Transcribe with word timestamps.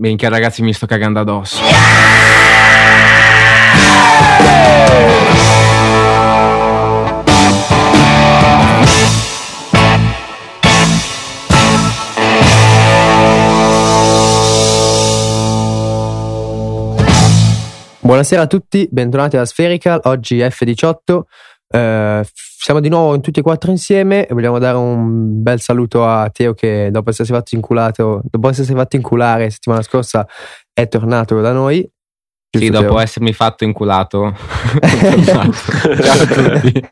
Minchia 0.00 0.28
ragazzi 0.28 0.62
mi 0.62 0.72
sto 0.72 0.86
cagando 0.86 1.18
addosso. 1.18 1.60
Buonasera 17.98 18.42
a 18.42 18.46
tutti, 18.46 18.86
bentornati 18.88 19.34
alla 19.34 19.44
Spherical, 19.46 20.00
oggi 20.04 20.38
F18, 20.38 21.22
eh, 21.70 22.26
siamo 22.32 22.80
di 22.80 22.88
nuovo 22.88 23.20
tutti 23.20 23.40
e 23.40 23.42
quattro 23.42 23.70
insieme 23.70 24.26
e 24.26 24.34
vogliamo 24.34 24.58
dare 24.58 24.76
un 24.76 25.42
bel 25.42 25.60
saluto 25.60 26.06
a 26.06 26.30
Teo 26.30 26.54
che 26.54 26.88
dopo 26.90 27.10
essersi 27.10 27.32
fatto 27.32 27.54
inculato, 27.54 28.22
dopo 28.24 28.48
essersi 28.48 28.72
fatto 28.72 28.96
inculare 28.96 29.50
settimana 29.50 29.82
scorsa 29.82 30.26
è 30.72 30.88
tornato 30.88 31.40
da 31.40 31.52
noi. 31.52 31.88
Giusto, 32.50 32.66
sì, 32.66 32.72
dopo 32.72 32.94
Teo? 32.94 33.00
essermi 33.00 33.32
fatto 33.32 33.64
inculato. 33.64 34.34
Ciao 35.26 35.50
a 36.12 36.26
tutti. 36.26 36.88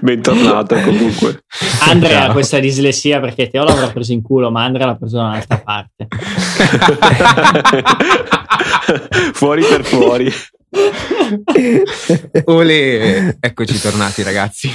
Bentornato 0.00 0.74
comunque. 0.76 1.44
Andrea 1.82 2.24
ha 2.24 2.32
questa 2.32 2.58
dislessia 2.58 3.20
perché 3.20 3.50
Teo 3.50 3.62
l'avrà 3.64 3.90
preso 3.90 4.12
in 4.12 4.22
culo, 4.22 4.50
ma 4.50 4.64
Andrea 4.64 4.86
l'ha 4.86 4.96
preso 4.96 5.18
da 5.18 5.24
un'altra 5.24 5.58
parte. 5.58 6.06
fuori 9.34 9.62
per 9.62 9.84
fuori. 9.84 10.32
Ole, 12.46 13.36
eccoci 13.40 13.80
tornati 13.80 14.22
ragazzi. 14.22 14.70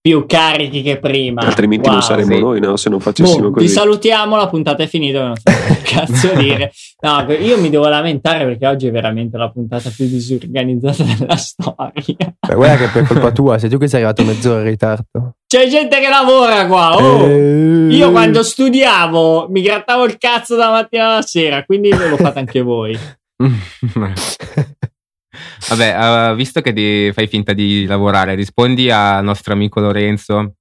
Più 0.00 0.24
carichi 0.26 0.80
che 0.80 0.98
prima. 0.98 1.42
Altrimenti 1.42 1.88
wow, 1.88 1.98
non 1.98 2.06
saremmo 2.06 2.34
sì. 2.34 2.40
noi, 2.40 2.60
no? 2.60 2.76
Se 2.76 2.88
non 2.88 3.00
facessimo 3.00 3.48
boh, 3.48 3.50
così. 3.50 3.66
Vi 3.66 3.70
salutiamo, 3.70 4.34
la 4.34 4.48
puntata 4.48 4.82
è 4.82 4.86
finita, 4.86 5.26
non 5.26 5.36
so 5.36 5.42
che 5.44 5.82
cazzo 5.82 6.32
dire. 6.40 6.72
No, 7.00 7.30
io 7.32 7.60
mi 7.60 7.68
devo 7.68 7.86
lamentare 7.86 8.46
perché 8.46 8.66
oggi 8.66 8.86
è 8.86 8.90
veramente 8.90 9.36
la 9.36 9.50
puntata 9.50 9.90
più 9.94 10.06
disorganizzata 10.06 11.04
della 11.04 11.36
storia. 11.36 11.92
Beh, 12.16 12.54
guarda 12.54 12.76
che 12.76 12.90
per 12.92 13.06
colpa 13.06 13.30
tua, 13.32 13.58
sei 13.58 13.68
tu 13.68 13.76
che 13.76 13.88
sei 13.88 14.02
arrivato 14.02 14.24
mezz'ora 14.24 14.60
in 14.60 14.68
ritardo. 14.68 15.34
C'è 15.46 15.68
gente 15.68 16.00
che 16.00 16.08
lavora 16.08 16.66
qua, 16.66 16.94
oh! 16.96 17.26
Eh... 17.26 17.88
Io 17.90 18.10
quando 18.12 18.42
studiavo 18.42 19.48
mi 19.50 19.60
grattavo 19.60 20.04
il 20.04 20.16
cazzo 20.16 20.56
da 20.56 20.70
mattina 20.70 21.10
alla 21.10 21.22
sera, 21.22 21.64
quindi 21.64 21.90
lo 21.90 22.16
fate 22.16 22.38
anche 22.38 22.62
voi. 22.62 22.98
Vabbè, 25.68 26.30
uh, 26.30 26.34
visto 26.34 26.60
che 26.60 26.72
di, 26.72 27.10
fai 27.12 27.26
finta 27.26 27.52
di 27.52 27.86
lavorare, 27.86 28.34
rispondi 28.34 28.90
al 28.90 29.24
nostro 29.24 29.52
amico 29.52 29.80
Lorenzo, 29.80 30.54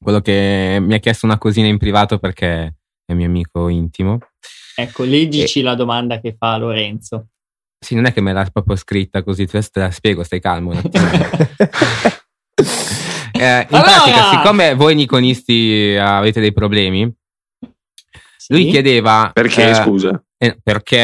quello 0.00 0.20
che 0.20 0.78
mi 0.80 0.94
ha 0.94 0.98
chiesto 0.98 1.26
una 1.26 1.38
cosina 1.38 1.66
in 1.66 1.78
privato 1.78 2.18
perché 2.18 2.76
è 3.04 3.12
mio 3.12 3.26
amico 3.26 3.68
intimo. 3.68 4.18
Ecco, 4.74 5.04
leggici 5.04 5.60
e... 5.60 5.62
la 5.62 5.74
domanda 5.74 6.20
che 6.20 6.36
fa 6.38 6.56
Lorenzo. 6.56 7.28
Sì, 7.78 7.94
non 7.94 8.06
è 8.06 8.12
che 8.12 8.20
me 8.20 8.32
l'ha 8.32 8.48
proprio 8.52 8.76
scritta 8.76 9.22
così, 9.22 9.46
te 9.46 9.62
la 9.72 9.90
spiego, 9.90 10.22
stai 10.22 10.40
calmo. 10.40 10.72
eh, 10.80 10.80
in 10.80 10.90
allora! 13.32 13.70
pratica, 13.70 14.30
siccome 14.30 14.74
voi 14.74 14.94
niconisti 14.94 15.96
avete 15.98 16.40
dei 16.40 16.52
problemi? 16.52 17.12
Lui 18.48 18.68
chiedeva... 18.68 19.30
Perché, 19.32 19.70
eh, 19.70 19.74
scusa? 19.74 20.22
Eh, 20.36 20.58
perché 20.62 20.98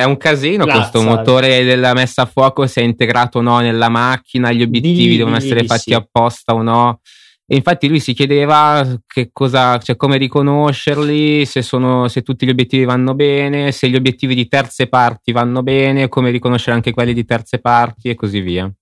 è 0.00 0.04
un 0.04 0.16
casino 0.16 0.64
Grazie. 0.64 0.90
questo 0.90 1.02
motore 1.02 1.64
della 1.64 1.94
messa 1.94 2.22
a 2.22 2.26
fuoco 2.26 2.66
se 2.66 2.82
è 2.82 2.84
integrato 2.84 3.38
o 3.38 3.40
no 3.40 3.58
nella 3.60 3.88
macchina, 3.88 4.52
gli 4.52 4.62
obiettivi 4.62 5.08
di, 5.08 5.16
devono 5.16 5.36
essere 5.36 5.64
fatti 5.64 5.90
sì. 5.90 5.94
apposta 5.94 6.54
o 6.54 6.62
no. 6.62 7.00
E 7.46 7.56
infatti 7.56 7.88
lui 7.88 8.00
si 8.00 8.14
chiedeva 8.14 8.86
che 9.06 9.28
cosa, 9.30 9.76
cioè 9.78 9.96
come 9.96 10.16
riconoscerli, 10.16 11.44
se, 11.44 11.60
sono, 11.60 12.08
se 12.08 12.22
tutti 12.22 12.46
gli 12.46 12.50
obiettivi 12.50 12.84
vanno 12.84 13.14
bene, 13.14 13.70
se 13.70 13.88
gli 13.90 13.96
obiettivi 13.96 14.34
di 14.34 14.48
terze 14.48 14.86
parti 14.86 15.30
vanno 15.32 15.62
bene, 15.62 16.08
come 16.08 16.30
riconoscere 16.30 16.74
anche 16.74 16.92
quelli 16.92 17.12
di 17.12 17.24
terze 17.26 17.58
parti 17.58 18.08
e 18.08 18.14
così 18.14 18.40
via. 18.40 18.72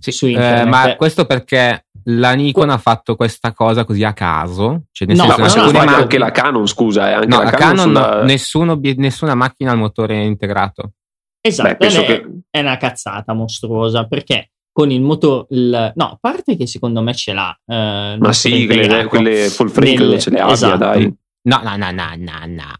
sì, 0.00 0.12
su 0.12 0.26
internet. 0.26 0.66
Eh, 0.66 0.68
ma 0.68 0.96
questo 0.96 1.26
perché 1.26 1.86
la 2.04 2.32
Nikon 2.32 2.64
Qu- 2.64 2.72
ha 2.72 2.78
fatto 2.78 3.16
questa 3.16 3.52
cosa 3.52 3.84
così 3.84 4.04
a 4.04 4.12
caso. 4.12 4.84
Cioè 4.90 5.08
nel 5.08 5.16
no, 5.16 5.24
senso, 5.24 5.40
ma 5.40 5.48
se 5.48 5.68
sbaglio 5.68 5.94
anche 5.96 6.18
la 6.18 6.30
Canon, 6.30 6.66
scusa, 6.66 7.10
eh, 7.10 7.12
anche 7.14 7.26
no, 7.26 7.42
la 7.42 7.50
Canon, 7.50 7.76
Canon 7.76 7.86
sulla... 7.86 8.22
nessuno, 8.22 8.80
nessuna 8.96 9.34
macchina 9.34 9.70
ha 9.70 9.74
il 9.74 9.80
motore 9.80 10.22
integrato. 10.24 10.92
Esatto, 11.40 11.76
Beh, 11.78 11.86
è, 11.86 12.04
che... 12.04 12.26
è 12.50 12.60
una 12.60 12.76
cazzata 12.76 13.32
mostruosa 13.32 14.06
perché 14.06 14.50
con 14.72 14.90
il 14.90 15.02
motore. 15.02 15.46
Il... 15.50 15.92
No, 15.94 16.04
a 16.04 16.18
parte 16.20 16.56
che 16.56 16.66
secondo 16.66 17.02
me 17.02 17.14
ce 17.14 17.32
l'ha. 17.32 17.58
Eh, 17.66 18.16
Ma 18.18 18.32
sì, 18.32 18.66
quelle, 18.66 19.04
quelle, 19.06 19.48
full 19.48 19.68
frame 19.68 19.94
nel... 19.94 20.20
ce 20.20 20.30
le 20.30 20.40
abbia, 20.40 20.52
esatto. 20.52 20.76
dai. 20.76 21.14
No, 21.42 21.60
no, 21.62 21.76
no, 21.76 21.90
no, 21.90 22.14
no, 22.16 22.46
no. 22.46 22.74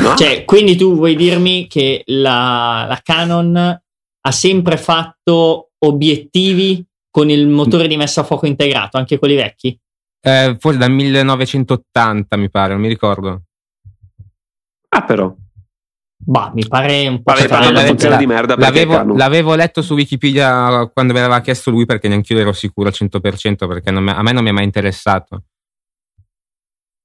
No? 0.00 0.14
Cioè, 0.14 0.44
quindi 0.44 0.76
tu 0.76 0.94
vuoi 0.94 1.14
dirmi 1.14 1.66
che 1.66 2.02
la, 2.06 2.86
la, 2.88 3.00
Canon 3.02 3.56
ha 3.56 4.32
sempre 4.32 4.76
fatto 4.76 5.70
obiettivi 5.78 6.84
con 7.10 7.30
il 7.30 7.46
motore 7.46 7.86
di 7.86 7.96
messa 7.96 8.22
a 8.22 8.24
fuoco 8.24 8.46
integrato, 8.46 8.96
anche 8.96 9.18
quelli 9.18 9.34
vecchi? 9.34 9.78
Eh, 10.20 10.56
forse 10.58 10.78
dal 10.78 10.90
1980 10.90 12.36
mi 12.36 12.50
pare, 12.50 12.72
non 12.72 12.80
mi 12.80 12.88
ricordo. 12.88 13.42
Ah, 14.88 15.04
però. 15.04 15.34
Bah, 16.16 16.50
mi 16.54 16.66
pare 16.66 17.06
un 17.06 17.22
po' 17.22 17.34
Vabbè, 17.34 17.44
strano. 17.44 17.68
Una 17.68 17.84
funzione 17.84 18.16
di 18.16 18.26
merda 18.26 18.56
l'avevo, 18.56 19.14
l'avevo, 19.14 19.54
letto 19.54 19.82
su 19.82 19.92
Wikipedia 19.92 20.88
quando 20.92 21.12
me 21.12 21.20
l'aveva 21.20 21.40
chiesto 21.40 21.70
lui 21.70 21.84
perché 21.84 22.08
neanche 22.08 22.32
io 22.32 22.38
ero 22.38 22.52
sicuro 22.52 22.88
al 22.88 22.94
100% 22.96 23.68
perché 23.68 23.90
me, 23.90 24.14
a 24.14 24.22
me 24.22 24.32
non 24.32 24.42
mi 24.42 24.48
è 24.48 24.52
mai 24.52 24.64
interessato. 24.64 25.42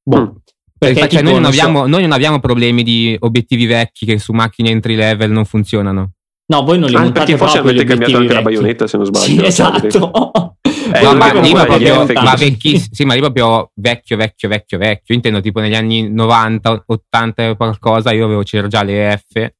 Boh. 0.04 0.22
Mm. 0.22 0.36
Perché 0.80 1.10
cioè, 1.10 1.22
noi, 1.22 1.34
non 1.34 1.44
abbiamo, 1.44 1.82
so. 1.82 1.88
noi, 1.88 2.02
non 2.04 2.14
abbiamo, 2.14 2.40
problemi 2.40 2.84
di 2.84 3.16
obiettivi 3.20 3.66
vecchi 3.66 4.06
che 4.06 4.18
su 4.18 4.32
macchine 4.32 4.70
entry 4.70 4.96
level 4.96 5.30
non 5.30 5.44
funzionano. 5.44 6.12
No, 6.48 6.64
voi 6.64 6.80
non 6.80 6.90
li 6.90 6.96
ah, 6.96 7.02
montate 7.02 7.38
forse 7.38 7.60
avete 7.60 7.84
cambiato 7.84 8.18
anche 8.18 8.34
la 8.34 8.42
baionetta 8.42 8.88
se 8.88 8.98
non 8.98 9.06
sbaglio. 9.06 9.26
Sì, 9.26 9.46
esatto. 9.46 10.56
Eh, 10.94 11.02
no, 11.04 11.14
ma 11.16 11.32
lì 11.34 11.52
proprio, 11.52 12.06
ma 12.06 12.36
sì, 12.38 13.06
ma 13.06 13.14
lì 13.14 13.20
proprio 13.20 13.72
vecchio, 13.76 14.16
vecchio, 14.16 14.48
vecchio, 14.48 14.78
vecchio. 14.78 15.04
Io 15.08 15.16
intendo 15.16 15.42
tipo 15.42 15.60
negli 15.60 15.76
anni 15.76 16.10
90, 16.10 16.84
80 16.88 17.50
o 17.50 17.56
qualcosa, 17.58 18.14
io 18.14 18.26
avevo 18.26 18.44
c'era 18.44 18.68
già 18.68 18.82
le 18.82 19.22
F 19.22 19.34
che 19.34 19.54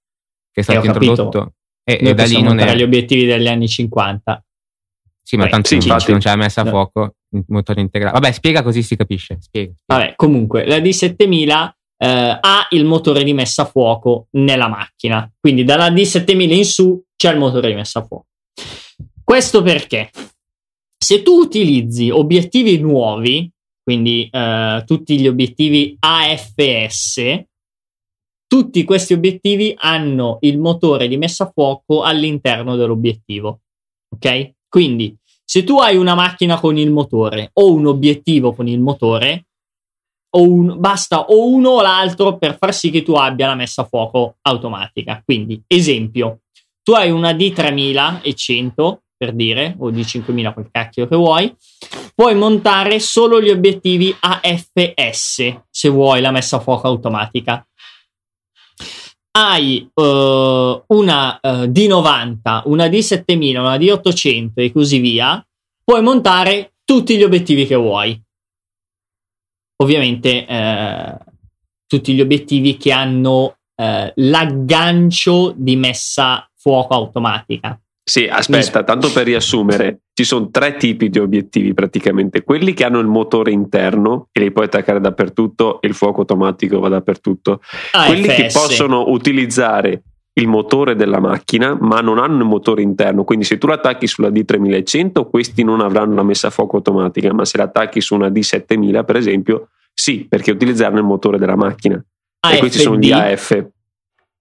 è 0.54 0.62
stato 0.62 0.86
introdotto. 0.86 1.54
E, 1.84 2.00
e 2.02 2.14
da 2.14 2.24
lì 2.24 2.42
non 2.42 2.60
è. 2.60 2.74
gli 2.76 2.82
obiettivi 2.82 3.26
degli 3.26 3.48
anni 3.48 3.68
50. 3.68 4.44
Sì, 5.22 5.36
ma 5.36 5.48
tanto 5.48 5.68
sì, 5.68 5.86
non 5.86 6.20
c'è 6.20 6.36
messa 6.38 6.62
a 6.62 6.66
fuoco 6.66 7.02
il 7.02 7.19
motore 7.48 7.82
integrato. 7.82 8.20
Vabbè, 8.20 8.32
spiega 8.32 8.64
così 8.64 8.82
si 8.84 8.96
capisce. 8.96 9.38
Spiega. 9.40 9.74
Vabbè, 9.86 10.14
comunque, 10.16 10.66
la 10.66 10.78
D7000 10.78 11.72
eh, 11.98 12.38
ha 12.40 12.68
il 12.70 12.86
motore 12.86 13.24
di 13.24 13.34
messa 13.34 13.64
a 13.64 13.66
fuoco 13.66 14.28
nella 14.32 14.68
macchina. 14.68 15.30
Quindi 15.40 15.64
dalla 15.64 15.90
D7000 15.90 16.54
in 16.54 16.66
su 16.66 17.04
c'è 17.16 17.32
il 17.32 17.40
motore 17.40 17.70
di 17.70 17.76
messa 17.76 18.00
a 18.00 18.06
fuoco. 18.06 18.26
Questo 19.24 19.62
perché 19.62 20.10
se 20.98 21.22
tu 21.22 21.34
utilizzi 21.34 22.10
obiettivi 22.10 22.80
nuovi, 22.80 23.50
quindi 23.84 24.28
eh, 24.32 24.84
tutti 24.86 25.20
gli 25.20 25.28
obiettivi 25.28 25.96
AFS, 26.00 27.44
tutti 28.48 28.84
questi 28.84 29.14
obiettivi 29.14 29.76
hanno 29.78 30.38
il 30.42 30.58
motore 30.58 31.08
di 31.08 31.18
messa 31.18 31.46
a 31.46 31.52
fuoco 31.54 32.02
all'interno 32.02 32.76
dell'obiettivo. 32.76 33.62
Ok? 34.10 34.54
Quindi, 34.68 35.16
se 35.50 35.64
tu 35.64 35.80
hai 35.80 35.98
una 35.98 36.14
macchina 36.14 36.60
con 36.60 36.78
il 36.78 36.92
motore 36.92 37.50
o 37.54 37.74
un 37.74 37.88
obiettivo 37.88 38.54
con 38.54 38.68
il 38.68 38.80
motore, 38.80 39.48
o 40.36 40.44
un, 40.44 40.76
basta 40.78 41.22
o 41.22 41.48
uno 41.48 41.70
o 41.70 41.82
l'altro 41.82 42.38
per 42.38 42.56
far 42.56 42.72
sì 42.72 42.92
che 42.92 43.02
tu 43.02 43.14
abbia 43.14 43.48
la 43.48 43.56
messa 43.56 43.82
a 43.82 43.86
fuoco 43.86 44.36
automatica. 44.44 45.24
Quindi, 45.26 45.60
esempio, 45.66 46.42
tu 46.84 46.92
hai 46.92 47.10
una 47.10 47.32
D3100 47.32 48.98
per 49.18 49.34
dire, 49.34 49.76
o 49.80 49.90
D5000, 49.90 50.54
quel 50.54 50.70
cacchio 50.72 51.08
che 51.08 51.16
vuoi, 51.16 51.52
puoi 52.14 52.36
montare 52.36 53.00
solo 53.00 53.42
gli 53.42 53.50
obiettivi 53.50 54.16
AFS 54.20 55.62
se 55.68 55.90
vuoi 55.90 56.22
la 56.22 56.30
messa 56.30 56.58
a 56.58 56.60
fuoco 56.60 56.86
automatica. 56.86 57.68
Hai 59.48 59.90
uh, 59.94 60.84
una 60.88 61.40
uh, 61.42 61.48
D90, 61.66 62.62
una 62.66 62.86
D7000, 62.88 63.58
una 63.60 63.78
D800 63.78 64.52
e 64.56 64.72
così 64.72 65.00
via, 65.00 65.46
puoi 65.84 66.02
montare 66.02 66.74
tutti 66.84 67.18
gli 67.18 67.24
obiettivi 67.24 67.66
che 67.66 67.76
vuoi. 67.76 68.20
Ovviamente 69.82 70.46
eh, 70.46 71.18
tutti 71.88 72.14
gli 72.14 72.20
obiettivi 72.20 72.76
che 72.78 72.92
hanno 72.92 73.58
eh, 73.76 74.12
l'aggancio 74.16 75.54
di 75.56 75.76
messa 75.76 76.50
fuoco 76.56 76.94
automatica. 76.94 77.80
Sì, 78.10 78.26
aspetta, 78.26 78.84
tanto 78.84 79.12
per 79.12 79.26
riassumere, 79.26 80.00
ci 80.16 80.24
sono 80.24 80.50
tre 80.50 80.78
tipi 80.78 81.10
di 81.10 81.20
obiettivi 81.20 81.76
praticamente. 81.76 82.44
Quelli 82.44 82.74
che 82.74 82.84
hanno 82.84 82.98
il 82.98 83.06
motore 83.06 83.52
interno 83.52 84.30
e 84.32 84.42
li 84.42 84.52
puoi 84.52 84.66
attaccare 84.66 85.00
dappertutto 85.00 85.80
e 85.80 85.88
il 85.88 85.94
fuoco 85.94 86.22
automatico 86.22 86.80
va 86.80 86.90
dappertutto. 86.90 87.62
AFS. 87.92 88.08
Quelli 88.08 88.28
che 88.28 88.50
possono 88.52 89.10
utilizzare 89.10 90.02
il 90.34 90.48
motore 90.48 90.96
della 90.96 91.20
macchina 91.20 91.78
ma 91.80 92.00
non 92.00 92.18
hanno 92.18 92.38
il 92.38 92.46
motore 92.46 92.82
interno 92.82 93.26
quindi 93.26 93.44
se 93.44 93.58
tu 93.58 93.68
lo 93.68 93.74
attacchi 93.74 94.08
sulla 94.08 94.30
D3100 94.30 95.28
questi 95.30 95.64
non 95.64 95.82
avranno 95.82 96.16
la 96.16 96.24
messa 96.24 96.48
a 96.48 96.50
fuoco 96.50 96.78
automatica 96.78 97.34
ma 97.34 97.44
se 97.44 97.58
l'attacchi 97.58 98.00
su 98.00 98.16
una 98.16 98.30
D7000 98.30 99.04
per 99.04 99.18
esempio 99.18 99.70
sì 99.94 100.28
perché 100.30 100.52
utilizzeranno 100.52 101.00
il 101.00 101.04
motore 101.04 101.40
della 101.40 101.58
macchina 101.58 102.02
AFD. 102.40 102.56
e 102.56 102.60
questi 102.60 102.80
sono 102.80 102.98
gli 102.98 103.12
AF 103.12 103.68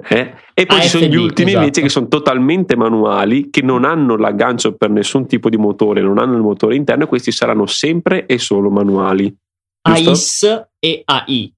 eh? 0.01 0.35
E 0.55 0.67
poi 0.67 0.77
AFD, 0.77 0.83
ci 0.83 0.89
sono 0.89 1.07
gli 1.07 1.17
ultimi 1.17 1.51
esatto. 1.51 1.65
invece 1.65 1.83
che 1.83 1.89
sono 1.89 2.07
totalmente 2.07 2.77
manuali, 2.77 3.51
che 3.51 3.63
non 3.63 3.85
hanno 3.85 4.17
l'aggancio 4.17 4.77
per 4.77 4.91
nessun 4.91 5.27
tipo 5.27 5.51
di 5.51 5.57
motore, 5.57 6.01
non 6.01 6.19
hanno 6.19 6.37
il 6.37 6.43
motore 6.43 6.77
interno, 6.77 7.05
e 7.05 7.09
questi 7.09 7.33
saranno 7.33 7.67
sempre 7.67 8.27
e 8.27 8.39
solo 8.39 8.71
manuali. 8.71 9.35
Giusto? 9.83 10.11
AIS 10.11 10.67
e 10.79 11.03
AI. 11.05 11.53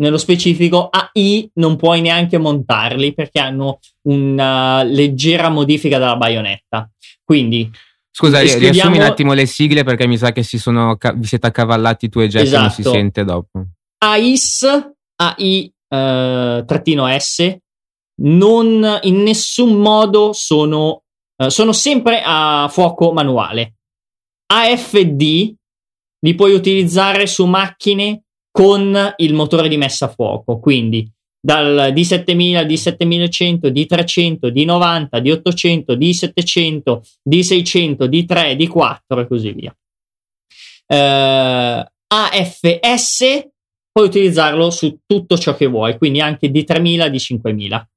Nello 0.00 0.18
specifico, 0.18 0.88
AI 0.90 1.50
non 1.54 1.76
puoi 1.76 2.00
neanche 2.00 2.38
montarli 2.38 3.14
perché 3.14 3.40
hanno 3.40 3.80
una 4.02 4.82
leggera 4.82 5.48
modifica 5.48 5.98
della 5.98 6.16
baionetta. 6.16 6.88
Quindi 7.24 7.70
Scusa, 8.10 8.42
escludiamo... 8.42 8.72
riassumi 8.72 8.96
un 8.98 9.04
attimo 9.04 9.32
le 9.32 9.46
sigle 9.46 9.84
perché 9.84 10.06
mi 10.06 10.16
sa 10.16 10.32
che 10.32 10.42
si 10.42 10.58
sono, 10.58 10.96
vi 11.14 11.26
siete 11.26 11.48
accavallati 11.48 12.08
tu 12.08 12.20
e 12.20 12.28
Jeff 12.28 12.42
esatto. 12.42 12.60
non 12.62 12.70
si 12.70 12.80
esatto. 12.80 12.96
sente 12.96 13.24
dopo. 13.24 13.64
AIS, 13.98 14.66
AI 15.16 15.72
eh, 15.88 16.64
trattino 16.66 17.18
S 17.18 17.56
non 18.20 18.98
in 19.02 19.22
nessun 19.22 19.80
modo 19.80 20.32
sono, 20.32 21.02
eh, 21.36 21.50
sono 21.50 21.72
sempre 21.72 22.22
a 22.24 22.68
fuoco 22.70 23.12
manuale. 23.12 23.74
AFD 24.46 25.54
li 26.20 26.34
puoi 26.34 26.52
utilizzare 26.54 27.26
su 27.26 27.46
macchine 27.46 28.22
con 28.50 29.14
il 29.18 29.34
motore 29.34 29.68
di 29.68 29.76
messa 29.76 30.06
a 30.06 30.08
fuoco, 30.08 30.58
quindi 30.58 31.08
dal 31.40 31.92
D7000, 31.94 32.66
D7100, 32.66 33.70
D300, 33.70 34.48
D90, 34.48 35.08
D800, 35.22 35.96
D700, 35.96 37.00
D600, 37.28 38.08
D3, 38.08 38.56
D4 38.56 39.20
e 39.20 39.26
così 39.26 39.52
via. 39.52 39.76
Uh, 40.90 41.84
AFS 42.08 43.48
puoi 43.98 44.06
utilizzarlo 44.06 44.70
su 44.70 45.00
tutto 45.04 45.36
ciò 45.36 45.56
che 45.56 45.66
vuoi, 45.66 45.98
quindi 45.98 46.20
anche 46.20 46.52
di 46.52 46.62
3000, 46.62 47.08
di 47.08 47.18
5000. 47.18 47.90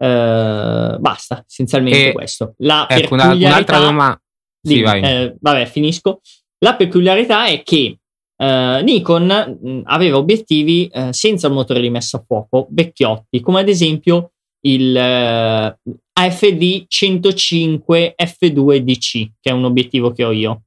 Uh, 0.00 0.98
basta, 0.98 1.44
essenzialmente 1.46 2.10
e, 2.10 2.12
questo. 2.12 2.54
La 2.58 2.86
ecco, 2.88 3.14
una, 3.14 3.32
un'altra 3.32 3.78
domanda. 3.80 4.22
Sì, 4.62 4.80
eh, 4.80 5.34
vabbè, 5.38 5.66
finisco. 5.66 6.20
La 6.58 6.76
peculiarità 6.76 7.46
è 7.46 7.62
che 7.64 7.98
uh, 8.36 8.44
Nikon 8.82 9.58
mh, 9.60 9.80
aveva 9.84 10.18
obiettivi 10.18 10.88
uh, 10.92 11.10
senza 11.10 11.48
motore 11.48 11.80
di 11.80 11.90
messa 11.90 12.18
a 12.18 12.24
fuoco, 12.24 12.68
vecchiotti, 12.70 13.40
come 13.40 13.60
ad 13.60 13.68
esempio 13.68 14.32
il 14.66 14.96
AFD 14.96 16.84
105 16.86 18.14
F2 18.16 18.78
DC, 18.78 19.30
che 19.40 19.50
è 19.50 19.52
un 19.52 19.64
obiettivo 19.64 20.12
che 20.12 20.24
ho 20.24 20.30
io. 20.30 20.62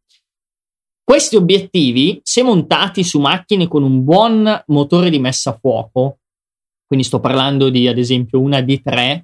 Questi 1.04 1.36
obiettivi, 1.36 2.22
se 2.24 2.44
montati 2.44 3.04
su 3.04 3.20
macchine 3.20 3.68
con 3.68 3.84
un 3.84 4.04
buon 4.04 4.64
motore 4.68 5.10
di 5.10 5.20
messa 5.20 5.50
a 5.50 5.58
fuoco, 5.60 6.20
quindi 6.88 7.06
sto 7.06 7.20
parlando 7.20 7.70
di 7.70 7.88
ad 7.88 7.98
esempio 7.98 8.40
una 8.40 8.60
D3, 8.60 9.22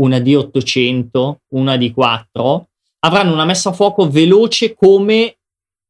una 0.00 0.18
D800, 0.18 1.34
una 1.54 1.76
D4, 1.76 2.62
avranno 3.00 3.32
una 3.32 3.44
messa 3.44 3.70
a 3.70 3.72
fuoco 3.72 4.08
veloce 4.08 4.74
come 4.74 5.36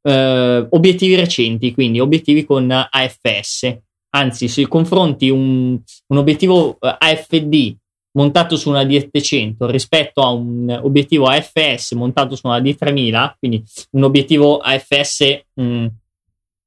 eh, 0.03 0.67
obiettivi 0.71 1.17
recenti, 1.17 1.75
quindi 1.75 2.01
obiettivi 2.01 2.45
con 2.45 2.71
AFS. 2.71 3.79
Anzi, 4.11 4.49
se 4.49 4.67
confronti 4.69 5.29
un, 5.29 5.79
un 6.07 6.17
obiettivo 6.17 6.79
eh, 6.81 6.97
AFD 6.99 7.77
montato 8.17 8.57
su 8.57 8.71
una 8.71 8.83
D700 8.83 9.71
rispetto 9.71 10.23
a 10.23 10.31
un 10.31 10.69
obiettivo 10.83 11.27
AFS 11.27 11.93
montato 11.93 12.35
su 12.35 12.47
una 12.47 12.59
D3000, 12.59 13.35
quindi 13.39 13.63
un 13.93 14.03
obiettivo 14.03 14.59
AFS 14.59 15.43
mh, 15.55 15.63
mm, 15.63 15.87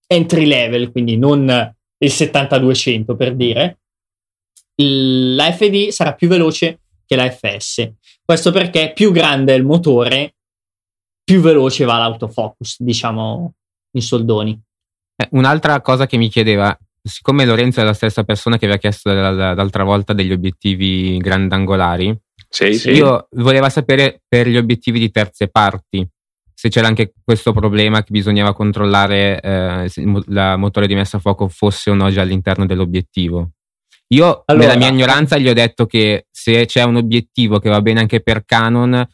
entry 0.08 0.46
level, 0.46 0.92
quindi 0.92 1.18
non 1.18 1.76
il 2.02 2.12
7200 2.12 3.16
per 3.16 3.36
dire, 3.36 3.80
l'AFD 4.76 5.90
sarà 5.90 6.14
più 6.14 6.30
veloce 6.30 6.82
che 7.06 7.16
l'AFS. 7.16 7.92
Questo 8.24 8.52
perché 8.52 8.94
più 8.94 9.12
grande 9.12 9.54
è 9.54 9.58
il 9.58 9.66
motore, 9.66 10.36
più 11.24 11.42
veloce 11.42 11.84
va 11.84 11.98
l'autofocus, 11.98 12.78
diciamo 12.80 13.54
in 13.92 14.02
soldoni. 14.02 14.60
Eh, 15.16 15.28
un'altra 15.32 15.82
cosa 15.82 16.06
che 16.06 16.18
mi 16.18 16.30
chiedeva, 16.30 16.78
siccome 17.02 17.46
Lorenzo 17.46 17.82
è 17.82 17.84
la 17.84 17.94
stessa 17.94 18.24
persona 18.24 18.58
che 18.58 18.66
aveva 18.66 18.80
chiesto 18.80 19.12
l'altra 19.12 19.84
volta 19.84 20.14
degli 20.14 20.32
obiettivi 20.32 21.18
grandangolari, 21.18 22.18
sì, 22.48 22.74
sì. 22.74 22.92
io 22.92 23.28
volevo 23.32 23.70
sapere 23.70 24.22
per 24.28 24.48
gli 24.48 24.58
obiettivi 24.58 25.00
di 25.00 25.12
terze 25.12 25.50
parti 25.50 26.08
se 26.60 26.68
c'era 26.68 26.88
anche 26.88 27.14
questo 27.24 27.54
problema 27.54 28.04
che 28.04 28.12
bisognava 28.12 28.54
controllare 28.54 29.40
eh, 29.40 29.86
se 29.88 30.02
il 30.02 30.56
motore 30.58 30.88
di 30.88 30.94
messa 30.94 31.16
a 31.16 31.20
fuoco 31.22 31.48
fosse 31.48 31.90
o 31.90 31.94
no 31.94 32.10
già 32.10 32.20
all'interno 32.20 32.66
dell'obiettivo. 32.66 33.52
Io, 34.08 34.44
allora, 34.44 34.74
nella 34.74 34.78
mia 34.78 34.90
ignoranza, 34.90 35.38
gli 35.38 35.48
ho 35.48 35.54
detto 35.54 35.86
che 35.86 36.26
se 36.30 36.66
c'è 36.66 36.84
un 36.84 36.98
obiettivo 36.98 37.60
che 37.60 37.70
va 37.70 37.82
bene 37.82 38.02
anche 38.02 38.22
per 38.22 38.44
Canon, 38.44 39.08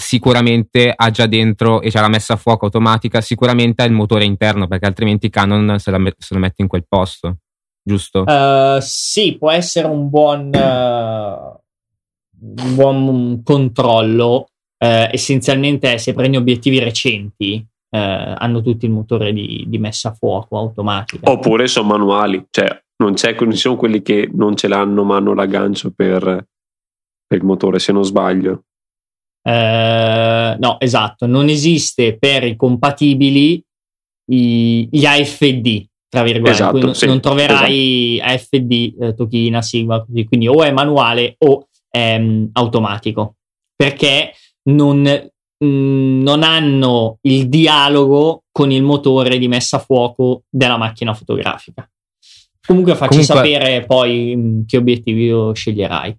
sicuramente 0.00 0.92
ha 0.94 1.10
già 1.10 1.26
dentro 1.26 1.82
e 1.82 1.90
c'è 1.90 2.00
la 2.00 2.08
messa 2.08 2.32
a 2.32 2.36
fuoco 2.36 2.64
automatica, 2.64 3.20
sicuramente 3.20 3.82
ha 3.82 3.86
il 3.86 3.92
motore 3.92 4.24
interno 4.24 4.66
perché 4.66 4.86
altrimenti 4.86 5.28
Canon 5.28 5.78
se, 5.78 5.90
la, 5.90 5.98
se 6.16 6.34
lo 6.34 6.40
mette 6.40 6.62
in 6.62 6.68
quel 6.68 6.86
posto, 6.88 7.36
giusto? 7.82 8.22
Uh, 8.22 8.78
sì, 8.80 9.36
può 9.36 9.50
essere 9.50 9.86
un 9.86 10.08
buon, 10.08 10.50
uh, 10.54 11.60
un 12.62 12.74
buon 12.74 13.42
controllo. 13.44 14.46
Uh, 14.78 15.06
essenzialmente, 15.12 15.98
se 15.98 16.14
prendi 16.14 16.38
obiettivi 16.38 16.78
recenti, 16.78 17.64
hanno 17.92 18.62
tutti 18.62 18.84
il 18.84 18.92
motore 18.92 19.32
di, 19.32 19.64
di, 19.66 19.78
messa 19.78 20.10
a 20.10 20.14
fuoco 20.14 20.56
automatica. 20.56 21.28
Oppure 21.28 21.66
sono 21.66 21.88
manuali, 21.88 22.46
cioè 22.48 22.68
non, 22.98 23.14
non 23.16 23.50
ci 23.50 23.56
sono 23.56 23.74
quelli 23.74 24.00
che 24.00 24.30
non 24.32 24.54
ce 24.54 24.68
l'hanno 24.68 25.02
ma 25.02 25.16
hanno 25.16 25.34
l'aggancio 25.34 25.90
per, 25.90 26.20
per 26.22 27.38
il 27.38 27.44
motore, 27.44 27.80
se 27.80 27.90
non 27.90 28.04
sbaglio. 28.04 28.66
Eh, 29.42 30.56
no, 30.58 30.80
esatto, 30.80 31.26
non 31.26 31.48
esiste 31.48 32.18
per 32.18 32.44
i 32.44 32.56
compatibili 32.56 33.62
i, 34.32 34.88
gli 34.90 35.04
AFD, 35.04 35.84
tra 36.08 36.22
virgolette, 36.22 36.50
esatto, 36.50 36.78
non, 36.78 36.94
sì, 36.94 37.06
non 37.06 37.20
troverai 37.20 38.18
esatto. 38.18 38.32
AFD, 38.32 38.94
eh, 39.00 39.14
Tokina, 39.14 39.62
Sigma, 39.62 40.04
così, 40.04 40.24
quindi 40.24 40.48
o 40.48 40.62
è 40.62 40.72
manuale 40.72 41.36
o 41.38 41.68
è 41.88 42.16
um, 42.18 42.48
automatico, 42.52 43.36
perché 43.74 44.32
non, 44.70 45.00
mh, 45.00 45.66
mm, 45.66 46.22
non 46.22 46.42
hanno 46.42 47.18
il 47.22 47.48
dialogo 47.48 48.44
con 48.52 48.70
il 48.70 48.82
motore 48.82 49.38
di 49.38 49.48
messa 49.48 49.78
a 49.78 49.80
fuoco 49.80 50.42
della 50.48 50.76
macchina 50.76 51.14
fotografica. 51.14 51.88
Comunque 52.66 52.94
facci 52.94 53.24
Comunque... 53.26 53.34
sapere 53.34 53.84
poi 53.86 54.36
mh, 54.36 54.40
mm, 54.40 54.60
che 54.66 54.76
obiettivi 54.76 55.54
sceglierai. 55.54 56.16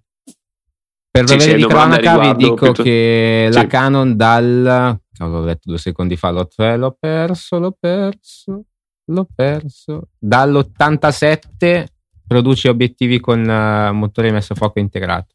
Per 1.12 1.28
sì, 1.28 1.34
avere 1.34 1.56
di 1.56 1.66
cronaca 1.66 2.18
vi 2.18 2.36
dico 2.36 2.54
piuttosto... 2.54 2.82
che 2.82 3.48
sì. 3.50 3.54
la 3.54 3.66
Canon 3.66 4.16
dal... 4.16 4.98
L'ho 5.18 5.44
detto 5.44 5.68
due 5.68 5.76
secondi 5.76 6.16
fa, 6.16 6.30
l'ho, 6.30 6.48
l'ho 6.56 6.96
perso, 6.98 7.58
l'ho 7.58 7.76
perso, 7.78 8.64
l'ho 9.04 9.28
perso. 9.32 10.08
Dall'87 10.18 11.84
produce 12.26 12.70
obiettivi 12.70 13.20
con 13.20 13.40
uh, 13.40 13.92
motore 13.92 14.32
messo 14.32 14.54
a 14.54 14.56
fuoco 14.56 14.78
integrato. 14.78 15.34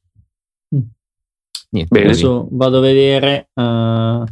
Mm. 0.75 0.79
Niente, 1.69 1.93
Bene. 1.93 2.09
Adesso 2.09 2.47
vado 2.51 2.79
a 2.79 2.81
vedere. 2.81 3.49
Uh... 3.53 4.23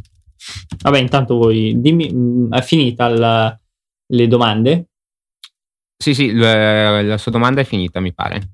Vabbè, 0.82 0.98
intanto 0.98 1.36
voi 1.36 1.80
dimmi, 1.80 2.12
mm, 2.12 2.52
è 2.52 2.60
finita 2.60 3.06
la, 3.06 3.56
le 4.06 4.26
domande? 4.26 4.88
Sì, 5.96 6.12
sì, 6.12 6.32
la, 6.32 7.02
la 7.02 7.18
sua 7.18 7.30
domanda 7.30 7.60
è 7.60 7.64
finita, 7.64 8.00
mi 8.00 8.12
pare. 8.12 8.50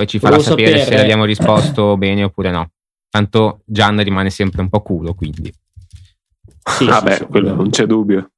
Poi 0.00 0.08
ci 0.08 0.18
farà 0.18 0.36
Volevo 0.36 0.50
sapere, 0.50 0.78
sapere 0.78 0.96
se 0.96 1.02
abbiamo 1.02 1.24
risposto 1.26 1.96
bene 1.98 2.24
oppure 2.24 2.50
no. 2.50 2.70
Tanto 3.10 3.60
Gian 3.66 4.02
rimane 4.02 4.30
sempre 4.30 4.62
un 4.62 4.70
po' 4.70 4.80
culo, 4.80 5.12
quindi. 5.12 5.52
Sì, 6.62 6.86
Vabbè, 6.86 7.16
sì, 7.16 7.26
quello 7.26 7.54
non 7.54 7.68
c'è 7.68 7.84
dubbio. 7.84 8.30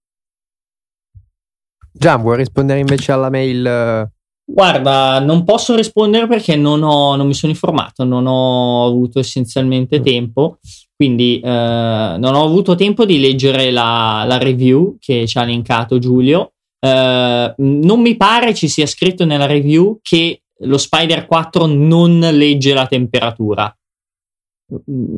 Gian, 1.92 2.20
vuoi 2.20 2.38
rispondere 2.38 2.80
invece 2.80 3.12
alla 3.12 3.30
mail? 3.30 4.10
Guarda, 4.44 5.20
non 5.20 5.44
posso 5.44 5.76
rispondere 5.76 6.26
perché 6.26 6.56
non, 6.56 6.82
ho, 6.82 7.14
non 7.14 7.28
mi 7.28 7.34
sono 7.34 7.52
informato, 7.52 8.02
non 8.02 8.26
ho 8.26 8.84
avuto 8.84 9.20
essenzialmente 9.20 10.00
mm. 10.00 10.02
tempo, 10.02 10.58
quindi 10.96 11.38
eh, 11.38 11.46
non 11.48 12.34
ho 12.34 12.44
avuto 12.44 12.74
tempo 12.74 13.04
di 13.04 13.20
leggere 13.20 13.70
la, 13.70 14.24
la 14.26 14.38
review 14.38 14.96
che 14.98 15.28
ci 15.28 15.38
ha 15.38 15.44
linkato 15.44 16.00
Giulio. 16.00 16.54
Eh, 16.80 17.54
non 17.56 18.00
mi 18.00 18.16
pare 18.16 18.52
ci 18.52 18.66
sia 18.66 18.86
scritto 18.86 19.24
nella 19.24 19.46
review 19.46 20.00
che 20.02 20.41
lo 20.60 20.78
Spider 20.78 21.26
4 21.26 21.66
non 21.66 22.18
legge 22.18 22.74
la 22.74 22.86
temperatura. 22.86 23.74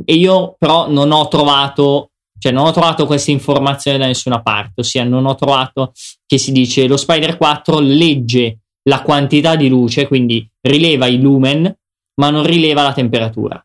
E 0.05 0.15
io 0.15 0.57
però 0.59 0.89
non 0.91 1.13
ho 1.13 1.29
trovato, 1.29 2.11
cioè 2.39 2.53
non 2.53 2.67
ho 2.67 2.73
trovato 2.73 3.07
questa 3.07 3.31
informazione 3.31 3.99
da 3.99 4.07
nessuna 4.07 4.43
parte, 4.43 4.81
ossia 4.81 5.05
non 5.05 5.27
ho 5.27 5.35
trovato 5.35 5.93
che 6.27 6.39
si 6.39 6.51
dice 6.51 6.87
lo 6.87 6.97
Spider 6.97 7.37
4 7.37 7.79
legge 7.79 8.59
la 8.85 9.03
quantità 9.03 9.57
di 9.57 9.69
luce, 9.69 10.07
quindi 10.07 10.47
rileva 10.61 11.07
i 11.07 11.21
lumen, 11.21 11.75
ma 12.17 12.31
non 12.31 12.45
rileva 12.45 12.83
la 12.83 12.93
temperatura. 12.93 13.65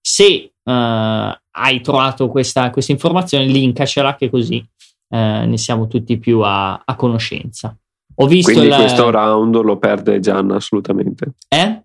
Se 0.00 0.52
uh, 0.62 0.70
hai 0.70 1.80
trovato 1.82 2.28
questa, 2.28 2.70
questa 2.70 2.92
informazione, 2.92 3.46
linkacela 3.46 4.14
che 4.16 4.28
così 4.30 4.56
uh, 5.08 5.16
ne 5.16 5.56
siamo 5.56 5.86
tutti 5.86 6.18
più 6.18 6.40
a, 6.40 6.82
a 6.84 6.94
conoscenza. 6.96 7.76
Ho 8.20 8.26
visto 8.26 8.52
Quindi 8.52 8.68
la... 8.70 8.76
questo 8.76 9.10
round 9.10 9.60
lo 9.62 9.78
perde 9.78 10.18
Gianna 10.20 10.56
assolutamente. 10.56 11.34
Eh? 11.48 11.82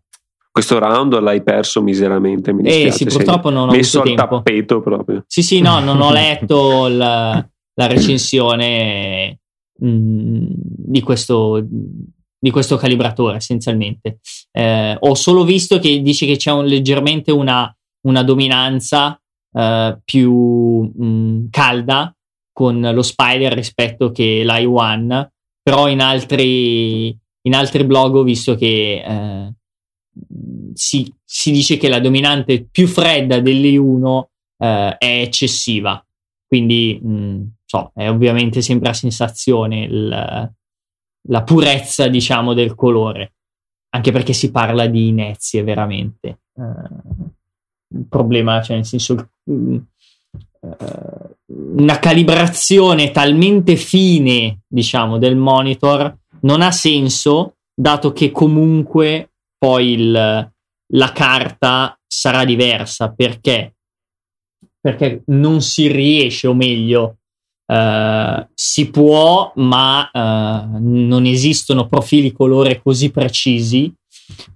Questo 0.51 0.79
round 0.79 1.19
l'hai 1.19 1.43
perso 1.43 1.81
miseramente. 1.81 2.53
Mi 2.53 2.63
eh 2.63 2.91
sì, 2.91 3.05
purtroppo 3.05 3.49
non 3.49 3.69
ho 3.69 3.71
messo 3.71 4.01
al 4.01 4.13
tappeto 4.13 4.81
proprio. 4.81 5.23
Sì, 5.27 5.41
sì, 5.41 5.61
no, 5.61 5.79
non 5.79 6.01
ho 6.01 6.11
letto 6.13 6.87
la, 6.87 7.45
la 7.73 7.87
recensione 7.87 9.39
mh, 9.79 9.87
mm, 9.87 10.45
di 10.55 11.01
questo 11.01 11.65
di 12.43 12.51
questo 12.51 12.75
calibratore 12.75 13.37
essenzialmente. 13.37 14.19
Eh, 14.51 14.97
ho 14.99 15.13
solo 15.15 15.45
visto 15.45 15.79
che 15.79 16.01
dice 16.01 16.25
che 16.25 16.35
c'è 16.35 16.51
un, 16.51 16.65
leggermente 16.65 17.31
una, 17.31 17.73
una 18.01 18.21
dominanza 18.21 19.17
eh, 19.53 19.97
più 20.03 20.91
mh, 20.93 21.45
calda 21.49 22.13
con 22.51 22.81
lo 22.81 23.01
Spider 23.01 23.53
rispetto 23.53 24.11
che 24.11 24.43
l'i1, 24.45 25.27
però 25.63 25.87
in 25.87 26.01
altri, 26.01 27.17
in 27.41 27.55
altri 27.55 27.83
blog 27.85 28.15
ho 28.15 28.23
visto 28.23 28.55
che 28.55 29.03
eh, 29.03 29.53
si, 30.73 31.11
si, 31.23 31.51
dice 31.51 31.77
che 31.77 31.89
la 31.89 31.99
dominante 31.99 32.67
più 32.69 32.87
fredda 32.87 33.37
dell'i1 33.37 34.23
eh, 34.57 34.97
è 34.97 35.21
eccessiva, 35.21 36.05
quindi 36.45 36.99
mh, 37.01 37.41
so, 37.65 37.91
è 37.95 38.07
ovviamente 38.09 38.61
sempre 38.61 38.89
a 38.89 38.93
sensazione 38.93 39.83
il 39.85 40.51
la 41.27 41.43
purezza, 41.43 42.07
diciamo, 42.07 42.53
del 42.53 42.75
colore, 42.75 43.33
anche 43.89 44.11
perché 44.11 44.33
si 44.33 44.51
parla 44.51 44.87
di 44.87 45.09
inezie 45.09 45.63
veramente. 45.63 46.39
Uh, 46.53 47.31
il 47.95 48.05
problema, 48.09 48.61
cioè, 48.61 48.77
nel 48.77 48.85
senso, 48.85 49.29
uh, 49.43 49.85
una 51.55 51.99
calibrazione 51.99 53.11
talmente 53.11 53.75
fine, 53.75 54.61
diciamo, 54.67 55.17
del 55.17 55.35
monitor 55.35 56.15
non 56.41 56.61
ha 56.61 56.71
senso, 56.71 57.55
dato 57.73 58.11
che 58.11 58.31
comunque 58.31 59.31
poi 59.57 59.91
il, 59.91 60.11
la 60.11 61.11
carta 61.11 61.97
sarà 62.05 62.45
diversa. 62.45 63.11
Perché? 63.11 63.75
Perché 64.79 65.23
non 65.27 65.61
si 65.61 65.87
riesce, 65.87 66.47
o 66.47 66.53
meglio, 66.53 67.17
Uh, 67.65 68.45
si 68.53 68.89
può, 68.91 69.53
ma 69.55 70.09
uh, 70.11 70.77
non 70.79 71.25
esistono 71.25 71.87
profili 71.87 72.33
colore 72.33 72.81
così 72.81 73.09
precisi, 73.09 73.91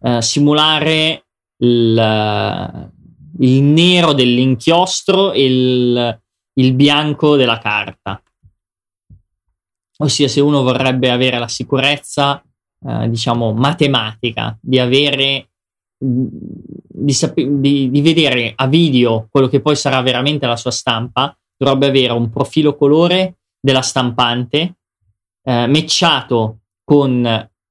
uh, 0.01 0.19
simulare 0.19 1.25
il, 1.59 2.91
il, 3.39 3.61
nero 3.63 4.11
dell'inchiostro 4.11 5.31
e 5.31 5.45
il, 5.45 6.21
il 6.57 6.73
bianco 6.73 7.35
della 7.35 7.57
carta. 7.57 8.21
Ossia, 9.99 10.27
se 10.27 10.41
uno 10.41 10.61
vorrebbe 10.61 11.09
avere 11.09 11.39
la 11.39 11.47
sicurezza, 11.47 12.43
diciamo, 12.79 13.53
matematica 13.53 14.55
di 14.61 14.79
avere 14.79 15.49
di, 15.97 17.13
di, 17.59 17.89
di 17.89 18.01
vedere 18.01 18.53
a 18.55 18.67
video 18.67 19.27
quello 19.31 19.47
che 19.47 19.61
poi 19.61 19.75
sarà 19.75 20.01
veramente 20.01 20.45
la 20.45 20.55
sua 20.55 20.71
stampa, 20.71 21.35
dovrebbe 21.57 21.87
avere 21.87 22.13
un 22.13 22.29
profilo 22.29 22.75
colore 22.75 23.37
della 23.59 23.81
stampante 23.81 24.75
eh, 25.43 25.67
matchato 25.67 26.59
con 26.83 27.21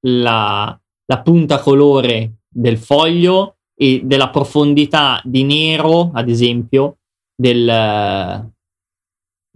la, 0.00 0.81
la 1.07 1.23
punta 1.23 1.61
colore 1.61 2.38
del 2.49 2.78
foglio 2.78 3.59
e 3.75 4.02
della 4.05 4.31
profondità 4.31 5.21
di 5.25 5.45
nero, 5.45 6.11
ad 6.12 6.28
esempio, 6.28 6.99
del, 7.35 8.50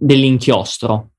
dell'inchiostro, 0.03 1.09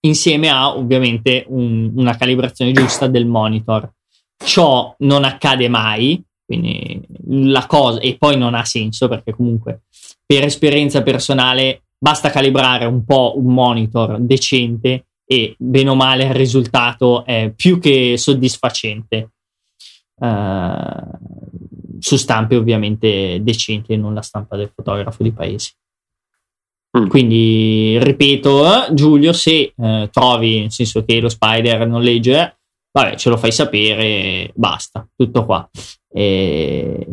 insieme 0.00 0.48
a 0.48 0.76
ovviamente 0.76 1.44
un, 1.48 1.92
una 1.94 2.16
calibrazione 2.16 2.72
giusta 2.72 3.06
del 3.06 3.26
monitor. 3.26 3.92
Ciò 4.36 4.94
non 4.98 5.24
accade 5.24 5.68
mai, 5.68 6.22
quindi 6.44 7.00
la 7.26 7.66
cosa, 7.66 8.00
e 8.00 8.16
poi 8.18 8.36
non 8.36 8.54
ha 8.54 8.64
senso 8.64 9.06
perché 9.06 9.32
comunque 9.32 9.82
per 10.26 10.42
esperienza 10.44 11.02
personale 11.02 11.82
basta 11.96 12.30
calibrare 12.30 12.86
un 12.86 13.04
po' 13.04 13.34
un 13.36 13.52
monitor 13.52 14.18
decente 14.18 15.06
e 15.24 15.54
bene 15.56 15.90
o 15.90 15.94
male 15.94 16.24
il 16.24 16.34
risultato 16.34 17.24
è 17.24 17.52
più 17.54 17.78
che 17.78 18.16
soddisfacente. 18.16 19.30
Uh, 20.20 21.98
su 21.98 22.16
stampe 22.16 22.56
ovviamente 22.56 23.38
decenti 23.42 23.92
e 23.92 23.96
non 23.96 24.12
la 24.12 24.22
stampa 24.22 24.56
del 24.56 24.72
fotografo 24.74 25.22
di 25.22 25.32
paese. 25.32 25.72
Mm. 26.98 27.06
Quindi 27.06 27.98
ripeto, 28.02 28.66
eh, 28.66 28.94
Giulio, 28.94 29.32
se 29.32 29.72
eh, 29.76 30.08
trovi 30.10 30.60
nel 30.60 30.72
senso 30.72 31.04
che 31.04 31.20
lo 31.20 31.28
spider 31.28 31.86
non 31.86 32.02
legge, 32.02 32.58
vabbè, 32.92 33.14
ce 33.16 33.28
lo 33.28 33.36
fai 33.36 33.52
sapere, 33.52 34.50
basta, 34.54 35.06
tutto 35.14 35.44
qua. 35.44 35.68
E, 36.12 37.06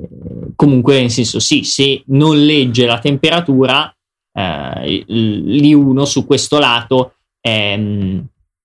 comunque, 0.56 1.00
nel 1.00 1.12
senso, 1.12 1.40
sì, 1.40 1.64
se 1.64 2.02
non 2.08 2.44
legge 2.44 2.86
la 2.86 3.00
temperatura, 3.00 3.94
eh, 4.34 5.06
l'I1 5.08 6.04
su 6.04 6.26
questo 6.26 6.58
lato 6.58 7.14
è, 7.40 7.80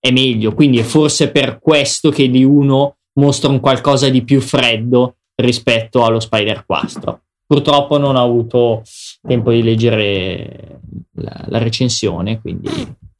è, 0.00 0.10
meglio. 0.10 0.54
Quindi 0.54 0.78
è 0.78 0.82
forse 0.82 1.30
per 1.30 1.58
questo 1.58 2.10
che 2.10 2.24
l'I1 2.24 2.90
mostra 3.20 3.50
un 3.50 3.60
qualcosa 3.60 4.08
di 4.08 4.24
più 4.24 4.40
freddo 4.40 5.16
rispetto 5.34 6.04
allo 6.04 6.20
Spider 6.20 6.64
4. 6.64 7.20
Purtroppo 7.52 7.98
non 7.98 8.16
ho 8.16 8.24
avuto 8.24 8.82
tempo 9.20 9.50
di 9.50 9.62
leggere 9.62 10.80
la, 11.16 11.44
la 11.48 11.58
recensione, 11.58 12.40
quindi 12.40 12.70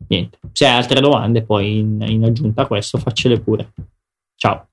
niente. 0.09 0.39
Se 0.53 0.65
hai 0.67 0.75
altre 0.75 1.03
domande, 1.03 1.43
poi 1.43 1.81
in, 1.81 2.01
in 2.01 2.25
aggiunta 2.25 2.63
a 2.63 2.67
questo, 2.67 2.97
faccele 2.97 3.39
pure. 3.41 3.75
Ciao. 4.35 4.69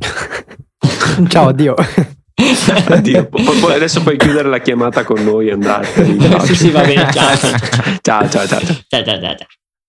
Ciao, 1.28 1.46
addio. 1.46 1.76
Addio. 2.88 3.28
Poi 3.28 3.72
adesso 3.72 4.02
puoi 4.02 4.16
chiudere 4.16 4.48
la 4.48 4.58
chiamata 4.58 5.04
con 5.04 5.22
noi 5.22 5.46
e 5.46 5.52
andare. 5.52 5.86
sì, 6.42 6.56
sì, 6.56 6.70
va 6.70 6.80
bene. 6.80 7.08
Ciao. 7.12 7.36
ciao, 7.36 8.28
ciao, 8.28 8.46
ciao. 8.48 8.60
ciao, 8.88 9.04
ciao, 9.04 9.20
ciao. 9.20 9.36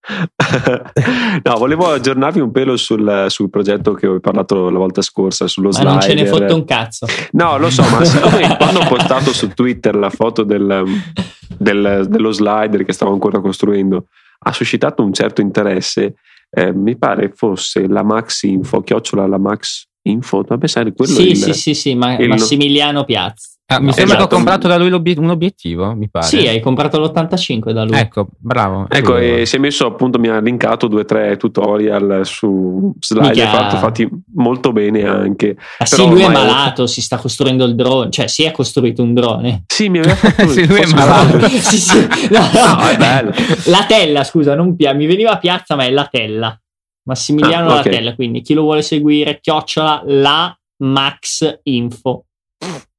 no, 1.44 1.58
volevo 1.58 1.92
aggiornarvi 1.92 2.40
un 2.40 2.52
pelo 2.52 2.78
sul, 2.78 3.26
sul, 3.28 3.50
progetto 3.50 3.94
che 3.94 4.08
ho 4.08 4.20
parlato 4.20 4.70
la 4.70 4.80
volta 4.80 5.02
scorsa 5.02 5.48
sullo 5.48 5.72
slider. 5.72 5.94
Ma 5.94 6.00
non 6.00 6.08
ce 6.10 6.16
ne 6.16 6.26
fotte 6.26 6.54
un 6.54 6.66
cazzo. 6.66 7.06
No, 7.32 7.58
lo 7.58 7.70
so, 7.70 7.84
ma 7.84 8.04
siccome 8.04 8.56
quando 8.58 8.80
ho 8.80 8.88
postato 8.88 9.32
su 9.34 9.50
Twitter 9.50 9.96
la 9.96 10.10
foto 10.10 10.44
del, 10.44 10.84
del, 11.58 12.08
dello 12.10 12.32
slider 12.32 12.84
che 12.84 12.94
stavo 12.94 13.14
ancora 13.14 13.40
costruendo 13.40 14.06
ha 14.40 14.54
suscitato 14.54 15.04
un 15.04 15.14
certo 15.14 15.42
interesse. 15.42 16.16
Eh, 16.50 16.74
mi 16.74 16.98
pare 16.98 17.32
fosse 17.36 17.88
la 17.88 18.04
Max 18.04 18.42
Info, 18.44 18.82
chiocciola 18.82 19.28
la 19.28 19.38
Max 19.38 19.86
Info, 20.04 20.44
ma 20.48 20.58
pensare 20.58 20.94
quello 20.94 21.14
Sì, 21.14 21.30
il, 21.30 21.38
sì, 21.38 21.54
sì, 21.54 21.74
sì, 21.76 21.96
ma 21.96 22.18
il, 22.18 22.28
Massimiliano 22.28 23.04
Piazza. 23.04 23.50
Ah, 23.72 23.80
mi 23.80 23.94
sembra 23.94 24.04
esatto. 24.04 24.06
che 24.06 24.14
ho 24.14 24.16
esatto. 24.16 24.36
comprato 24.36 24.68
da 24.68 24.78
lui 24.78 25.16
un 25.16 25.30
obiettivo, 25.30 25.94
mi 25.94 26.10
pare. 26.10 26.26
Sì, 26.26 26.48
hai 26.48 26.60
comprato 26.60 27.00
l'85 27.00 27.70
da 27.70 27.84
lui. 27.84 27.96
Ecco, 27.96 28.28
bravo. 28.40 28.88
Ecco, 28.90 29.16
e 29.16 29.46
si 29.46 29.58
è 29.58 29.60
messo 29.60 29.86
appunto, 29.86 30.18
mi 30.18 30.28
ha 30.28 30.40
linkato 30.40 30.88
due 30.88 31.02
o 31.02 31.06
tre 31.06 31.38
tutorial 31.38 32.22
su 32.24 32.92
slide 33.00 33.46
fatto, 33.46 33.78
fatti 33.78 34.10
molto 34.34 34.72
bene 34.72 35.04
anche. 35.04 35.56
Ah, 35.78 35.86
sì, 35.86 36.04
lui 36.08 36.24
è 36.24 36.30
malato, 36.30 36.88
si 36.88 37.00
sta 37.00 37.18
costruendo 37.18 37.64
il 37.66 37.76
drone, 37.76 38.10
cioè 38.10 38.26
si 38.26 38.42
è 38.42 38.50
costruito 38.50 39.04
un 39.04 39.14
drone. 39.14 39.66
Sì, 39.68 39.88
mi 39.90 40.00
aveva 40.00 40.16
fatto 40.16 40.48
sì, 40.50 40.66
lui 40.66 40.80
è 40.80 40.92
malato. 40.92 41.40
sì, 41.48 41.78
sì. 41.78 42.08
No, 42.32 42.40
no, 42.52 42.76
no, 42.76 42.88
è 42.88 42.98
bello. 42.98 43.32
La 43.66 43.86
tella, 43.88 44.24
scusa, 44.24 44.56
non 44.56 44.76
pia- 44.76 44.94
mi 44.94 45.06
veniva 45.06 45.30
a 45.30 45.38
piazza, 45.38 45.76
ma 45.76 45.84
è 45.84 45.92
la 45.92 46.08
tella. 46.10 46.60
Massimiliano 47.04 47.68
ah, 47.70 47.80
okay. 47.80 47.92
Latella, 47.92 48.16
quindi 48.16 48.42
chi 48.42 48.56
lo 48.56 48.64
vuole 48.64 48.82
seguire, 48.82 49.40
chiocciola 49.40 50.02
la 50.08 50.60
Max 50.78 51.60
Info 51.64 52.24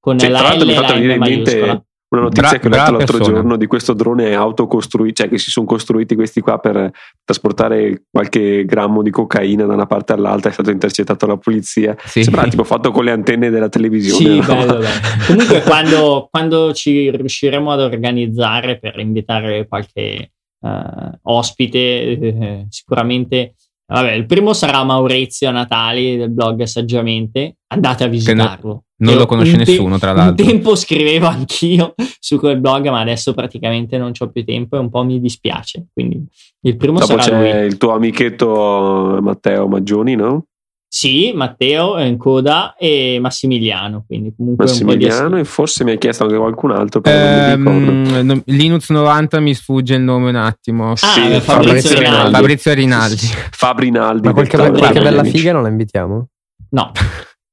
con 0.00 0.18
cioè, 0.18 0.30
la 0.30 0.54
L 0.54 0.68
e 0.68 0.74
la 0.74 0.96
M 0.96 1.18
maiuscola. 1.18 1.84
una 2.08 2.22
notizia 2.22 2.48
Bra- 2.48 2.58
che 2.58 2.66
ho 2.66 2.70
letto 2.70 2.90
l'altro 2.90 3.16
persona. 3.18 3.36
giorno 3.36 3.56
di 3.56 3.66
questo 3.66 3.92
drone 3.92 4.34
autocostruito, 4.34 5.14
cioè 5.14 5.28
che 5.28 5.38
si 5.38 5.50
sono 5.50 5.66
costruiti 5.66 6.14
questi 6.14 6.40
qua 6.40 6.58
per 6.58 6.90
trasportare 7.22 8.04
qualche 8.10 8.64
grammo 8.64 9.02
di 9.02 9.10
cocaina 9.10 9.66
da 9.66 9.74
una 9.74 9.86
parte 9.86 10.14
all'altra, 10.14 10.50
è 10.50 10.52
stato 10.52 10.70
intercettato 10.70 11.26
dalla 11.26 11.38
polizia. 11.38 11.94
Sì. 12.04 12.24
Sembra 12.24 12.48
tipo 12.48 12.64
fatto 12.64 12.90
con 12.90 13.04
le 13.04 13.12
antenne 13.12 13.50
della 13.50 13.68
televisione. 13.68 14.42
Sì, 14.42 14.48
no? 14.48 14.56
bello, 14.56 14.78
bello. 14.78 14.88
Comunque 15.26 15.62
quando, 15.62 16.28
quando, 16.30 16.72
ci 16.72 17.10
riusciremo 17.10 17.70
ad 17.70 17.80
organizzare 17.80 18.78
per 18.78 18.98
invitare 18.98 19.68
qualche 19.68 20.32
uh, 20.60 21.18
ospite, 21.22 21.78
eh, 21.78 22.66
sicuramente 22.70 23.54
Vabbè, 23.92 24.12
il 24.12 24.26
primo 24.26 24.52
sarà 24.52 24.84
Maurizio 24.84 25.50
Natali 25.50 26.16
del 26.16 26.30
blog 26.30 26.62
Saggiamente. 26.62 27.56
Andate 27.68 28.04
a 28.04 28.06
visitarlo. 28.06 28.84
Non 29.00 29.16
lo 29.16 29.26
conosce 29.26 29.56
nessuno, 29.56 29.98
tra 29.98 30.12
l'altro. 30.12 30.44
Un 30.44 30.50
tempo 30.50 30.74
scrivevo 30.76 31.26
anch'io 31.26 31.94
su 32.18 32.38
quel 32.38 32.60
blog, 32.60 32.88
ma 32.88 33.00
adesso 33.00 33.32
praticamente 33.32 33.96
non 33.96 34.12
ho 34.16 34.30
più 34.30 34.44
tempo 34.44 34.76
e 34.76 34.78
un 34.78 34.90
po' 34.90 35.02
mi 35.02 35.20
dispiace. 35.20 35.86
Quindi 35.92 36.22
il 36.62 36.76
primo 36.76 36.98
Dopo 36.98 37.18
sarà 37.18 37.22
c'è 37.22 37.60
lui. 37.60 37.66
il 37.66 37.78
tuo 37.78 37.92
amichetto 37.92 39.18
Matteo 39.22 39.66
Maggioni, 39.68 40.14
no? 40.14 40.46
Sì, 40.92 41.30
Matteo 41.32 42.00
in 42.00 42.16
coda 42.16 42.74
e 42.76 43.18
Massimiliano. 43.20 44.02
Quindi 44.04 44.34
comunque 44.36 44.64
Massimiliano 44.64 45.38
e 45.38 45.44
forse 45.44 45.84
mi 45.84 45.92
hai 45.92 45.98
chiesto 45.98 46.24
anche 46.24 46.36
qualcun 46.36 46.72
altro. 46.72 47.00
Però 47.00 47.16
ehm, 47.16 48.42
Linux 48.46 48.90
90 48.90 49.38
mi 49.38 49.54
sfugge 49.54 49.94
il 49.94 50.00
nome 50.00 50.30
un 50.30 50.34
attimo. 50.34 50.90
Ah, 50.90 50.96
sì, 50.96 51.20
Fabrizio, 51.20 51.40
Fabrizio 51.42 51.94
Rinaldi. 51.94 51.94
Rinaldi. 51.94 52.32
Fabrizio 52.32 52.74
Rinaldi. 52.74 53.26
Fabrinaldi. 53.52 54.26
Ma 54.26 54.32
qualche, 54.32 54.56
qualche 54.56 55.00
bella 55.00 55.22
figa 55.22 55.52
non 55.52 55.62
la 55.62 55.68
invitiamo? 55.68 56.28
No. 56.70 56.92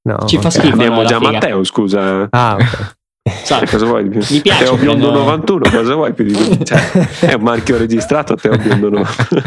no 0.01 0.17
Ci 0.25 0.39
fa 0.39 0.49
schifo. 0.49 0.73
Abbiamo 0.73 1.05
già 1.05 1.19
Matteo, 1.19 1.63
scusa. 1.63 2.27
Ah, 2.31 2.55
ok. 2.55 2.95
Sa, 3.43 3.61
cosa 3.69 3.85
vuoi 3.85 4.01
di 4.03 4.09
più? 4.09 4.25
Mi 4.31 4.41
piace. 4.41 4.63
Teo 4.63 4.77
Biondo 4.77 5.11
91, 5.11 5.69
cosa 5.69 5.93
vuoi 5.93 6.13
più 6.13 6.25
di 6.25 6.33
più? 6.33 6.63
Cioè, 6.63 7.19
è 7.19 7.33
un 7.33 7.43
marchio 7.43 7.77
registrato 7.77 8.33
Teo 8.33 8.57
Biondo 8.57 8.89
91. 8.89 9.41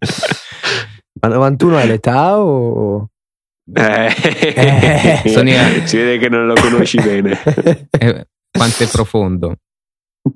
Ma 1.20 1.28
91 1.28 1.78
è 1.78 1.86
l'età 1.86 2.40
o... 2.40 3.08
Eh, 3.72 4.06
eh. 4.06 5.22
si 5.84 5.96
vede 5.96 6.18
che 6.18 6.28
non 6.28 6.46
lo 6.46 6.54
conosci 6.54 7.00
bene. 7.00 7.38
Eh, 7.90 8.26
quanto 8.50 8.82
è 8.82 8.88
profondo. 8.90 9.54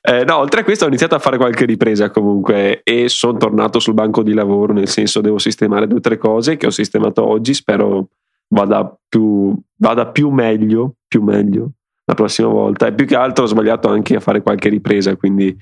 eh, 0.00 0.24
no, 0.24 0.36
oltre 0.36 0.60
a 0.60 0.64
questo 0.64 0.84
ho 0.84 0.88
iniziato 0.88 1.14
a 1.14 1.18
fare 1.18 1.36
qualche 1.36 1.64
ripresa 1.64 2.10
comunque 2.10 2.80
e 2.82 3.08
sono 3.08 3.36
tornato 3.36 3.78
sul 3.80 3.94
banco 3.94 4.22
di 4.22 4.32
lavoro, 4.32 4.72
nel 4.72 4.88
senso 4.88 5.20
devo 5.20 5.38
sistemare 5.38 5.86
due 5.86 5.98
o 5.98 6.00
tre 6.00 6.16
cose 6.16 6.56
che 6.56 6.66
ho 6.66 6.70
sistemato 6.70 7.26
oggi, 7.26 7.52
spero 7.52 8.08
vada 8.48 8.96
più, 9.08 9.54
vada 9.76 10.06
più 10.06 10.30
meglio, 10.30 10.94
più 11.06 11.22
meglio 11.22 11.70
la 12.06 12.14
prossima 12.14 12.48
volta 12.48 12.86
e 12.86 12.92
più 12.92 13.06
che 13.06 13.16
altro 13.16 13.44
ho 13.44 13.48
sbagliato 13.48 13.88
anche 13.88 14.16
a 14.16 14.20
fare 14.20 14.42
qualche 14.42 14.68
ripresa, 14.68 15.16
quindi 15.16 15.56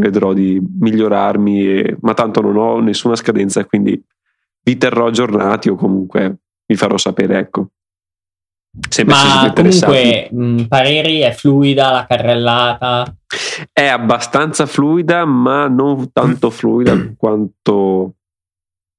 vedrò 0.00 0.32
di 0.32 0.60
migliorarmi, 0.60 1.66
e, 1.66 1.96
ma 2.00 2.14
tanto 2.14 2.40
non 2.40 2.56
ho 2.56 2.80
nessuna 2.80 3.16
scadenza, 3.16 3.64
quindi 3.64 4.02
vi 4.62 4.76
terrò 4.76 5.06
aggiornati 5.06 5.68
o 5.68 5.76
comunque 5.76 6.38
vi 6.66 6.76
farò 6.76 6.96
sapere, 6.96 7.38
ecco. 7.38 7.68
Sempre 8.88 9.14
ma 9.14 9.52
comunque 9.52 10.28
mh, 10.30 10.62
pareri 10.64 11.20
è 11.20 11.32
fluida 11.32 11.90
la 11.90 12.06
carrellata? 12.06 13.14
È 13.72 13.86
abbastanza 13.86 14.66
fluida, 14.66 15.24
ma 15.24 15.66
non 15.68 16.12
tanto 16.12 16.50
fluida 16.50 16.96
quanto 17.16 18.14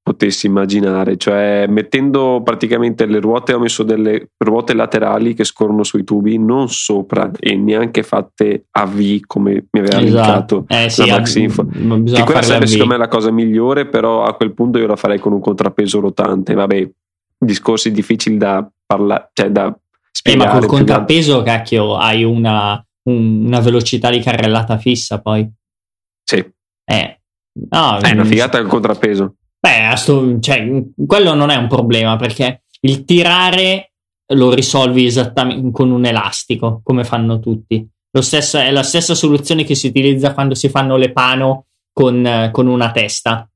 potessi 0.02 0.46
immaginare, 0.46 1.16
cioè 1.16 1.66
mettendo 1.68 2.42
praticamente 2.44 3.06
le 3.06 3.20
ruote, 3.20 3.54
ho 3.54 3.60
messo 3.60 3.84
delle 3.84 4.30
ruote 4.38 4.74
laterali 4.74 5.32
che 5.32 5.44
scorrono 5.44 5.84
sui 5.84 6.02
tubi, 6.02 6.38
non 6.38 6.68
sopra 6.68 7.30
e 7.38 7.56
neanche 7.56 8.02
fatte 8.02 8.64
a 8.72 8.84
V 8.84 9.20
come 9.26 9.66
mi 9.70 9.78
aveva 9.78 10.00
esatto. 10.00 10.64
eh, 10.66 10.90
sì, 10.90 11.06
la 11.06 11.18
Max 11.18 11.34
Info. 11.36 11.64
Che 11.64 12.24
quella 12.24 12.42
sarebbe 12.42 12.66
secondo 12.66 12.92
me 12.92 12.98
la 12.98 13.06
cosa 13.06 13.30
migliore, 13.30 13.86
però 13.86 14.24
a 14.24 14.34
quel 14.34 14.52
punto 14.54 14.78
io 14.78 14.88
la 14.88 14.96
farei 14.96 15.20
con 15.20 15.32
un 15.32 15.40
contrappeso 15.40 16.00
rotante. 16.00 16.54
Vabbè, 16.54 16.90
discorsi 17.38 17.92
difficili 17.92 18.36
da 18.36 18.68
parlare, 18.84 19.30
cioè 19.32 19.50
da 19.50 19.72
spiegare. 20.10 20.50
Eh, 20.50 20.52
ma 20.52 20.58
col 20.58 20.68
contrappeso, 20.68 21.38
da... 21.38 21.42
cacchio, 21.44 21.96
hai 21.96 22.24
una, 22.24 22.84
un, 23.04 23.46
una 23.46 23.60
velocità 23.60 24.10
di 24.10 24.18
carrellata 24.18 24.78
fissa 24.78 25.20
poi. 25.20 25.48
Sì. 26.24 26.44
Eh. 26.84 27.20
No, 27.70 27.98
è 27.98 28.10
una 28.10 28.24
figata 28.24 28.58
il 28.58 28.66
contrappeso. 28.66 29.36
Beh, 29.64 29.94
sto, 29.96 30.40
cioè, 30.40 30.82
quello 31.06 31.34
non 31.34 31.50
è 31.50 31.56
un 31.56 31.68
problema 31.68 32.16
perché 32.16 32.64
il 32.80 33.04
tirare 33.04 33.92
lo 34.32 34.52
risolvi 34.52 35.06
esattamente 35.06 35.70
con 35.70 35.92
un 35.92 36.04
elastico, 36.04 36.80
come 36.82 37.04
fanno 37.04 37.38
tutti. 37.38 37.86
Stesso, 38.18 38.58
è 38.58 38.72
la 38.72 38.82
stessa 38.82 39.14
soluzione 39.14 39.62
che 39.62 39.76
si 39.76 39.86
utilizza 39.86 40.34
quando 40.34 40.56
si 40.56 40.68
fanno 40.68 40.96
le 40.96 41.12
pano 41.12 41.66
con, 41.92 42.50
con 42.50 42.66
una 42.66 42.90
testa. 42.90 43.48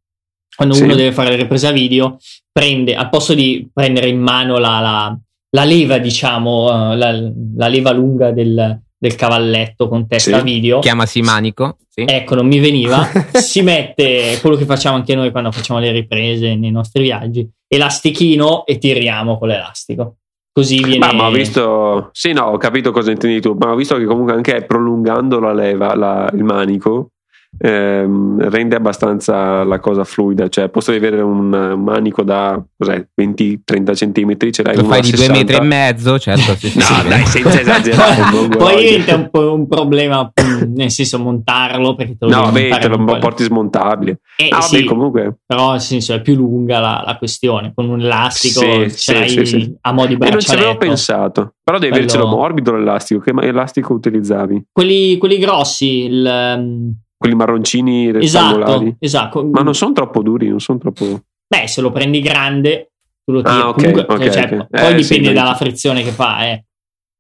Quando 0.55 0.75
sì. 0.75 0.85
uno 0.85 0.95
deve 0.95 1.12
fare 1.12 1.31
la 1.31 1.37
ripresa 1.37 1.73
video, 1.73 2.19
prende, 2.53 2.95
al 2.95 3.09
posto 3.09 3.35
di 3.35 3.69
prendere 3.73 4.09
in 4.09 4.21
mano 4.21 4.59
la, 4.59 4.79
la, 4.79 5.19
la 5.51 5.64
leva, 5.64 5.99
diciamo, 5.99 6.64
uh, 6.66 6.95
la, 6.95 7.11
la, 7.57 7.69
leva 7.69 7.90
lunga 7.90 8.31
del, 8.31 8.81
del 8.99 9.15
cavalletto 9.15 9.89
con 9.89 10.07
testa 10.07 10.39
sì. 10.39 10.45
video. 10.45 10.79
Chiamasi 10.81 11.21
manico. 11.21 11.79
Sì. 11.89 12.05
Ecco, 12.07 12.35
non 12.35 12.47
mi 12.47 12.59
veniva. 12.59 13.09
si 13.33 13.63
mette 13.63 14.39
quello 14.41 14.57
che 14.57 14.65
facciamo 14.65 14.97
anche 14.97 15.15
noi 15.15 15.31
quando 15.31 15.53
facciamo 15.53 15.79
le 15.79 15.93
riprese 15.93 16.55
nei 16.55 16.71
nostri 16.71 17.03
viaggi, 17.03 17.49
elastichino 17.67 18.65
e 18.67 18.79
tiriamo 18.79 19.39
con 19.39 19.49
l'elastico. 19.49 20.17
Così 20.53 20.83
viene. 20.83 20.99
Ma, 20.99 21.13
ma 21.13 21.27
ho 21.27 21.31
visto, 21.31 22.09
sì, 22.13 22.33
no, 22.33 22.45
ho 22.45 22.57
capito 22.57 22.91
cosa 22.91 23.11
intendi 23.11 23.43
tu, 23.43 23.53
ma 23.59 23.73
ho 23.73 23.75
visto 23.75 23.97
che 23.99 24.07
comunque 24.07 24.33
anche 24.33 24.65
prolungando 24.65 25.39
la 25.39 25.53
leva, 25.53 25.95
la, 25.95 26.31
il 26.33 26.45
manico, 26.45 27.11
ehm, 27.59 28.49
rende 28.49 28.77
abbastanza 28.77 29.64
la 29.64 29.79
cosa 29.79 30.05
fluida. 30.05 30.49
Cioè, 30.49 30.69
posto 30.69 30.90
di 30.90 30.99
avere 30.99 31.21
un 31.21 31.49
manico 31.49 32.23
da 32.23 32.62
20-30 32.83 33.95
centimetri, 33.95 34.53
ce 34.53 34.62
l'hai 34.62 34.77
Lo 34.77 34.85
fai 34.85 35.01
di 35.01 35.12
2 35.12 35.29
metri 35.31 35.57
e 35.57 35.61
mezzo, 35.61 36.19
certo. 36.19 36.55
Sì, 36.57 36.73
no, 36.77 36.85
sì, 36.85 37.09
dai, 37.09 37.27
senza 37.27 37.61
esagerare. 37.61 38.49
Poi 38.57 38.85
diventa 38.85 39.14
un 39.16 39.31
po' 39.31 39.53
un 39.53 39.66
problema, 39.69 40.33
nel 40.66 40.90
senso, 40.90 41.19
montarlo 41.19 41.95
perché 41.95 42.16
te 42.16 42.27
lo 42.27 42.31
No, 42.31 42.51
beh, 42.51 42.79
te 42.81 42.88
lo 42.88 43.05
porti 43.05 43.45
smontabile. 43.45 44.21
Eh, 44.37 44.49
ah, 44.51 44.61
sì, 44.61 44.85
comunque. 44.85 45.38
Però, 45.47 45.73
nel 45.73 45.81
senso, 45.81 46.14
è 46.14 46.21
più 46.21 46.35
lunga 46.35 46.79
la, 46.81 47.03
la 47.05 47.16
questione. 47.16 47.73
Con 47.75 47.88
un 47.88 48.01
elastico 48.01 48.88
sì, 48.88 49.45
sì, 49.47 49.77
a 49.81 49.92
mo' 49.92 50.07
di 50.07 50.16
braccialetto. 50.16 50.25
E 50.25 50.31
non 50.31 50.40
ci 50.40 50.53
avevo 50.53 50.77
pensato. 50.77 51.55
Però 51.62 51.79
devi 51.79 51.92
Quello... 51.92 52.07
avercelo 52.07 52.27
morbido 52.27 52.73
l'elastico. 52.77 53.21
Che 53.21 53.33
elastico 53.40 53.92
utilizzavi? 53.95 54.66
Quelli, 54.73 55.16
quelli 55.19 55.38
grossi, 55.38 56.05
il 56.05 56.95
quelli 57.17 57.35
marroncini 57.35 58.11
rettangolari. 58.11 58.97
Esatto, 58.99 59.41
esatto. 59.41 59.47
Ma 59.47 59.63
non 59.63 59.75
sono 59.75 59.93
troppo 59.93 60.23
duri, 60.23 60.49
non 60.49 60.61
sono 60.61 60.79
troppo... 60.79 61.23
Beh, 61.47 61.67
se 61.67 61.81
lo 61.81 61.91
prendi 61.91 62.21
grande, 62.21 62.93
tu 63.25 63.33
lo 63.33 63.43
tiri. 63.43 63.55
Ah, 63.55 63.69
okay, 63.69 63.93
Comunque, 63.93 64.15
okay, 64.15 64.33
cioè, 64.33 64.45
okay. 64.45 64.67
Poi 64.69 64.93
eh, 64.93 64.95
dipende 64.95 65.29
sì, 65.29 65.33
dalla 65.33 65.55
frizione 65.55 66.03
che 66.03 66.11
fa, 66.11 66.47
eh. 66.49 66.65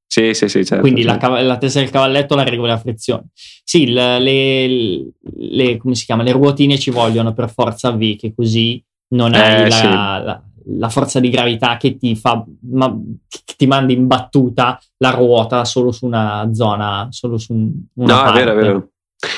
Sì, 0.08 0.34
sì, 0.34 0.48
sì, 0.48 0.64
certo. 0.64 0.82
Quindi 0.82 1.02
certo. 1.02 1.28
La, 1.28 1.42
la, 1.42 1.58
testa 1.58 1.80
del 1.80 1.90
cavalletto 1.90 2.34
la 2.36 2.44
regola 2.44 2.74
la 2.74 2.78
frizione. 2.78 3.26
Sì, 3.34 3.90
le, 3.90 4.18
le, 4.20 5.10
le, 5.36 5.76
come 5.76 5.94
si 5.94 6.04
chiama? 6.04 6.22
Le 6.22 6.32
ruotine 6.32 6.78
ci 6.78 6.90
vogliono 6.90 7.32
per 7.32 7.50
forza 7.50 7.90
V, 7.90 8.16
che 8.16 8.32
così 8.34 8.82
non 9.08 9.34
hai 9.34 9.64
eh, 9.64 9.68
la, 9.68 9.74
sì. 9.74 9.84
la, 9.84 10.42
la, 10.78 10.88
forza 10.88 11.18
di 11.18 11.28
gravità 11.28 11.76
che 11.76 11.96
ti 11.96 12.14
fa, 12.14 12.44
ma, 12.70 12.96
che 13.28 13.54
ti 13.56 13.66
manda 13.66 13.92
in 13.92 14.06
battuta 14.06 14.80
la 14.98 15.10
ruota 15.10 15.64
solo 15.64 15.90
su 15.90 16.06
una 16.06 16.48
zona, 16.52 17.08
solo 17.10 17.36
su 17.36 17.52
una 17.52 18.14
No, 18.14 18.22
parte. 18.22 18.40
è 18.40 18.44
vero, 18.44 18.52
è 18.52 18.62
vero. 18.62 18.88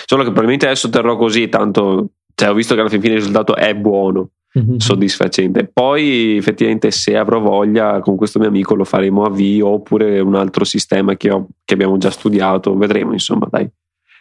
Solo 0.04 0.22
che 0.22 0.28
probabilmente 0.28 0.66
adesso 0.66 0.88
terrò 0.88 1.16
così, 1.16 1.48
tanto 1.48 2.10
cioè, 2.34 2.50
ho 2.50 2.54
visto 2.54 2.74
che 2.74 2.80
alla 2.80 2.88
fine 2.88 3.06
il 3.06 3.14
risultato 3.14 3.56
è 3.56 3.74
buono, 3.74 4.30
mm-hmm. 4.56 4.76
soddisfacente. 4.76 5.66
Poi 5.66 6.36
effettivamente 6.36 6.92
se 6.92 7.16
avrò 7.16 7.40
voglia 7.40 7.98
con 7.98 8.16
questo 8.16 8.38
mio 8.38 8.46
amico 8.46 8.76
lo 8.76 8.84
faremo 8.84 9.24
a 9.24 9.30
V 9.30 9.60
oppure 9.62 10.20
un 10.20 10.36
altro 10.36 10.64
sistema 10.64 11.16
che, 11.16 11.30
ho, 11.30 11.48
che 11.64 11.74
abbiamo 11.74 11.98
già 11.98 12.10
studiato, 12.10 12.76
vedremo 12.76 13.12
insomma, 13.12 13.48
dai, 13.50 13.68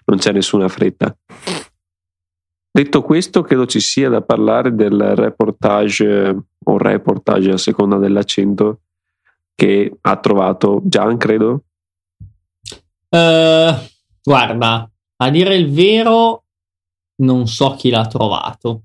non 0.06 0.18
c'è 0.18 0.32
nessuna 0.32 0.68
fretta. 0.68 1.16
Detto 2.72 3.02
questo, 3.02 3.42
credo 3.44 3.66
ci 3.66 3.80
sia 3.80 4.10
da 4.10 4.22
parlare 4.22 4.74
del 4.74 5.16
reportage 5.16 6.36
o 6.64 6.78
reportage 6.78 7.52
a 7.52 7.58
seconda 7.58 7.98
dell'accento 7.98 8.82
che 9.54 9.96
ha 10.02 10.16
trovato 10.18 10.82
Gian, 10.84 11.18
credo. 11.18 11.64
Uh, 13.10 13.74
guarda, 14.24 14.90
a 15.18 15.30
dire 15.30 15.56
il 15.56 15.72
vero, 15.72 16.44
non 17.22 17.48
so 17.48 17.76
chi 17.76 17.90
l'ha 17.90 18.06
trovato. 18.06 18.84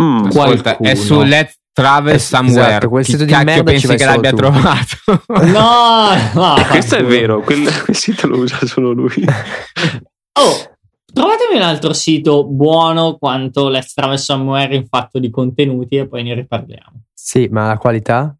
Mm, 0.00 0.26
ascolta, 0.26 0.76
è 0.78 0.94
su 0.94 1.20
Let's 1.22 1.58
Travel 1.72 2.14
es- 2.14 2.26
Somewhere. 2.26 2.68
Esatto, 2.68 2.88
quel 2.88 3.04
sito 3.04 3.24
di 3.24 3.32
merda 3.32 3.62
pensi 3.62 3.94
che 3.94 4.04
l'abbia 4.04 4.30
tu. 4.30 4.36
trovato? 4.36 4.96
no, 5.46 6.08
no 6.34 6.54
questo 6.68 6.96
è 6.96 7.04
vero, 7.04 7.40
quel, 7.40 7.82
quel 7.82 7.96
sito 7.96 8.26
lo 8.26 8.38
usa 8.38 8.58
solo 8.66 8.92
lui. 8.92 9.14
oh, 9.24 10.76
trovatemi 11.12 11.56
un 11.56 11.62
altro 11.62 11.92
sito 11.92 12.44
buono 12.44 13.16
quanto 13.16 13.68
Let's 13.68 13.94
Travel 13.94 14.18
Somewhere 14.18 14.74
in 14.74 14.86
fatto 14.86 15.18
di 15.18 15.30
contenuti 15.30 15.96
e 15.96 16.08
poi 16.08 16.22
ne 16.22 16.34
riparliamo. 16.34 17.04
Sì, 17.14 17.48
ma 17.50 17.66
la 17.66 17.78
qualità? 17.78 18.34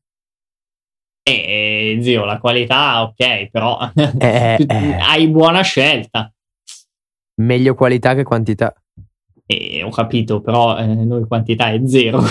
Eh, 1.22 1.98
zio, 2.02 2.24
la 2.24 2.38
qualità, 2.38 3.02
ok, 3.02 3.50
però 3.50 3.78
eh, 4.18 4.56
eh. 4.66 4.96
hai 5.00 5.28
buona 5.28 5.62
scelta. 5.62 6.32
Meglio 7.40 7.74
qualità 7.74 8.14
che 8.14 8.22
quantità. 8.22 8.74
Eh, 9.46 9.82
ho 9.82 9.90
capito, 9.90 10.40
però 10.40 10.78
eh, 10.78 10.86
noi 10.86 11.26
quantità 11.26 11.70
è 11.70 11.80
zero. 11.84 12.20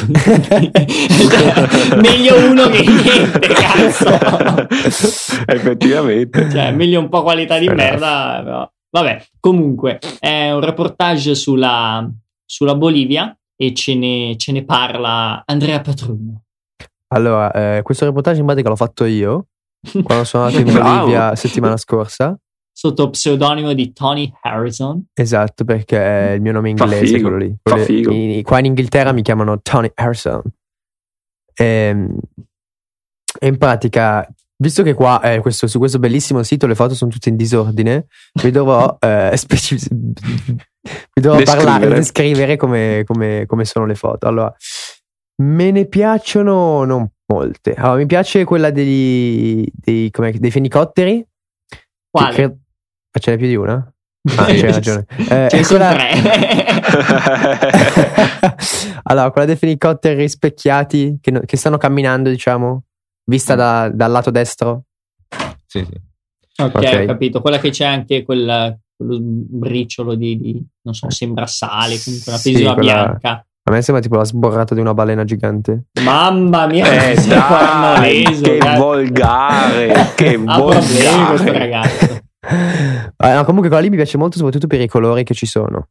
meglio 1.99 2.49
uno 2.49 2.69
che 2.69 2.81
niente, 2.81 3.39
cazzo. 3.39 4.07
Effettivamente. 5.45 6.49
Cioè, 6.49 6.71
meglio 6.71 7.01
un 7.01 7.09
po' 7.09 7.23
qualità 7.23 7.57
di 7.57 7.65
però... 7.65 7.77
merda. 7.77 8.41
Però. 8.43 8.71
Vabbè, 8.91 9.25
comunque, 9.39 9.99
è 10.19 10.51
un 10.51 10.61
reportage 10.61 11.35
sulla, 11.35 12.09
sulla 12.45 12.75
Bolivia 12.75 13.37
e 13.55 13.73
ce 13.73 13.95
ne, 13.95 14.35
ce 14.37 14.51
ne 14.53 14.63
parla 14.63 15.43
Andrea 15.45 15.81
Patruno. 15.81 16.43
Allora, 17.07 17.51
eh, 17.51 17.81
questo 17.81 18.05
reportage 18.05 18.39
in 18.39 18.45
pratica 18.45 18.69
l'ho 18.69 18.75
fatto 18.75 19.03
io 19.03 19.47
quando 20.03 20.23
sono 20.23 20.45
andato 20.45 20.65
in 20.65 20.73
Bolivia 20.73 21.35
settimana 21.35 21.75
scorsa. 21.75 22.37
Sotto 22.79 23.09
pseudonimo 23.09 23.73
di 23.73 23.91
Tony 23.91 24.31
Harrison. 24.41 25.07
Esatto, 25.13 25.65
perché 25.65 25.97
è 25.97 26.31
il 26.31 26.41
mio 26.41 26.53
nome 26.53 26.69
inglese 26.69 27.19
quello 27.19 27.35
lì. 27.35 27.53
Quello 27.61 27.85
in, 28.09 28.41
qua 28.41 28.59
in 28.59 28.65
Inghilterra 28.67 29.11
mi 29.11 29.21
chiamano 29.21 29.59
Tony 29.61 29.91
Harrison. 29.95 30.41
E, 31.53 31.65
ehm, 31.65 32.17
e 33.37 33.47
in 33.47 33.57
pratica, 33.57 34.25
visto 34.55 34.81
che 34.81 34.93
qua 34.93 35.19
eh, 35.23 35.41
questo, 35.41 35.67
su 35.67 35.77
questo 35.77 35.99
bellissimo 35.99 36.41
sito 36.41 36.67
le 36.67 36.75
foto 36.75 36.95
sono 36.95 37.11
tutte 37.11 37.27
in 37.27 37.35
disordine, 37.35 38.07
vi 38.41 38.49
dovrò, 38.49 38.95
eh, 39.05 39.33
specific- 39.35 39.91
vi 39.91 41.21
dovrò 41.21 41.43
parlare, 41.43 41.89
descrivere 41.89 42.55
come, 42.55 43.03
come, 43.05 43.43
come 43.45 43.65
sono 43.65 43.85
le 43.87 43.95
foto. 43.95 44.25
Allora, 44.25 44.55
Me 45.41 45.71
ne 45.71 45.85
piacciono 45.85 46.85
non 46.85 47.09
molte. 47.25 47.73
Allora, 47.73 47.97
mi 47.97 48.05
piace 48.05 48.45
quella 48.45 48.71
degli, 48.71 49.65
dei, 49.73 50.09
dei 50.11 50.51
fenicotteri. 50.51 51.25
Quale? 52.09 52.35
Che, 52.35 52.57
ma 53.11 53.19
ce 53.19 53.31
n'è 53.31 53.37
più 53.37 53.47
di 53.47 53.55
una? 53.55 53.91
Ah, 54.35 54.45
c'hai 54.45 54.71
ragione. 54.71 55.05
Eh, 55.29 55.47
Ce 55.49 55.65
quella... 55.65 55.95
allora, 59.03 59.31
quella 59.31 59.47
dei 59.47 59.55
fenicotteri 59.55 60.19
rispecchiati 60.19 61.19
che, 61.21 61.41
che 61.45 61.57
stanno 61.57 61.77
camminando, 61.77 62.29
diciamo, 62.29 62.83
vista 63.25 63.55
da, 63.55 63.89
dal 63.89 64.11
lato 64.11 64.29
destro. 64.29 64.83
Sì, 65.65 65.85
sì. 65.85 66.07
Ok, 66.61 66.75
okay. 66.75 67.03
ho 67.03 67.07
capito. 67.07 67.41
Quella 67.41 67.59
che 67.59 67.69
c'è 67.69 67.85
anche 67.85 68.23
quella, 68.23 68.77
quello 68.95 69.17
briciolo 69.21 70.15
di, 70.15 70.37
di, 70.37 70.61
non 70.81 70.93
so, 70.93 71.09
sembra 71.09 71.47
sale, 71.47 71.99
comunque 72.03 72.31
una 72.31 72.41
pesola 72.41 72.69
sì, 72.69 72.75
quella... 72.75 73.05
bianca. 73.05 73.43
A 73.61 73.71
me 73.71 73.81
sembra 73.83 74.01
tipo 74.01 74.15
la 74.15 74.25
sborrata 74.25 74.73
di 74.73 74.81
una 74.81 74.95
balena 74.95 75.23
gigante. 75.23 75.85
Mamma 76.01 76.65
mia, 76.65 77.11
eh, 77.11 77.15
dai, 77.27 78.23
che 78.23 78.57
ragazzi. 78.57 78.79
volgare, 78.79 80.13
che 80.15 80.37
volgare 80.37 81.25
questo 81.27 81.51
ragazzo. 81.51 82.19
Eh, 82.41 83.34
no, 83.34 83.43
comunque 83.43 83.67
quella 83.67 83.84
lì 83.84 83.89
mi 83.89 83.97
piace 83.97 84.17
molto 84.17 84.38
soprattutto 84.38 84.67
per 84.67 84.80
i 84.80 84.88
colori 84.88 85.23
che 85.23 85.34
ci 85.34 85.45
sono. 85.45 85.89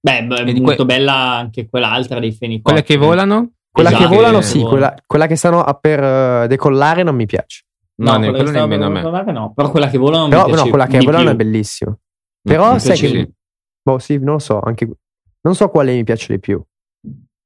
Beh, 0.00 0.18
è 0.18 0.22
molto 0.22 0.62
que- 0.62 0.84
bella 0.86 1.14
anche 1.14 1.68
quell'altra 1.68 2.18
dei 2.18 2.32
fenicotti. 2.32 2.62
Quelle 2.62 2.82
che 2.82 2.96
volano? 2.96 3.52
Quella 3.70 3.90
esatto. 3.90 4.08
che 4.08 4.14
volano 4.14 4.40
sì, 4.40 4.60
quella, 4.62 4.94
quella, 5.06 5.26
che 5.26 5.36
stanno 5.36 5.62
a 5.62 5.74
per 5.74 6.02
uh, 6.44 6.46
decollare 6.46 7.02
non 7.02 7.14
mi 7.14 7.26
piace. 7.26 7.64
No, 7.96 8.16
no 8.16 8.30
quella 8.30 8.50
nemmeno 8.50 8.86
a 8.86 8.88
me. 8.88 9.32
No, 9.32 9.52
però 9.54 9.70
quella 9.70 9.88
che 9.88 9.98
volano 9.98 10.28
però, 10.28 10.40
mi 10.40 10.46
piace 10.48 10.64
no, 10.64 10.70
quella 10.70 10.86
che 10.86 10.98
volano 10.98 11.24
più. 11.24 11.32
è 11.32 11.36
bellissima. 11.36 11.96
Però 12.42 12.74
mm, 12.74 12.76
sai 12.76 12.98
che... 12.98 13.08
Sì. 13.08 13.32
Boh, 13.82 13.98
sì, 13.98 14.18
non 14.18 14.34
lo 14.34 14.38
so, 14.38 14.60
anche... 14.60 14.88
Non 15.42 15.54
so 15.54 15.68
quale 15.68 15.92
mi 15.94 16.04
piace 16.04 16.32
di 16.32 16.40
più. 16.40 16.62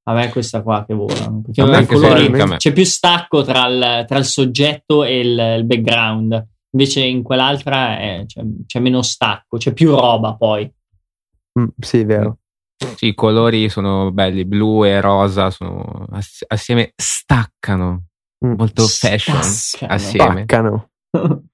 A 0.07 0.13
me 0.13 0.25
è 0.25 0.29
questa 0.31 0.63
qua 0.63 0.85
che 0.87 0.95
vola. 0.95 1.33
Perché 1.43 1.87
colori, 1.87 2.31
c'è 2.57 2.73
più 2.73 2.85
stacco 2.85 3.43
tra 3.43 3.67
il, 3.67 4.05
tra 4.07 4.19
il 4.19 4.25
soggetto 4.25 5.03
e 5.03 5.21
il, 5.21 5.57
il, 5.59 5.65
background. 5.65 6.47
Invece 6.75 7.01
in 7.01 7.23
quell'altra 7.23 7.99
è, 7.99 8.25
c'è, 8.27 8.43
c'è, 8.67 8.81
meno 8.81 9.01
stacco, 9.03 9.57
c'è 9.57 9.73
più 9.73 9.95
roba 9.95 10.35
poi. 10.35 10.71
Mm, 11.59 11.67
sì, 11.79 12.01
è 12.01 12.05
vero. 12.05 12.39
Sì, 12.97 13.07
i 13.07 13.15
colori 13.15 13.69
sono 13.69 14.11
belli, 14.11 14.45
blu 14.45 14.85
e 14.85 15.01
rosa 15.01 15.51
sono 15.51 16.07
assieme 16.49 16.93
staccano. 16.97 18.07
Mm. 18.45 18.55
Molto 18.57 18.87
fashion 18.89 19.41
staccano. 19.43 19.93
assieme. 19.93 20.43
Staccano. 20.45 20.91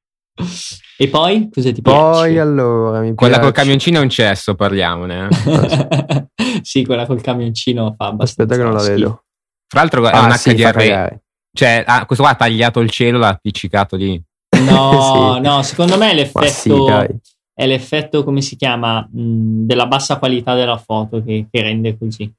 E 0.96 1.08
poi 1.08 1.50
cosa 1.50 1.70
ti 1.70 1.82
poi, 1.82 1.92
piace? 1.92 2.18
Poi 2.18 2.38
allora 2.38 3.00
mi 3.00 3.14
Quella 3.14 3.40
col 3.40 3.52
camioncino 3.52 3.98
è 3.98 4.02
un 4.02 4.08
cesso, 4.08 4.54
parliamone. 4.54 5.28
Eh. 5.28 6.28
sì, 6.62 6.84
quella 6.84 7.06
col 7.06 7.20
camioncino 7.20 7.92
fa 7.92 8.06
abbastanza. 8.06 8.54
Aspetta 8.54 8.56
che 8.56 8.62
non 8.62 8.72
la 8.72 8.82
vedo. 8.82 9.24
Fra 9.66 9.80
l'altro 9.80 10.06
è 10.06 10.12
ah, 10.12 10.24
un 10.24 10.32
sì, 10.32 10.54
HDR. 10.54 11.20
Cioè, 11.52 11.84
ah, 11.86 12.06
questo 12.06 12.24
qua 12.24 12.32
ha 12.32 12.36
tagliato 12.36 12.80
il 12.80 12.90
cielo, 12.90 13.18
l'ha 13.18 13.28
appiccicato 13.28 13.96
lì. 13.96 14.22
No, 14.64 15.34
sì. 15.36 15.40
no, 15.40 15.62
secondo 15.62 15.96
me 15.96 16.10
è 16.10 16.14
l'effetto. 16.14 16.46
Sì, 16.46 17.30
è 17.54 17.66
l'effetto, 17.66 18.24
come 18.24 18.40
si 18.40 18.56
chiama, 18.56 19.00
mh, 19.00 19.66
della 19.66 19.86
bassa 19.86 20.18
qualità 20.18 20.54
della 20.54 20.78
foto 20.78 21.22
che, 21.22 21.46
che 21.50 21.62
rende 21.62 21.98
così. 21.98 22.32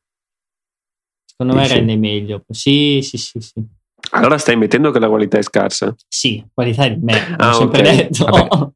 Secondo 1.26 1.56
me 1.56 1.68
rende 1.68 1.96
meglio. 1.96 2.44
Sì, 2.50 3.02
sì, 3.02 3.18
sì, 3.18 3.40
sì. 3.40 3.64
Allora 4.12 4.38
stai 4.38 4.56
mettendo 4.58 4.92
che 4.92 5.00
la 5.00 5.08
qualità 5.08 5.38
è 5.38 5.44
scarsa? 5.44 5.96
Sì, 6.08 6.44
qualità 6.54 6.88
di 6.88 7.00
me, 7.02 7.36
ah, 7.38 7.50
ho 7.50 7.54
sempre 7.54 7.82
okay. 7.82 7.96
detto. 7.96 8.26
Vabbè. 8.26 8.70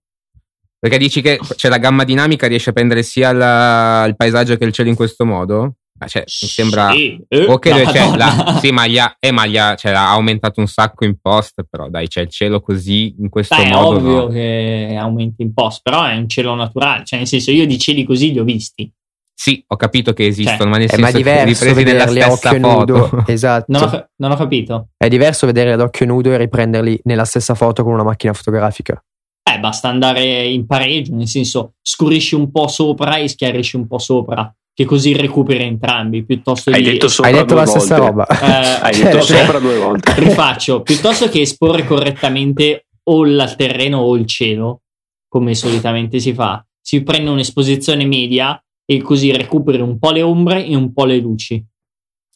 Perché 0.80 0.98
dici 1.00 1.22
che 1.22 1.40
cioè, 1.56 1.72
la 1.72 1.80
gamma 1.80 2.04
dinamica 2.04 2.46
riesce 2.46 2.70
a 2.70 2.74
prendere 2.74 3.02
sia 3.02 3.32
la, 3.32 4.06
il 4.06 4.16
paesaggio 4.16 4.56
che 4.56 4.66
il 4.66 4.72
cielo 4.72 4.90
in 4.90 4.96
questo 4.96 5.26
modo? 5.26 5.78
Cioè, 6.08 6.24
mi 6.26 6.48
sembra 6.48 6.92
sì, 6.92 7.18
eh, 7.30 7.46
ok, 7.46 7.66
no, 7.68 7.92
cioè, 7.92 8.18
la, 8.18 8.58
sì, 8.62 8.72
ma, 8.72 8.86
gli 8.86 8.98
ha, 8.98 9.16
eh, 9.18 9.32
ma 9.32 9.46
gli 9.46 9.58
ha, 9.58 9.76
cioè, 9.76 9.94
ha, 9.94 10.10
aumentato 10.10 10.60
un 10.60 10.68
sacco 10.68 11.06
in 11.06 11.18
post. 11.22 11.66
Però 11.70 11.90
dai, 11.90 12.08
c'è 12.08 12.22
il 12.22 12.30
cielo 12.30 12.60
così 12.60 13.16
in 13.18 13.30
questo 13.30 13.56
dai, 13.56 13.72
modo. 13.72 13.96
È 13.96 13.98
ovvio 13.98 14.22
no. 14.22 14.28
che 14.28 14.96
aumenti 15.00 15.42
in 15.42 15.54
post, 15.54 15.80
però 15.82 16.04
è 16.04 16.16
un 16.16 16.28
cielo 16.28 16.54
naturale. 16.54 17.06
Cioè, 17.06 17.20
nel 17.20 17.28
senso, 17.28 17.52
io 17.52 17.66
di 17.66 17.78
cieli 17.80 18.04
così 18.04 18.34
li 18.34 18.40
ho 18.40 18.44
visti. 18.44 18.92
Sì, 19.38 19.64
ho 19.68 19.76
capito 19.76 20.14
che 20.14 20.26
esistono, 20.26 20.58
cioè, 20.58 20.68
ma 20.68 20.78
nel 20.78 20.90
senso 20.90 21.04
ma 21.04 21.10
è 21.10 21.14
diverso 21.14 21.74
vederli 21.74 22.22
a 22.22 22.32
occhio 22.32 22.60
foto. 22.60 22.98
nudo. 22.98 23.24
esatto. 23.28 23.66
Non 23.68 23.84
ho, 23.84 24.10
non 24.18 24.32
ho, 24.32 24.36
capito. 24.36 24.88
È 24.98 25.08
diverso 25.08 25.46
vederli 25.46 25.72
ad 25.72 25.82
occhio 25.82 26.06
nudo 26.06 26.32
e 26.32 26.38
riprenderli 26.38 27.02
nella 27.04 27.26
stessa 27.26 27.54
foto 27.54 27.84
con 27.84 27.94
una 27.94 28.04
macchina 28.04 28.34
fotografica. 28.34 29.02
Eh, 29.48 29.60
basta 29.60 29.90
andare 29.90 30.46
in 30.46 30.66
pareggio, 30.66 31.14
nel 31.14 31.28
senso 31.28 31.74
scurisci 31.82 32.34
un 32.34 32.50
po' 32.50 32.68
sopra 32.68 33.18
e 33.18 33.28
schiarisci 33.28 33.76
un 33.76 33.88
po' 33.88 34.00
sopra, 34.00 34.52
che 34.76 34.84
così 34.84 35.16
recuperi 35.16 35.64
entrambi. 35.64 36.26
Piuttosto 36.26 36.70
Hai 36.70 36.84
di... 36.84 36.92
detto, 36.92 37.08
Hai 37.22 37.32
detto 37.32 37.56
la 37.56 37.64
volte. 37.64 37.80
stessa 37.80 37.98
roba. 37.98 38.28
Eh, 38.28 38.84
Hai 38.84 39.02
detto 39.02 39.22
cioè, 39.22 39.46
sopra 39.46 39.60
due 39.60 39.78
volte. 39.78 40.14
Rifaccio, 40.18 40.82
piuttosto 40.82 41.30
che 41.30 41.40
esporre 41.42 41.86
correttamente 41.86 42.88
o 43.04 43.26
il 43.26 43.54
terreno 43.58 44.00
o 44.00 44.16
il 44.18 44.26
cielo, 44.26 44.82
come 45.30 45.56
solitamente 45.56 46.20
si 46.20 46.34
fa, 46.34 46.64
si 46.82 47.04
prende 47.04 47.30
un'esposizione 47.30 48.06
media 48.06 48.62
e 48.86 49.02
così 49.02 49.32
recuperi 49.32 49.80
un 49.80 49.98
po' 49.98 50.12
le 50.12 50.22
ombre 50.22 50.66
e 50.66 50.76
un 50.76 50.92
po' 50.92 51.06
le 51.06 51.18
luci. 51.20 51.66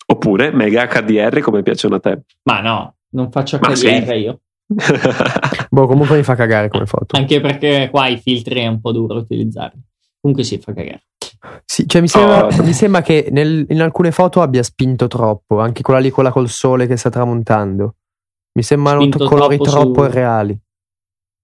Oppure 0.08 0.52
mega 0.52 0.88
HDR 0.88 1.41
come 1.41 1.62
piacciono 1.62 1.95
a 1.95 1.99
te. 1.99 2.21
Ma 2.43 2.62
no, 2.62 2.95
non 3.12 3.30
faccio 3.32 3.60
HDR 3.60 3.75
sì. 3.75 4.13
io. 4.13 4.39
boh, 5.69 5.88
comunque 5.88 6.15
mi 6.15 6.23
fa 6.23 6.36
cagare 6.36 6.69
come 6.69 6.86
foto. 6.86 7.17
Anche 7.17 7.41
perché 7.41 7.89
qua 7.91 8.08
i 8.08 8.17
filtri 8.17 8.62
è 8.62 8.67
un 8.67 8.80
po' 8.80 8.93
duro 8.93 9.17
utilizzarli. 9.17 9.82
Comunque 10.21 10.45
sì, 10.45 10.58
fa 10.58 10.73
cagare. 10.73 11.04
Sì, 11.65 11.88
cioè 11.88 12.02
mi 12.02 12.08
sembra, 12.08 12.45
oh. 12.45 12.63
mi 12.63 12.73
sembra 12.73 13.02
che 13.02 13.28
nel, 13.32 13.65
in 13.69 13.82
alcune 13.82 14.12
foto 14.12 14.41
abbia 14.41 14.63
spinto 14.63 15.08
troppo, 15.08 15.60
anche 15.60 15.82
quella 15.82 15.99
lì, 15.99 16.10
quella 16.12 16.32
col 16.32 16.49
sole 16.49 16.88
che 16.88 16.97
sta 16.97 17.10
tramontando. 17.10 17.95
Mi 18.54 18.63
sembrano 18.63 19.08
colori 19.10 19.58
troppo, 19.58 19.69
troppo 19.69 20.04
su... 20.04 20.10
irreali. 20.10 20.60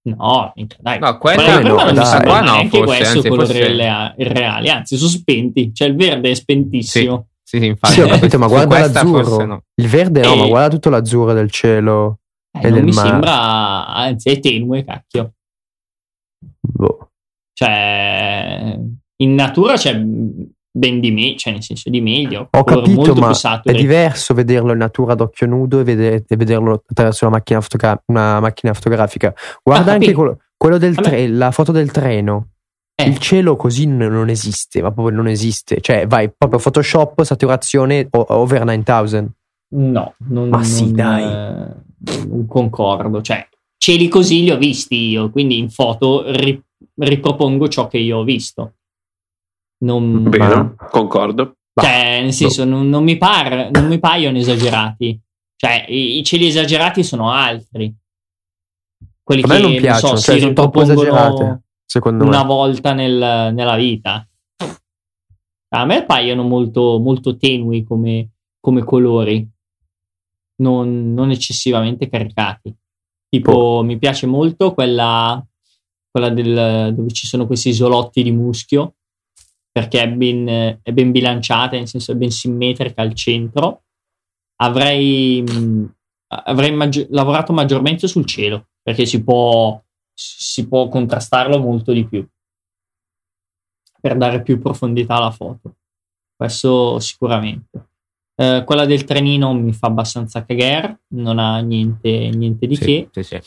No, 0.06 0.52
dai. 0.78 0.98
No, 0.98 1.18
quella 1.18 1.60
no, 1.60 1.76
non 1.76 1.94
dai. 1.94 2.22
qua 2.22 2.40
no, 2.40 2.50
anche 2.52 2.78
forse, 2.78 2.84
questo 2.84 3.16
anzi, 3.16 3.28
colori 3.28 3.46
forse... 3.46 4.14
irreali, 4.18 4.68
anzi 4.68 4.96
sono 4.96 5.10
spenti, 5.10 5.74
cioè 5.74 5.88
il 5.88 5.96
verde 5.96 6.30
è 6.30 6.34
spentissimo. 6.34 7.28
Sì, 7.42 7.58
sì, 7.58 7.66
infatti. 7.66 7.94
Sì, 7.94 8.00
ho 8.00 8.06
capito, 8.08 8.38
ma 8.38 8.46
guarda 8.46 8.78
l'azzurro. 8.78 9.44
No. 9.44 9.62
Il 9.74 9.88
verde 9.88 10.20
no, 10.20 10.34
e... 10.34 10.36
ma 10.36 10.46
guarda 10.46 10.68
tutto 10.68 10.90
l'azzurro 10.90 11.32
del 11.32 11.50
cielo. 11.50 12.20
Eh, 12.52 12.66
e 12.66 12.70
non 12.70 12.72
del 12.72 12.84
mi 12.84 12.92
mare. 12.92 13.08
sembra, 13.08 13.86
anzi 13.86 14.30
è 14.30 14.38
tenue, 14.40 14.84
cacchio. 14.84 15.32
Boh. 16.60 17.10
Cioè, 17.52 18.78
in 19.16 19.34
natura 19.34 19.74
c'è 19.74 19.94
ben 20.76 21.00
di 21.00 21.10
me, 21.10 21.36
cioè 21.36 21.54
nel 21.54 21.62
senso 21.62 21.88
di 21.88 22.00
meglio. 22.00 22.48
Ho 22.50 22.64
capito, 22.64 23.14
ma 23.14 23.32
è 23.62 23.72
diverso 23.72 24.34
vederlo 24.34 24.72
in 24.72 24.78
natura 24.78 25.14
ad 25.14 25.22
occhio 25.22 25.46
nudo 25.46 25.80
e, 25.80 25.84
vedere, 25.84 26.24
e 26.28 26.36
vederlo 26.36 26.82
attraverso 26.86 27.26
una 27.26 27.36
macchina, 27.36 27.60
fotogra- 27.60 28.02
una 28.06 28.40
macchina 28.40 28.74
fotografica. 28.74 29.34
Guarda 29.62 29.92
ah, 29.92 29.94
anche 29.94 30.12
quello, 30.12 30.40
quello 30.56 30.78
del 30.78 30.94
tre- 30.94 31.28
la 31.28 31.50
foto 31.50 31.72
del 31.72 31.90
treno. 31.90 32.48
Eh. 32.94 33.08
Il 33.08 33.18
cielo 33.18 33.56
così 33.56 33.86
non 33.86 34.28
esiste, 34.28 34.80
ma 34.80 34.90
proprio 34.90 35.14
non 35.14 35.28
esiste. 35.28 35.80
Cioè, 35.80 36.06
vai 36.06 36.30
proprio 36.30 36.58
Photoshop, 36.58 37.22
saturazione 37.22 38.08
over 38.10 38.64
9000. 38.64 39.26
No, 39.68 40.14
non, 40.28 40.48
ma 40.48 40.62
sì, 40.62 40.84
non, 40.84 40.92
dai. 40.92 41.22
Eh, 41.22 42.26
non 42.26 42.46
concordo. 42.46 43.20
Cioè, 43.20 43.46
cieli 43.76 44.08
così 44.08 44.44
li 44.44 44.50
ho 44.50 44.56
visti 44.56 45.08
io, 45.08 45.30
quindi 45.30 45.58
in 45.58 45.68
foto 45.68 46.24
ri- 46.32 46.62
ripropongo 46.94 47.68
ciò 47.68 47.86
che 47.86 47.98
io 47.98 48.18
ho 48.18 48.24
visto. 48.24 48.75
Non, 49.78 50.28
Bene, 50.28 50.54
ma... 50.54 50.74
concordo. 50.90 51.56
Cioè, 51.78 52.22
nel 52.22 52.32
senso, 52.32 52.64
no. 52.64 52.76
non, 52.76 52.88
non, 52.88 53.04
mi 53.04 53.18
par, 53.18 53.70
non 53.70 53.86
mi 53.86 53.98
paiono 53.98 54.38
esagerati. 54.38 55.20
Cioè, 55.56 55.86
i, 55.88 56.18
i, 56.18 56.24
cieli 56.24 56.46
esagerati 56.46 57.02
sono 57.02 57.30
altri. 57.30 57.94
quelli 59.22 59.42
a 59.42 59.46
me 59.46 59.56
che 59.56 59.62
non 59.62 59.76
piacciono, 59.76 60.16
so, 60.16 60.22
cioè, 60.22 60.40
sono 60.40 60.52
troppo 60.54 60.82
esagerate, 60.82 61.62
secondo 61.84 62.24
una 62.24 62.42
me. 62.42 62.46
volta 62.46 62.92
nel, 62.94 63.52
nella 63.52 63.76
vita. 63.76 64.26
A 65.68 65.84
me 65.84 66.04
paiono 66.04 66.42
molto, 66.42 66.98
molto 66.98 67.36
tenui 67.36 67.84
come, 67.84 68.30
come 68.60 68.82
colori, 68.84 69.46
non, 70.62 71.12
non, 71.12 71.30
eccessivamente 71.30 72.08
caricati. 72.08 72.74
Tipo, 73.28 73.52
oh. 73.52 73.82
mi 73.82 73.98
piace 73.98 74.26
molto 74.26 74.72
quella, 74.72 75.44
quella 76.10 76.30
del, 76.30 76.94
dove 76.94 77.10
ci 77.10 77.26
sono 77.26 77.46
questi 77.46 77.70
isolotti 77.70 78.22
di 78.22 78.30
muschio, 78.30 78.94
perché 79.76 80.00
è 80.00 80.08
ben, 80.08 80.78
è 80.80 80.90
ben 80.90 81.10
bilanciata, 81.10 81.76
nel 81.76 81.86
senso 81.86 82.12
è 82.12 82.14
ben 82.14 82.30
simmetrica 82.30 83.02
al 83.02 83.12
centro. 83.12 83.82
Avrei, 84.62 85.44
avrei 86.28 86.72
maggi- 86.72 87.06
lavorato 87.10 87.52
maggiormente 87.52 88.08
sul 88.08 88.24
cielo, 88.24 88.68
perché 88.82 89.04
si 89.04 89.22
può, 89.22 89.78
si 90.14 90.66
può 90.66 90.88
contrastarlo 90.88 91.58
molto 91.58 91.92
di 91.92 92.06
più 92.06 92.26
per 94.00 94.16
dare 94.16 94.40
più 94.40 94.58
profondità 94.62 95.16
alla 95.16 95.30
foto. 95.30 95.74
Questo 96.34 96.98
sicuramente. 96.98 97.88
Eh, 98.34 98.62
quella 98.64 98.86
del 98.86 99.04
trenino 99.04 99.52
mi 99.52 99.74
fa 99.74 99.88
abbastanza 99.88 100.42
cagare, 100.46 101.00
non 101.08 101.38
ha 101.38 101.58
niente, 101.58 102.30
niente 102.30 102.66
di 102.66 102.76
sì, 102.76 102.82
che. 102.82 103.08
Sì, 103.10 103.22
sì. 103.22 103.40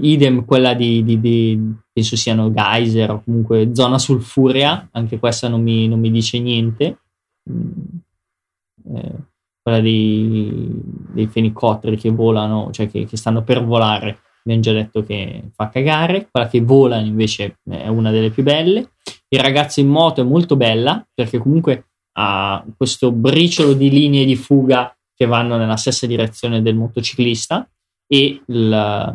Idem 0.00 0.44
quella 0.44 0.74
di, 0.74 1.02
di, 1.02 1.18
di, 1.18 1.58
penso 1.92 2.16
siano 2.16 2.52
geyser 2.52 3.10
o 3.10 3.22
comunque 3.24 3.70
zona 3.74 3.98
sulfurea, 3.98 4.88
anche 4.92 5.18
questa 5.18 5.48
non 5.48 5.62
mi, 5.62 5.88
non 5.88 5.98
mi 5.98 6.10
dice 6.10 6.38
niente. 6.38 6.98
Mm, 7.50 7.70
eh, 8.94 9.14
quella 9.62 9.80
dei, 9.80 10.68
dei 11.12 11.26
fenicotteri 11.26 11.96
che 11.96 12.10
volano, 12.10 12.70
cioè 12.70 12.88
che, 12.88 13.04
che 13.04 13.16
stanno 13.16 13.42
per 13.42 13.64
volare, 13.64 14.20
abbiamo 14.42 14.60
già 14.60 14.72
detto 14.72 15.02
che 15.04 15.50
fa 15.54 15.68
cagare. 15.68 16.28
Quella 16.30 16.48
che 16.48 16.60
vola 16.60 16.98
invece 16.98 17.58
è 17.68 17.88
una 17.88 18.10
delle 18.10 18.30
più 18.30 18.42
belle. 18.42 18.92
Il 19.28 19.40
ragazzo 19.40 19.80
in 19.80 19.88
moto 19.88 20.20
è 20.22 20.24
molto 20.24 20.56
bella 20.56 21.06
perché 21.12 21.38
comunque 21.38 21.88
ha 22.18 22.64
questo 22.76 23.12
briciolo 23.12 23.74
di 23.74 23.90
linee 23.90 24.24
di 24.24 24.36
fuga 24.36 24.94
che 25.14 25.26
vanno 25.26 25.56
nella 25.56 25.76
stessa 25.76 26.06
direzione 26.06 26.62
del 26.62 26.74
motociclista 26.74 27.68
e 28.06 28.42
la, 28.46 29.14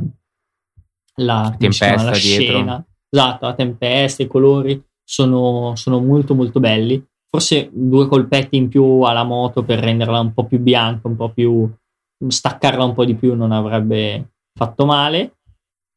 la 1.22 1.56
tempesta 1.58 2.04
la 2.04 2.14
scena, 2.14 2.86
esatto, 3.10 3.46
la 3.46 3.54
tempesta, 3.54 4.24
i 4.24 4.28
colori 4.28 4.82
sono, 5.04 5.74
sono 5.76 6.00
molto 6.00 6.36
molto 6.36 6.60
belli. 6.60 7.04
Forse 7.30 7.70
due 7.72 8.08
colpetti 8.08 8.58
in 8.58 8.70
più 8.70 9.02
alla 9.02 9.24
moto 9.24 9.64
per 9.64 9.80
renderla 9.80 10.20
un 10.20 10.34
po' 10.34 10.46
più 10.46 10.60
bianca, 10.60 11.08
un 11.08 11.16
po' 11.16 11.30
più 11.30 11.70
staccarla 12.28 12.84
un 12.84 12.94
po' 12.94 13.06
di 13.06 13.16
più 13.16 13.36
non 13.36 13.52
avrebbe 13.52 14.34
fatto 14.54 14.86
male. 14.86 15.38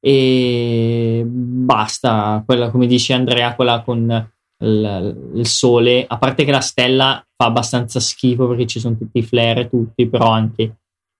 E 0.00 1.24
basta, 1.26 2.42
quella 2.44 2.70
come 2.70 2.86
dice 2.86 3.12
Andrea, 3.12 3.54
quella 3.54 3.82
con 3.82 4.30
il, 4.58 5.30
il, 5.34 5.46
sole, 5.46 6.04
a 6.06 6.16
parte 6.18 6.44
che 6.44 6.50
la 6.50 6.60
stella 6.60 7.22
fa 7.36 7.46
abbastanza 7.46 8.00
schifo 8.00 8.48
perché 8.48 8.66
ci 8.66 8.80
sono 8.80 8.96
tutti 8.96 9.18
i 9.18 9.22
flare 9.22 9.62
e 9.62 9.68
tutti, 9.68 10.08
però 10.08 10.30
anche 10.30 10.76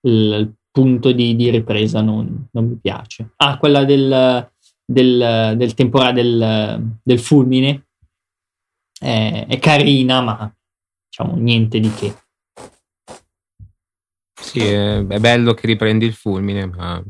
il 0.07 0.53
punto 0.77 1.11
di, 1.13 1.35
di 1.35 1.49
ripresa 1.49 2.03
non, 2.03 2.49
non, 2.51 2.67
mi 2.67 2.77
piace. 2.77 3.31
Ah, 3.37 3.57
quella 3.57 3.87
del, 3.87 4.47
del, 4.85 5.55
del 5.57 5.73
temporale 5.73 6.13
del, 6.13 6.99
del 7.03 7.19
fulmine 7.19 7.87
è, 9.01 9.47
è, 9.49 9.59
carina, 9.59 10.21
ma 10.21 10.55
diciamo 11.09 11.39
niente 11.39 11.81
di 11.81 11.91
che. 11.95 12.15
Sì, 14.39 14.61
è, 14.61 14.99
è 14.99 15.19
bello 15.19 15.55
che 15.55 15.67
riprendi 15.67 16.05
il 16.05 16.13
fulmine, 16.13 16.67
ma... 16.67 17.03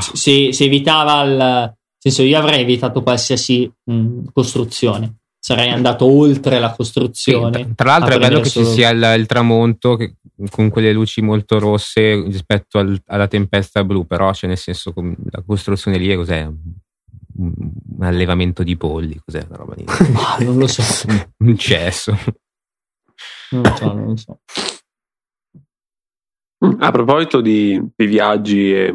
Si, 0.00 0.52
si 0.52 0.64
evitava 0.64 1.22
il... 1.22 1.74
Senso, 1.96 2.22
io 2.22 2.38
avrei 2.38 2.62
evitato 2.62 3.04
qualsiasi 3.04 3.72
mh, 3.84 4.32
costruzione 4.32 5.19
sarei 5.40 5.70
andato 5.70 6.04
oltre 6.04 6.58
la 6.58 6.70
costruzione. 6.72 7.64
Sì, 7.64 7.74
tra 7.74 7.98
l'altro 7.98 8.14
è 8.14 8.18
bello 8.18 8.40
che 8.40 8.50
solo... 8.50 8.66
ci 8.66 8.72
sia 8.72 8.90
il, 8.90 9.14
il, 9.18 9.26
tramonto 9.26 9.96
che, 9.96 10.16
con 10.50 10.68
quelle 10.68 10.92
luci 10.92 11.22
molto 11.22 11.58
rosse 11.58 12.22
rispetto 12.22 12.78
al, 12.78 13.00
alla 13.06 13.26
tempesta 13.26 13.82
blu, 13.82 14.06
però 14.06 14.32
cioè 14.34 14.50
nel 14.50 14.58
senso 14.58 14.92
la 15.30 15.42
costruzione 15.44 15.96
lì 15.96 16.08
è 16.08 16.16
cos'è? 16.16 16.42
Un, 16.42 17.68
allevamento 18.00 18.62
di 18.62 18.76
polli, 18.76 19.18
cos'è 19.24 19.44
una 19.48 19.56
roba 19.56 19.74
lì? 19.74 19.84
ah, 19.88 20.36
non 20.40 20.58
lo 20.58 20.66
so. 20.66 20.82
un 21.38 21.56
cesso. 21.56 22.16
Non 23.50 23.62
lo 23.62 23.76
so, 23.76 23.92
non 23.92 24.04
lo 24.04 24.16
so. 24.16 24.40
A 26.78 26.90
proposito 26.90 27.40
di, 27.40 27.82
di 27.96 28.06
viaggi 28.06 28.74
e 28.74 28.94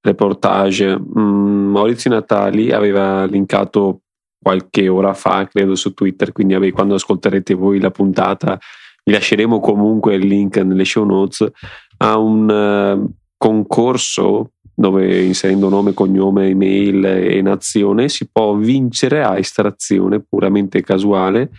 reportage, 0.00 0.98
mm, 0.98 1.70
Maurizio 1.70 2.08
Natali 2.08 2.72
aveva 2.72 3.26
linkato 3.26 4.00
qualche 4.46 4.86
ora 4.86 5.12
fa, 5.12 5.48
credo, 5.48 5.74
su 5.74 5.92
Twitter. 5.92 6.30
Quindi, 6.30 6.54
vabbè, 6.54 6.70
quando 6.70 6.94
ascolterete 6.94 7.54
voi 7.54 7.80
la 7.80 7.90
puntata, 7.90 8.56
vi 9.02 9.10
lasceremo 9.10 9.58
comunque 9.58 10.14
il 10.14 10.24
link 10.24 10.58
nelle 10.58 10.84
show 10.84 11.04
notes 11.04 11.50
a 11.96 12.16
un 12.16 12.48
uh, 12.48 13.12
concorso 13.36 14.52
dove 14.72 15.20
inserendo 15.24 15.68
nome, 15.68 15.94
cognome, 15.94 16.46
email 16.46 17.04
e 17.04 17.42
nazione 17.42 18.08
si 18.08 18.28
può 18.30 18.54
vincere 18.54 19.24
a 19.24 19.36
estrazione 19.36 20.20
puramente 20.20 20.80
casuale 20.80 21.50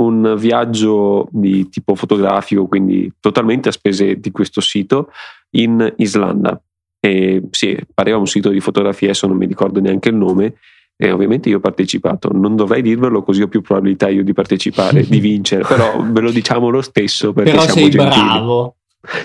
un 0.00 0.34
viaggio 0.36 1.28
di 1.30 1.68
tipo 1.68 1.94
fotografico, 1.94 2.66
quindi 2.66 3.12
totalmente 3.20 3.68
a 3.68 3.72
spese 3.72 4.18
di 4.18 4.32
questo 4.32 4.60
sito 4.60 5.10
in 5.50 5.94
Islanda. 5.98 6.60
E 6.98 7.42
sì, 7.50 7.78
pareva 7.94 8.18
un 8.18 8.26
sito 8.26 8.48
di 8.48 8.58
fotografia, 8.58 9.10
adesso 9.10 9.28
non 9.28 9.36
mi 9.36 9.46
ricordo 9.46 9.80
neanche 9.80 10.08
il 10.08 10.16
nome, 10.16 10.54
e 10.96 11.10
ovviamente 11.10 11.48
io 11.48 11.56
ho 11.56 11.60
partecipato, 11.60 12.30
non 12.32 12.54
dovrei 12.54 12.82
dirvelo 12.82 13.22
così 13.22 13.42
ho 13.42 13.48
più 13.48 13.60
probabilità 13.60 14.08
io 14.08 14.22
di 14.22 14.32
partecipare, 14.32 15.04
di 15.04 15.18
vincere, 15.20 15.64
però 15.64 16.00
ve 16.02 16.20
lo 16.20 16.30
diciamo 16.30 16.68
lo 16.68 16.82
stesso 16.82 17.32
perché 17.32 17.50
però 17.50 17.62
siamo 17.62 17.78
sei 17.80 17.90
gentili. 17.90 18.24
bravo. 18.24 18.76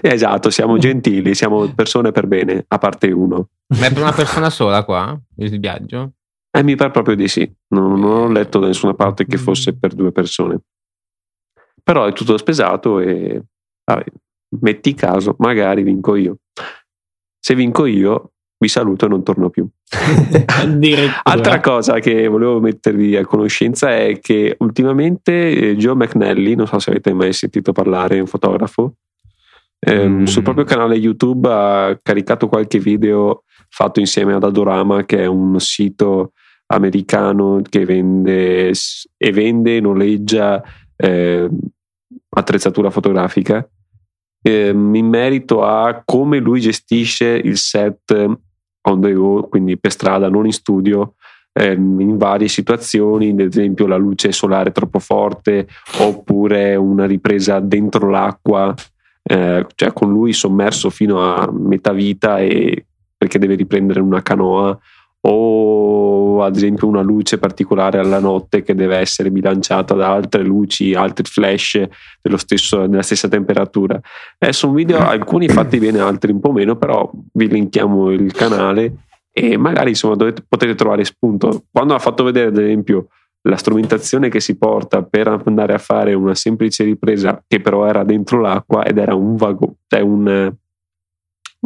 Esatto, 0.02 0.50
siamo 0.50 0.80
gentili, 0.80 1.36
siamo 1.36 1.72
persone 1.74 2.12
per 2.12 2.26
bene, 2.26 2.66
a 2.68 2.78
parte 2.80 3.12
uno. 3.12 3.50
Ma 3.80 3.86
è 3.86 3.94
per 3.94 4.02
una 4.02 4.12
persona 4.12 4.50
sola 4.50 4.84
qua, 4.84 5.16
il 5.36 5.60
viaggio? 5.60 6.14
Eh, 6.50 6.64
mi 6.64 6.76
pare 6.76 6.90
proprio 6.90 7.16
di 7.16 7.28
sì, 7.28 7.48
non, 7.68 8.00
non 8.00 8.12
ho 8.12 8.32
letto 8.32 8.58
da 8.58 8.66
nessuna 8.66 8.96
parte 8.96 9.28
che 9.28 9.38
fosse 9.38 9.78
per 9.78 9.94
due 9.94 10.12
persone. 10.12 10.62
Però 11.84 12.06
è 12.06 12.14
tutto 12.14 12.38
spesato 12.38 13.00
e 13.00 13.44
vabbè, 13.84 14.04
metti 14.62 14.96
caso, 14.96 15.36
magari 15.38 15.84
vinco 15.84 16.16
io. 16.16 16.38
Se 17.40 17.54
vinco 17.54 17.86
io, 17.86 18.32
vi 18.60 18.68
saluto 18.68 19.06
e 19.06 19.10
non 19.10 19.24
torno 19.24 19.50
più. 19.50 19.68
Altra 21.24 21.60
cosa 21.60 22.00
che 22.00 22.28
volevo 22.28 22.60
mettervi 22.60 23.16
a 23.16 23.26
conoscenza 23.26 23.96
è 23.96 24.20
che 24.20 24.56
ultimamente 24.60 25.50
eh, 25.50 25.76
Joe 25.76 25.96
McNally, 25.96 26.56
non 26.56 26.68
so 26.68 26.80
se 26.80 26.90
avete 26.90 27.14
mai 27.14 27.34
sentito 27.34 27.72
parlare, 27.72 28.18
è 28.18 28.20
un 28.20 28.28
fotografo, 28.28 28.96
ehm, 29.80 30.22
mm. 30.22 30.24
sul 30.24 30.44
proprio 30.44 30.66
canale 30.66 30.96
YouTube 30.96 31.50
ha 31.52 32.00
caricato 32.02 32.48
qualche 32.48 32.80
video 32.80 33.44
fatto 33.70 34.00
insieme 34.00 34.34
ad 34.34 34.44
Adorama, 34.44 35.06
che 35.06 35.20
è 35.20 35.26
un 35.26 35.60
sito 35.60 36.32
americano 36.68 37.62
che 37.68 37.86
vende 37.86 38.72
e 39.18 39.32
vende 39.32 39.78
e 39.78 39.80
noleggia 39.80 40.62
eh, 40.96 41.48
attrezzatura 42.30 42.90
fotografica 42.90 43.66
ehm, 44.42 44.96
in 44.96 45.08
merito 45.08 45.64
a 45.64 46.02
come 46.06 46.40
lui 46.40 46.60
gestisce 46.60 47.28
il 47.28 47.58
set 47.58 48.40
on 48.88 49.02
the 49.02 49.14
go, 49.14 49.48
quindi 49.50 49.78
per 49.78 49.92
strada, 49.92 50.30
non 50.30 50.46
in 50.46 50.54
studio, 50.54 51.14
ehm, 51.54 52.00
in 52.00 52.18
varie 52.18 52.48
situazioni, 52.48 53.32
ad 53.32 53.40
esempio 53.40 53.88
la 53.88 53.98
luce 53.98 54.32
solare 54.32 54.72
troppo 54.72 55.00
forte 55.00 55.68
oppure 56.00 56.76
una 56.76 57.06
ripresa 57.06 57.60
dentro 57.60 58.10
l'acqua, 58.10 58.74
eh, 59.24 59.66
cioè 59.76 59.94
con 59.94 60.12
lui 60.12 60.34
sommerso 60.34 60.90
fino 60.90 61.22
a 61.22 61.50
metà 61.52 61.92
vita 61.92 62.40
e 62.40 62.86
perché 63.18 63.40
deve 63.40 63.56
riprendere 63.56 64.00
una 64.00 64.22
canoa 64.22 64.78
o 65.22 66.07
ad 66.44 66.56
esempio 66.56 66.88
una 66.88 67.02
luce 67.02 67.38
particolare 67.38 68.00
alla 68.00 68.20
notte 68.20 68.64
che 68.64 68.76
deve 68.76 68.98
essere 68.98 69.32
bilanciata 69.32 69.94
da 69.94 70.12
altre 70.12 70.44
luci, 70.44 70.94
altri 70.94 71.26
flash 71.26 71.88
stesso, 72.36 72.88
della 72.88 73.02
stessa 73.02 73.28
temperatura. 73.28 74.00
Eh, 74.38 74.54
sono 74.54 74.74
video 74.74 75.00
alcuni 75.00 75.48
fatti 75.48 75.78
bene, 75.80 76.00
altri 76.00 76.32
un 76.32 76.40
po' 76.40 76.52
meno, 76.52 76.76
però 76.76 77.10
vi 77.34 77.48
linkiamo 77.48 78.12
il 78.12 78.32
canale 78.34 79.06
e 79.32 79.58
magari 79.58 79.90
insomma 79.90 80.16
dovete, 80.16 80.44
potete 80.48 80.76
trovare 80.76 81.06
spunto. 81.06 81.64
Quando 81.72 81.94
ha 81.94 82.00
fatto 82.00 82.24
vedere 82.24 82.48
ad 82.48 82.58
esempio 82.58 83.08
la 83.48 83.56
strumentazione 83.56 84.30
che 84.30 84.40
si 84.40 84.58
porta 84.58 85.04
per 85.04 85.28
andare 85.46 85.74
a 85.74 85.78
fare 85.78 86.14
una 86.14 86.36
semplice 86.36 86.84
ripresa 86.84 87.42
che 87.48 87.62
però 87.62 87.86
era 87.86 88.04
dentro 88.04 88.42
l'acqua 88.42 88.84
ed 88.84 88.98
era 88.98 89.16
un 89.16 89.36
vago, 89.36 89.76
cioè 89.88 90.02
un 90.02 90.54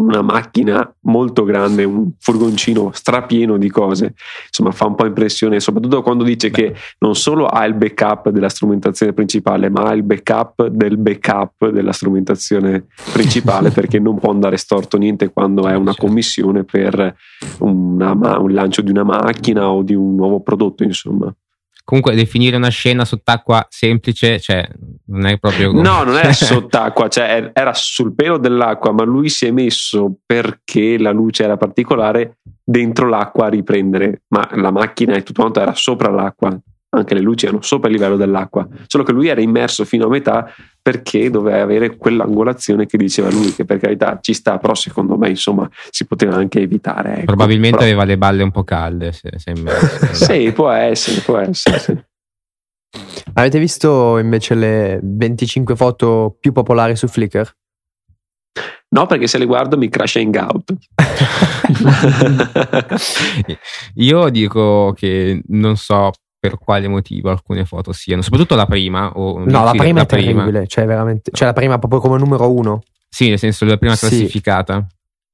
una 0.01 0.21
macchina 0.21 0.93
molto 1.01 1.43
grande, 1.43 1.83
un 1.83 2.11
furgoncino 2.19 2.91
strapieno 2.93 3.57
di 3.57 3.69
cose. 3.69 4.13
Insomma, 4.47 4.71
fa 4.71 4.87
un 4.87 4.95
po' 4.95 5.05
impressione, 5.05 5.59
soprattutto 5.59 6.01
quando 6.01 6.23
dice 6.23 6.49
Beh. 6.49 6.55
che 6.55 6.75
non 6.99 7.15
solo 7.15 7.45
ha 7.45 7.65
il 7.65 7.73
backup 7.73 8.29
della 8.29 8.49
strumentazione 8.49 9.13
principale, 9.13 9.69
ma 9.69 9.83
ha 9.83 9.93
il 9.93 10.03
backup 10.03 10.67
del 10.67 10.97
backup 10.97 11.69
della 11.69 11.91
strumentazione 11.91 12.85
principale 13.13 13.69
perché 13.71 13.99
non 13.99 14.19
può 14.19 14.31
andare 14.31 14.57
storto 14.57 14.97
niente 14.97 15.29
quando 15.29 15.67
è 15.67 15.75
una 15.75 15.91
certo. 15.91 16.07
commissione 16.07 16.63
per 16.63 17.15
una, 17.59 18.11
un 18.11 18.51
lancio 18.51 18.81
di 18.81 18.91
una 18.91 19.03
macchina 19.03 19.69
o 19.69 19.83
di 19.83 19.93
un 19.93 20.15
nuovo 20.15 20.41
prodotto, 20.41 20.83
insomma. 20.83 21.33
Comunque 21.83 22.15
definire 22.15 22.55
una 22.55 22.69
scena 22.69 23.05
sott'acqua 23.05 23.65
semplice, 23.69 24.39
cioè, 24.39 24.67
non 25.07 25.25
è 25.25 25.37
proprio... 25.37 25.71
No, 25.71 26.03
non 26.03 26.17
è 26.17 26.31
sott'acqua, 26.33 27.07
cioè 27.07 27.51
era 27.53 27.73
sul 27.73 28.13
pelo 28.13 28.37
dell'acqua, 28.37 28.91
ma 28.91 29.03
lui 29.03 29.29
si 29.29 29.45
è 29.45 29.51
messo 29.51 30.19
perché 30.25 30.97
la 30.97 31.11
luce 31.11 31.43
era 31.43 31.57
particolare 31.57 32.37
dentro 32.63 33.07
l'acqua 33.07 33.47
a 33.47 33.49
riprendere, 33.49 34.23
ma 34.29 34.47
la 34.53 34.71
macchina 34.71 35.15
e 35.15 35.23
tutto 35.23 35.41
quanto 35.41 35.59
era 35.59 35.73
sopra 35.73 36.09
l'acqua 36.09 36.57
anche 36.93 37.13
le 37.13 37.21
luci 37.21 37.45
erano 37.45 37.61
sopra 37.61 37.89
il 37.89 37.95
livello 37.95 38.17
dell'acqua, 38.17 38.67
solo 38.87 39.03
che 39.03 39.11
lui 39.11 39.27
era 39.27 39.41
immerso 39.41 39.85
fino 39.85 40.05
a 40.05 40.09
metà 40.09 40.51
perché 40.81 41.29
doveva 41.29 41.61
avere 41.61 41.95
quell'angolazione 41.95 42.85
che 42.85 42.97
diceva 42.97 43.29
lui, 43.29 43.53
che 43.53 43.65
per 43.65 43.79
carità 43.79 44.19
ci 44.21 44.33
sta, 44.33 44.57
però 44.57 44.73
secondo 44.73 45.17
me 45.17 45.29
insomma 45.29 45.69
si 45.89 46.05
poteva 46.05 46.35
anche 46.35 46.59
evitare. 46.59 47.17
Ecco. 47.17 47.25
Probabilmente 47.25 47.77
però... 47.77 47.89
aveva 47.89 48.03
le 48.03 48.17
balle 48.17 48.43
un 48.43 48.51
po' 48.51 48.63
calde. 48.63 49.11
Se, 49.11 49.31
se 49.37 49.53
sì, 50.11 50.51
può 50.51 50.69
essere, 50.69 51.21
può 51.21 51.37
essere. 51.37 51.79
Sì. 51.79 52.03
Avete 53.33 53.59
visto 53.59 54.17
invece 54.17 54.55
le 54.55 54.99
25 55.01 55.75
foto 55.75 56.35
più 56.39 56.51
popolari 56.51 56.97
su 56.97 57.07
Flickr? 57.07 57.49
No, 58.89 59.05
perché 59.05 59.27
se 59.27 59.37
le 59.37 59.45
guardo 59.45 59.77
mi 59.77 59.87
crash 59.87 60.15
in 60.15 60.37
out. 60.37 60.73
Io 63.95 64.29
dico 64.29 64.91
che 64.93 65.41
non 65.47 65.77
so 65.77 66.11
per 66.41 66.57
quale 66.57 66.87
motivo 66.87 67.29
alcune 67.29 67.65
foto 67.65 67.93
siano, 67.93 68.23
soprattutto 68.23 68.55
la 68.55 68.65
prima. 68.65 69.11
O 69.11 69.43
no, 69.45 69.63
la 69.63 69.71
prima 69.71 69.99
la 69.99 70.01
è 70.01 70.05
prima. 70.07 70.41
terribile, 70.41 70.65
cioè 70.65 70.87
veramente, 70.87 71.29
cioè 71.31 71.47
la 71.47 71.53
prima 71.53 71.77
proprio 71.77 71.99
come 71.99 72.17
numero 72.17 72.51
uno. 72.51 72.81
Sì, 73.07 73.29
nel 73.29 73.37
senso 73.37 73.63
la 73.65 73.77
prima 73.77 73.93
sì. 73.93 74.07
classificata. 74.07 74.87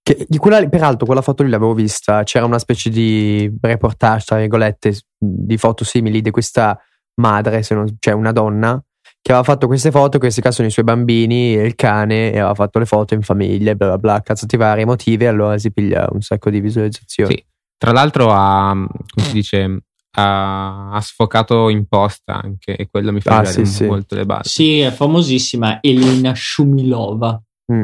Che, 0.03 0.25
di 0.27 0.37
quella, 0.37 0.67
peraltro, 0.67 1.05
quella 1.05 1.21
foto 1.21 1.43
lì 1.43 1.49
l'avevo 1.49 1.73
vista. 1.73 2.23
C'era 2.23 2.45
una 2.45 2.59
specie 2.59 2.89
di 2.89 3.49
reportage, 3.61 4.25
tra 4.25 4.37
virgolette, 4.37 4.99
di 5.17 5.57
foto 5.57 5.85
simili 5.85 6.19
di 6.21 6.29
questa 6.29 6.77
madre, 7.21 7.63
se 7.63 7.73
non, 7.73 7.95
cioè 7.99 8.13
una 8.13 8.33
donna, 8.33 8.83
che 9.21 9.31
aveva 9.31 9.43
fatto 9.45 9.67
queste 9.67 9.91
foto. 9.91 10.15
In 10.15 10.21
questo 10.21 10.41
caso 10.41 10.55
sono 10.55 10.67
i 10.67 10.71
suoi 10.71 10.83
bambini 10.83 11.55
e 11.55 11.63
il 11.63 11.75
cane, 11.75 12.33
e 12.33 12.39
aveva 12.39 12.53
fatto 12.53 12.79
le 12.79 12.85
foto 12.85 13.13
in 13.13 13.21
famiglia, 13.21 13.75
bla 13.75 13.87
bla 13.87 13.97
bla, 13.97 14.21
cazzati 14.21 14.57
varie 14.57 14.83
motivi. 14.83 15.23
E 15.23 15.27
allora 15.27 15.57
si 15.57 15.71
piglia 15.71 16.05
un 16.11 16.19
sacco 16.19 16.49
di 16.49 16.59
visualizzazioni. 16.59 17.33
Sì. 17.33 17.45
Tra 17.77 17.91
l'altro, 17.93 18.29
ha, 18.31 18.71
come 18.73 19.27
si 19.27 19.33
dice, 19.33 19.83
ha, 20.19 20.91
ha, 20.91 21.01
sfocato 21.01 21.69
in 21.69 21.87
posta 21.87 22.39
anche 22.41 22.75
e 22.75 22.87
quello 22.89 23.11
mi 23.11 23.21
fa 23.21 23.39
ah, 23.39 23.45
sì, 23.45 23.65
sì. 23.65 23.85
molto 23.85 24.15
le 24.15 24.25
basi. 24.25 24.49
Sì, 24.49 24.79
è 24.79 24.91
famosissima 24.91 25.79
Elena 25.81 26.33
Shumilova. 26.35 27.39
Mm. 27.71 27.83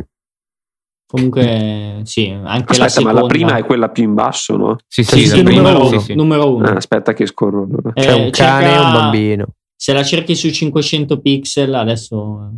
Comunque, 1.05 2.01
sì, 2.05 2.29
anche 2.29 2.71
aspetta, 2.71 2.83
la 2.83 2.89
seconda. 2.89 3.13
ma 3.13 3.21
la 3.21 3.27
prima 3.27 3.57
è 3.57 3.63
quella 3.63 3.89
più 3.89 4.03
in 4.03 4.15
basso, 4.15 4.57
no? 4.57 4.77
Sì, 4.87 5.03
sì, 5.03 5.27
sì, 5.27 5.43
numero, 5.43 5.87
uno, 5.87 5.99
sì, 5.99 6.15
numero 6.15 6.55
uno. 6.55 6.65
Ah, 6.65 6.73
aspetta 6.73 7.13
che 7.13 7.27
scorro. 7.27 7.67
Eh, 7.93 8.01
C'è 8.01 8.13
un 8.13 8.29
cane 8.31 8.73
e 8.73 8.79
un 8.79 8.91
bambino. 8.91 9.45
Se 9.75 9.93
la 9.93 10.03
cerchi 10.03 10.35
su 10.35 10.49
500 10.49 11.19
pixel, 11.19 11.75
adesso 11.75 12.51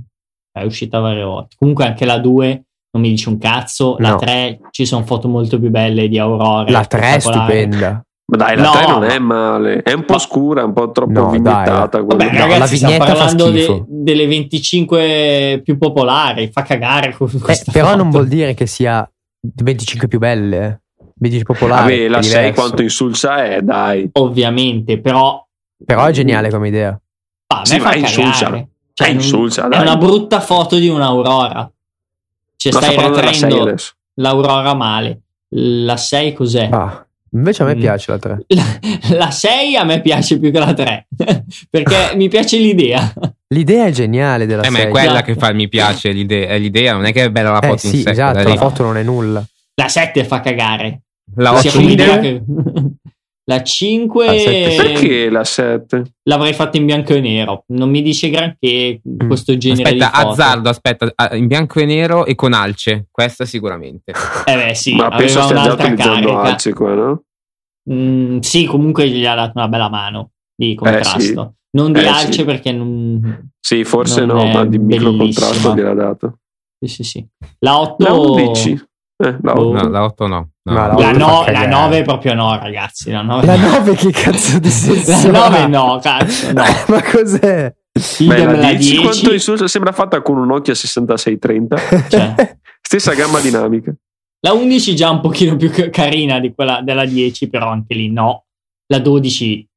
è 0.53 0.63
uscita 0.63 0.99
varie 0.99 1.23
volte. 1.23 1.55
Comunque 1.57 1.85
anche 1.85 2.05
la 2.05 2.17
2 2.17 2.63
non 2.91 3.03
mi 3.03 3.09
dice 3.09 3.27
un 3.27 3.38
cazzo. 3.39 3.97
La 3.99 4.11
no. 4.11 4.17
3 4.17 4.59
ci 4.71 4.85
sono 4.85 5.03
foto 5.03 5.27
molto 5.27 5.59
più 5.59 5.69
belle 5.69 6.07
di 6.07 6.17
Aurora. 6.17 6.71
La 6.71 6.85
3 6.85 7.15
è 7.15 7.19
stupenda. 7.19 8.04
Ma 8.27 8.38
dai, 8.38 8.55
la 8.55 8.63
no. 8.63 8.71
3 8.71 8.88
non 8.88 9.03
è 9.03 9.19
male, 9.19 9.83
è 9.83 9.93
un 9.93 10.03
po' 10.03 10.17
scura, 10.17 10.63
un 10.63 10.73
po' 10.73 10.89
troppo 10.89 11.11
no, 11.11 11.29
vignettata. 11.29 12.01
Vabbè, 12.01 12.31
no, 12.31 12.39
ragazzi, 12.39 12.79
la 12.79 12.88
vignetta 12.88 13.13
parlando 13.13 13.49
de, 13.51 13.83
delle 13.88 14.25
25 14.25 15.61
più 15.63 15.77
popolari, 15.77 16.49
fa 16.51 16.63
cagare. 16.63 17.09
Eh, 17.09 17.61
però 17.71 17.89
foto. 17.89 17.97
non 17.97 18.09
vuol 18.09 18.27
dire 18.27 18.55
che 18.55 18.65
sia 18.65 19.07
25 19.39 20.07
più 20.07 20.17
belle, 20.17 20.81
25 21.17 21.53
popolari. 21.53 21.97
Vabbè, 21.97 22.07
la 22.07 22.21
6 22.23 22.53
quanto 22.55 22.81
insulsa 22.81 23.45
è, 23.45 23.61
dai. 23.61 24.09
Ovviamente, 24.13 24.99
però... 24.99 25.45
Però 25.85 26.05
è 26.05 26.11
geniale 26.11 26.49
come 26.49 26.69
idea. 26.69 26.99
Ah, 27.47 27.63
sì, 27.63 27.77
ma 27.77 27.91
è 27.91 27.97
insulsa. 27.97 28.67
Cioè, 28.91 29.07
è 29.07 29.11
insulsa, 29.11 29.67
È 29.67 29.79
una 29.79 29.97
brutta 29.97 30.39
foto 30.39 30.77
di 30.77 30.88
un'aurora. 30.88 31.69
Cioè, 32.55 32.71
no, 32.71 32.79
stai 32.79 32.97
ritraendo 32.97 33.75
l'aurora 34.15 34.73
male. 34.73 35.19
La 35.49 35.97
6 35.97 36.33
cos'è? 36.33 36.69
Ah. 36.71 37.04
Invece 37.35 37.63
a 37.63 37.65
me 37.65 37.75
mm. 37.75 37.79
piace 37.79 38.11
la 38.11 38.17
3. 38.17 38.45
La, 39.17 39.29
6 39.29 39.75
a 39.75 39.83
me 39.83 40.01
piace 40.01 40.39
più 40.39 40.51
che 40.51 40.59
la 40.59 40.73
3 40.73 41.07
perché 41.69 42.13
mi 42.15 42.29
piace 42.29 42.57
l'idea. 42.57 43.13
L'idea 43.49 43.85
è 43.85 43.91
geniale 43.91 44.45
della 44.45 44.61
eh, 44.61 44.69
6. 44.69 44.71
Ma 44.71 44.79
è 44.79 44.87
quella 44.87 45.11
esatto. 45.11 45.25
che 45.25 45.35
fa 45.35 45.51
mi 45.51 45.67
piace 45.67 46.11
l'idea, 46.11 46.55
l'idea, 46.55 46.93
non 46.93 47.05
è 47.05 47.11
che 47.11 47.25
è 47.25 47.29
bella 47.29 47.51
la 47.51 47.59
eh, 47.59 47.67
foto 47.67 47.87
eh, 47.87 47.89
sì, 47.89 48.03
esatto, 48.05 48.47
la 48.47 48.55
foto 48.55 48.83
non 48.83 48.97
è 48.97 49.03
nulla. 49.03 49.45
La 49.75 49.87
7 49.89 50.23
fa 50.23 50.39
cagare. 50.39 51.01
La 51.35 51.53
8 51.53 51.61
che... 51.61 52.41
La 53.47 53.61
5 53.61 54.75
perché 54.75 55.29
la 55.29 55.43
7? 55.43 56.01
L'avrei 56.23 56.53
fatta 56.53 56.77
in 56.77 56.85
bianco 56.85 57.13
e 57.13 57.19
nero. 57.19 57.63
Non 57.67 57.91
mi 57.91 58.01
dice 58.01 58.31
granché 58.31 59.01
mm. 59.07 59.27
questo 59.27 59.55
genere 59.55 59.83
aspetta, 59.83 60.05
di 60.05 60.11
foto. 60.15 60.29
azzardo, 60.29 60.69
aspetta, 60.69 61.13
in 61.33 61.45
bianco 61.45 61.79
e 61.79 61.85
nero 61.85 62.25
e 62.25 62.33
con 62.33 62.53
alce. 62.53 63.05
Questa 63.11 63.45
sicuramente. 63.45 64.13
Eh 64.45 64.55
beh, 64.55 64.73
sì, 64.73 64.95
Ma 64.95 65.09
penso 65.09 65.43
stia 65.43 65.61
già 65.61 65.73
utilizzando 65.73 66.39
alce 66.39 66.73
qua, 66.73 66.93
no? 66.95 67.23
Mm, 67.91 68.39
sì, 68.39 68.65
comunque 68.65 69.07
gli 69.09 69.25
ha 69.25 69.35
dato 69.35 69.53
una 69.55 69.67
bella 69.67 69.89
mano 69.89 70.31
di 70.55 70.75
contrasto. 70.75 71.17
Eh, 71.17 71.21
sì. 71.21 71.33
Non 71.75 71.91
di 71.91 71.99
eh, 71.99 72.07
alce 72.07 72.31
sì. 72.31 72.43
perché 72.45 72.71
non 72.71 73.51
Sì, 73.59 73.83
forse 73.83 74.25
non 74.25 74.37
no, 74.37 74.45
ma 74.45 74.65
di 74.65 74.77
micro 74.77 75.13
contrasto 75.15 75.75
gliel'ha 75.75 75.93
dato. 75.93 76.39
Sì, 76.79 76.87
sì, 76.87 77.03
sì. 77.03 77.27
La 77.59 77.79
8 77.79 78.03
La 78.03 78.13
11. 78.13 78.85
Eh, 79.17 79.37
la 79.41 79.53
8 79.53 79.71
no, 79.71 79.89
la 79.89 80.03
8 80.03 80.27
no. 80.27 80.49
No, 80.63 80.73
la, 80.73 81.11
no, 81.11 81.45
la 81.47 81.67
9 81.67 82.01
proprio 82.01 82.33
no, 82.33 82.57
ragazzi. 82.57 83.11
La 83.11 83.21
9, 83.21 83.45
la 83.45 83.55
9 83.55 83.95
che 83.95 84.11
cazzo 84.11 84.57
di 84.59 84.69
senso? 84.69 85.29
La 85.31 85.49
9 85.49 85.67
no, 85.67 85.99
cazzo. 86.01 86.51
No. 86.53 86.63
Ma 86.87 87.03
cos'è? 87.03 87.73
Beh, 88.19 88.45
la 88.45 88.73
10, 88.73 88.77
10 88.77 89.01
quanto 89.01 89.31
risulta 89.31 89.67
sembra 89.67 89.93
fatta 89.93 90.21
con 90.21 90.37
un 90.37 90.47
Nokia 90.47 90.73
6630. 90.73 92.09
Cioè. 92.09 92.57
Stessa 92.81 93.13
gamma 93.13 93.39
dinamica. 93.39 93.93
La 94.45 94.53
11 94.53 94.95
già 94.95 95.10
un 95.10 95.21
pochino 95.21 95.55
più 95.55 95.71
carina 95.89 96.39
di 96.39 96.53
quella 96.53 96.81
della 96.84 97.03
10, 97.03 97.49
però 97.49 97.69
anche 97.69 97.95
lì 97.95 98.12
no. 98.12 98.45
La 98.86 98.99
12 98.99 99.67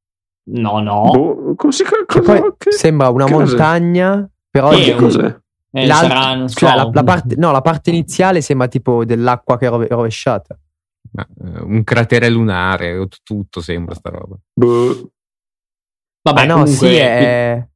no, 0.51 0.79
no. 0.79 1.09
Boh, 1.11 1.55
così, 1.55 1.83
cosa, 2.05 2.53
che, 2.55 2.71
sembra 2.71 3.09
una 3.09 3.27
montagna, 3.27 4.17
cos'è? 4.17 4.29
però 4.51 4.69
che 4.69 4.93
cos'è? 4.93 5.39
Eh, 5.71 5.87
sarà, 5.87 6.47
so, 6.47 6.59
cioè, 6.59 6.75
la, 6.75 6.87
la, 6.93 7.03
parte, 7.03 7.35
no, 7.35 7.51
la 7.51 7.61
parte 7.61 7.89
iniziale 7.89 8.41
sembra 8.41 8.67
tipo 8.67 9.03
dell'acqua 9.05 9.57
che 9.57 9.65
è 9.65 9.69
rovesciata. 9.69 10.55
Eh, 11.17 11.61
un 11.61 11.83
cratere 11.83 12.29
lunare, 12.29 13.07
tutto 13.23 13.61
sembra 13.61 13.95
sta 13.95 14.11
roba. 14.11 14.37
Boh. 14.53 15.11
Vabbè, 16.21 16.41
ah, 16.41 16.45
no, 16.45 16.53
comunque, 16.63 16.87
sì, 16.87 16.95
è... 16.95 17.67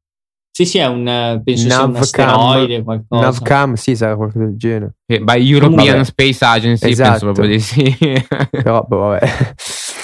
Sì, 0.55 0.65
sì, 0.65 0.77
è 0.77 0.85
un, 0.85 1.41
penso 1.43 1.67
sia 1.67 1.83
un 1.83 1.95
asteroide, 1.95 2.83
qualcosa. 2.83 3.23
Navcam, 3.23 3.73
sì, 3.73 3.95
sarà 3.95 4.15
qualcosa 4.15 4.45
del 4.45 4.55
genere. 4.55 4.97
Eh, 5.07 5.19
by 5.19 5.51
European 5.51 5.93
vabbè. 5.93 6.03
Space 6.03 6.45
Agency, 6.45 6.91
esatto. 6.91 7.09
penso 7.09 7.25
proprio 7.25 7.47
di 7.47 7.59
sì. 7.59 7.97
Però, 8.51 8.85
boh, 8.87 8.97
vabbè. 8.97 9.55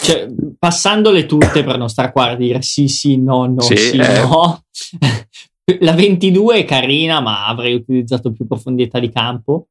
Cioè, 0.01 0.27
passandole 0.57 1.27
tutte 1.27 1.63
per 1.63 1.77
non 1.77 1.87
stare 1.87 2.11
qua 2.11 2.29
a 2.29 2.35
dire 2.35 2.63
sì, 2.63 2.87
sì, 2.87 3.17
no, 3.17 3.45
no, 3.45 3.61
sì, 3.61 3.77
sì 3.77 3.97
eh. 3.97 4.21
no. 4.21 4.63
La 5.81 5.93
22 5.93 6.57
è 6.57 6.65
carina, 6.65 7.21
ma 7.21 7.45
avrei 7.45 7.75
utilizzato 7.75 8.31
più 8.31 8.47
profondità 8.47 8.97
di 8.97 9.11
campo. 9.11 9.67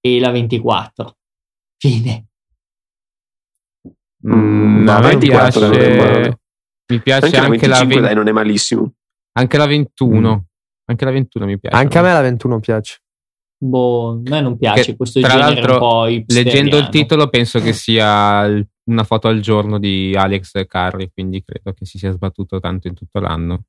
E 0.00 0.20
la 0.20 0.30
24. 0.30 1.16
Fine. 1.78 2.26
Mm, 4.28 4.86
la 4.86 5.00
24 5.00 5.70
piace, 5.70 6.38
mi 6.86 7.00
piace 7.00 7.24
anche, 7.24 7.38
anche 7.38 7.38
la 7.38 7.48
25 7.48 7.68
la 7.68 7.78
20, 7.78 8.00
dai, 8.00 8.14
non 8.14 8.28
è 8.28 8.32
malissimo. 8.32 8.92
Anche 9.32 9.56
la 9.56 9.66
21. 9.66 10.36
Mm. 10.36 10.38
Anche 10.84 11.04
la 11.04 11.10
21 11.10 11.46
mi 11.46 11.58
piace. 11.58 11.76
Anche 11.76 11.98
a 11.98 12.02
me 12.02 12.12
la 12.12 12.20
21 12.20 12.60
piace. 12.60 12.98
Boh, 13.58 14.10
a 14.10 14.20
me 14.24 14.40
non 14.40 14.58
piace 14.58 14.90
che, 14.90 14.96
questo 14.96 15.20
tra 15.20 15.30
genere 15.36 15.54
l'altro, 15.54 15.72
un 15.74 15.78
po' 15.78 16.32
Leggendo 16.34 16.76
il 16.78 16.88
titolo 16.88 17.28
penso 17.28 17.60
che 17.60 17.72
sia 17.72 18.44
una 18.84 19.04
foto 19.04 19.28
al 19.28 19.38
giorno 19.38 19.78
di 19.78 20.14
Alex 20.16 20.66
Carri, 20.66 21.10
quindi 21.12 21.44
credo 21.44 21.72
che 21.72 21.84
si 21.84 21.98
sia 21.98 22.10
sbattuto 22.10 22.58
tanto 22.58 22.88
in 22.88 22.94
tutto 22.94 23.20
l'anno. 23.20 23.64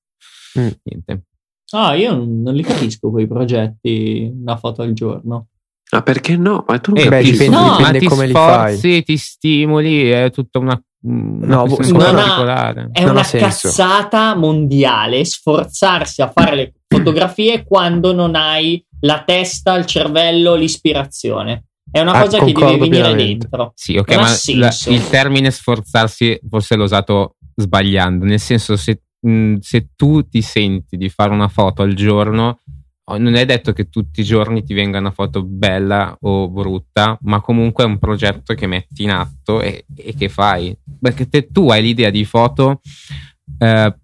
Mm. 0.60 0.68
Niente. 0.84 1.26
Ah, 1.72 1.94
io 1.96 2.16
non 2.16 2.54
li 2.54 2.64
capisco 2.64 3.10
quei 3.10 3.28
progetti, 3.28 4.32
una 4.34 4.58
foto 4.58 4.82
al 4.82 4.94
giorno. 4.94 5.48
Ah, 5.92 6.02
perché 6.02 6.38
no? 6.38 6.66
Ma 6.68 6.80
tu 6.80 6.94
non 6.94 7.04
eh, 7.04 7.10
capisci. 7.10 7.32
Dipende, 7.32 7.56
no, 7.56 7.76
dipende 7.78 8.00
ti 8.00 8.08
come 8.08 8.28
sforzi, 8.28 8.88
li 8.88 8.94
fai. 8.94 9.04
ti 9.04 9.18
stimoli, 9.18 10.10
è 10.10 10.32
tutta 10.32 10.58
una 10.58 10.84
No, 11.06 11.66
non 11.66 12.18
ha, 12.48 12.70
è 12.92 13.04
non 13.04 13.10
una 13.10 13.24
cazzata 13.24 14.36
mondiale 14.36 15.26
sforzarsi 15.26 16.22
a 16.22 16.32
fare 16.32 16.56
le 16.56 16.74
fotografie 16.88 17.66
quando 17.66 18.14
non 18.14 18.36
hai 18.36 18.82
la 19.02 19.24
testa, 19.26 19.76
il 19.76 19.86
cervello, 19.86 20.56
l'ispirazione. 20.56 21.66
È 21.92 22.00
una 22.00 22.14
ah, 22.14 22.22
cosa 22.22 22.40
che 22.40 22.54
deve 22.54 22.78
venire 22.78 22.88
pienamente. 22.88 23.48
dentro. 23.48 23.74
Sì, 23.76 23.98
ok, 23.98 24.16
ma 24.16 24.28
la, 24.56 24.74
il 24.88 25.10
termine 25.10 25.52
sforzarsi 25.52 26.40
forse 26.50 26.76
l'ho 26.76 26.86
usato 26.86 27.36
sbagliando, 27.54 28.24
nel 28.26 28.40
senso 28.40 28.78
se, 28.78 29.04
mh, 29.20 29.58
se 29.60 29.90
tu 29.96 30.28
ti 30.28 30.42
senti 30.42 30.96
di 30.96 31.10
fare 31.10 31.34
una 31.34 31.50
foto 31.50 31.82
al 31.82 31.94
giorno, 31.94 32.60
non 33.18 33.36
è 33.36 33.46
detto 33.46 33.74
che 33.74 33.90
tutti 33.90 34.22
i 34.22 34.24
giorni 34.24 34.64
ti 34.64 34.74
venga 34.74 35.00
una 35.00 35.12
foto 35.12 35.44
bella 35.44 36.16
o 36.22 36.50
brutta, 36.50 37.18
ma 37.24 37.42
comunque 37.42 37.84
è 37.84 37.88
un 37.88 38.00
progetto 38.00 38.54
che 38.54 38.68
metti 38.68 39.04
in 39.04 39.12
atto 39.12 39.62
e, 39.62 39.86
e 39.96 40.16
che 40.16 40.30
fai. 40.30 40.76
Perché 41.00 41.28
te, 41.28 41.48
tu 41.52 41.70
hai 41.70 41.82
l'idea 41.82 42.10
di 42.10 42.24
foto 42.24 42.82
eh, 43.58 43.96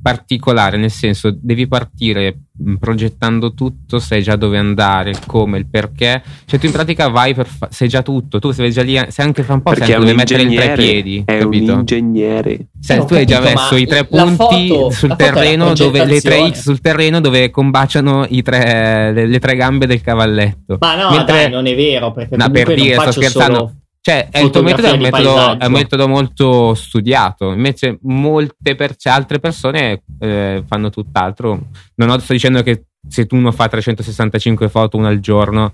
particolare, 0.00 0.76
nel 0.76 0.90
senso 0.90 1.36
devi 1.40 1.68
partire 1.68 2.36
progettando 2.78 3.54
tutto, 3.54 3.98
sai 3.98 4.22
già 4.22 4.36
dove 4.36 4.58
andare, 4.58 5.14
come, 5.26 5.58
il 5.58 5.66
perché. 5.66 6.22
Cioè 6.44 6.58
tu 6.58 6.66
in 6.66 6.72
pratica 6.72 7.08
vai 7.08 7.32
per 7.34 7.46
fa- 7.46 7.68
sai 7.70 7.88
già 7.88 8.02
tutto, 8.02 8.40
tu 8.40 8.50
sei 8.50 8.72
già 8.72 8.82
lì, 8.82 8.94
sai 9.08 9.26
anche 9.26 9.42
fra 9.42 9.54
un 9.54 9.62
po' 9.62 9.70
Perché 9.70 9.92
sai 9.92 10.00
dove 10.00 10.14
mettere 10.14 10.42
i 10.42 10.54
tre 10.54 10.72
piedi, 10.72 11.22
è 11.24 11.38
capito? 11.38 11.72
un 11.72 11.78
ingegnere. 11.78 12.66
Sai, 12.80 12.98
tu 12.98 13.06
capito, 13.06 13.14
hai 13.14 13.26
già 13.26 13.40
messo 13.40 13.76
i 13.76 13.86
tre 13.86 14.04
punti 14.04 14.68
foto, 14.68 14.90
sul 14.90 15.16
terreno 15.16 15.72
dove 15.74 16.04
le 16.04 16.20
tre 16.20 16.50
X 16.50 16.62
sul 16.62 16.80
terreno 16.80 17.20
dove 17.20 17.50
combaciano 17.50 18.26
tre, 18.42 19.12
le, 19.12 19.26
le, 19.26 19.38
tre 19.38 19.54
gambe 19.54 19.86
del 19.86 20.00
cavalletto. 20.00 20.78
Ma 20.80 20.96
no, 20.96 21.10
Mentre, 21.10 21.42
dai, 21.42 21.50
non 21.50 21.66
è 21.66 21.74
vero, 21.74 22.12
perché 22.12 22.36
no, 22.36 22.50
per 22.50 22.74
dire, 22.74 22.98
sto 22.98 23.12
scherzando. 23.12 23.56
Solo 23.56 23.81
cioè, 24.04 24.28
il 24.32 24.50
tuo 24.50 24.62
metodo 24.62 24.88
è 24.88 24.92
un 24.94 25.00
metodo, 25.00 25.58
è 25.60 25.66
un 25.66 25.72
metodo, 25.72 26.08
molto 26.08 26.74
studiato, 26.74 27.52
invece 27.52 28.00
molte 28.02 28.74
per, 28.74 28.96
altre 29.04 29.38
persone 29.38 30.02
eh, 30.18 30.64
fanno 30.66 30.90
tutt'altro. 30.90 31.68
Non 31.94 32.18
sto 32.18 32.32
dicendo 32.32 32.64
che 32.64 32.86
se 33.08 33.26
tu 33.26 33.36
uno 33.36 33.52
fa 33.52 33.68
365 33.68 34.68
foto 34.68 34.96
una 34.96 35.06
al 35.06 35.20
giorno, 35.20 35.72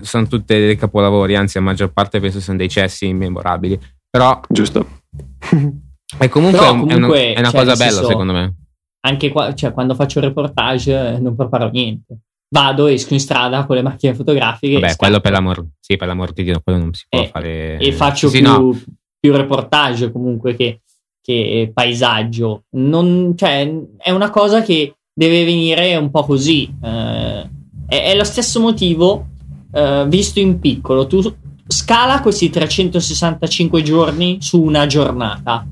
sono 0.00 0.26
tutte 0.26 0.58
dei 0.58 0.76
capolavori, 0.76 1.36
anzi 1.36 1.58
la 1.58 1.64
maggior 1.64 1.92
parte 1.92 2.18
penso 2.18 2.40
siano 2.40 2.60
dei 2.60 2.70
cessi 2.70 3.06
immemorabili. 3.08 3.78
Però... 4.08 4.40
Giusto. 4.48 5.02
E 6.18 6.30
comunque, 6.30 6.58
Però 6.58 6.70
comunque 6.70 6.96
è, 6.96 6.96
una, 6.96 7.36
è 7.36 7.38
una 7.40 7.50
cioè, 7.50 7.60
cosa 7.60 7.76
bella 7.76 7.90
senso, 7.90 8.06
secondo 8.06 8.32
me. 8.32 8.54
Anche 9.00 9.28
qua, 9.28 9.54
cioè, 9.54 9.74
quando 9.74 9.94
faccio 9.94 10.20
reportage 10.20 11.16
eh, 11.16 11.18
non 11.18 11.36
preparo 11.36 11.68
niente 11.68 12.20
vado, 12.50 12.86
esco 12.86 13.14
in 13.14 13.20
strada 13.20 13.64
con 13.64 13.76
le 13.76 13.82
macchine 13.82 14.14
fotografiche. 14.14 14.78
Vabbè, 14.80 14.96
quello 14.96 15.20
per 15.20 15.32
l'amor, 15.32 15.66
sì, 15.80 15.96
per 15.96 16.08
l'amor 16.08 16.32
di 16.32 16.44
Dio, 16.44 16.60
quello 16.62 16.78
non 16.78 16.92
si 16.92 17.04
può 17.08 17.20
e, 17.20 17.28
fare. 17.28 17.78
E 17.78 17.92
faccio 17.92 18.28
sì, 18.28 18.40
più, 18.40 18.48
no. 18.48 18.80
più, 19.18 19.34
reportage 19.34 20.10
comunque 20.10 20.54
che, 20.54 20.80
che 21.20 21.70
paesaggio. 21.72 22.64
Non, 22.70 23.34
cioè, 23.36 23.70
è 23.98 24.10
una 24.10 24.30
cosa 24.30 24.62
che 24.62 24.94
deve 25.12 25.44
venire 25.44 25.96
un 25.96 26.10
po' 26.10 26.24
così. 26.24 26.72
Eh, 26.82 27.48
è, 27.86 28.02
è, 28.10 28.16
lo 28.16 28.24
stesso 28.24 28.60
motivo, 28.60 29.26
eh, 29.72 30.04
visto 30.08 30.40
in 30.40 30.58
piccolo. 30.58 31.06
Tu 31.06 31.34
scala 31.66 32.20
questi 32.22 32.48
365 32.48 33.82
giorni 33.82 34.38
su 34.40 34.62
una 34.62 34.86
giornata. 34.86 35.66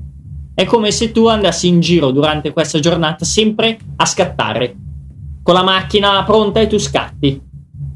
È 0.53 0.65
come 0.65 0.91
se 0.91 1.11
tu 1.11 1.27
andassi 1.27 1.67
in 1.67 1.79
giro 1.79 2.09
durante 2.09 2.51
questa 2.51 2.79
giornata 2.79 3.25
sempre 3.25 3.77
a 3.97 4.05
scattare 4.05 4.75
con 5.47 5.55
la 5.55 5.63
macchina 5.63 6.25
pronta 6.25 6.59
e 6.59 6.67
tu 6.67 6.77
scatti 6.77 7.41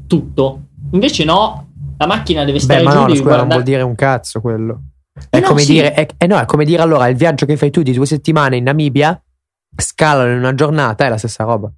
tutto. 0.06 0.68
Invece 0.92 1.22
no, 1.22 1.68
la 1.98 2.06
macchina 2.06 2.46
deve 2.46 2.58
stare 2.58 2.78
Beh, 2.78 2.86
ma 2.86 2.92
giù. 2.92 2.98
No, 3.00 3.08
scusa, 3.08 3.20
guardare... 3.20 3.40
non 3.40 3.48
vuol 3.48 3.62
dire 3.62 3.82
un 3.82 3.94
cazzo 3.94 4.40
quello. 4.40 4.80
È, 5.28 5.38
no, 5.38 5.48
come 5.48 5.60
sì. 5.60 5.72
dire, 5.72 5.92
è, 5.92 6.06
è, 6.16 6.26
no, 6.26 6.38
è 6.38 6.46
come 6.46 6.64
dire 6.64 6.80
allora 6.80 7.08
il 7.08 7.16
viaggio 7.16 7.44
che 7.44 7.58
fai 7.58 7.70
tu 7.70 7.82
di 7.82 7.92
due 7.92 8.06
settimane 8.06 8.56
in 8.56 8.64
Namibia, 8.64 9.22
scalalo 9.76 10.30
in 10.30 10.38
una 10.38 10.54
giornata, 10.54 11.04
è 11.04 11.10
la 11.10 11.18
stessa 11.18 11.44
roba. 11.44 11.70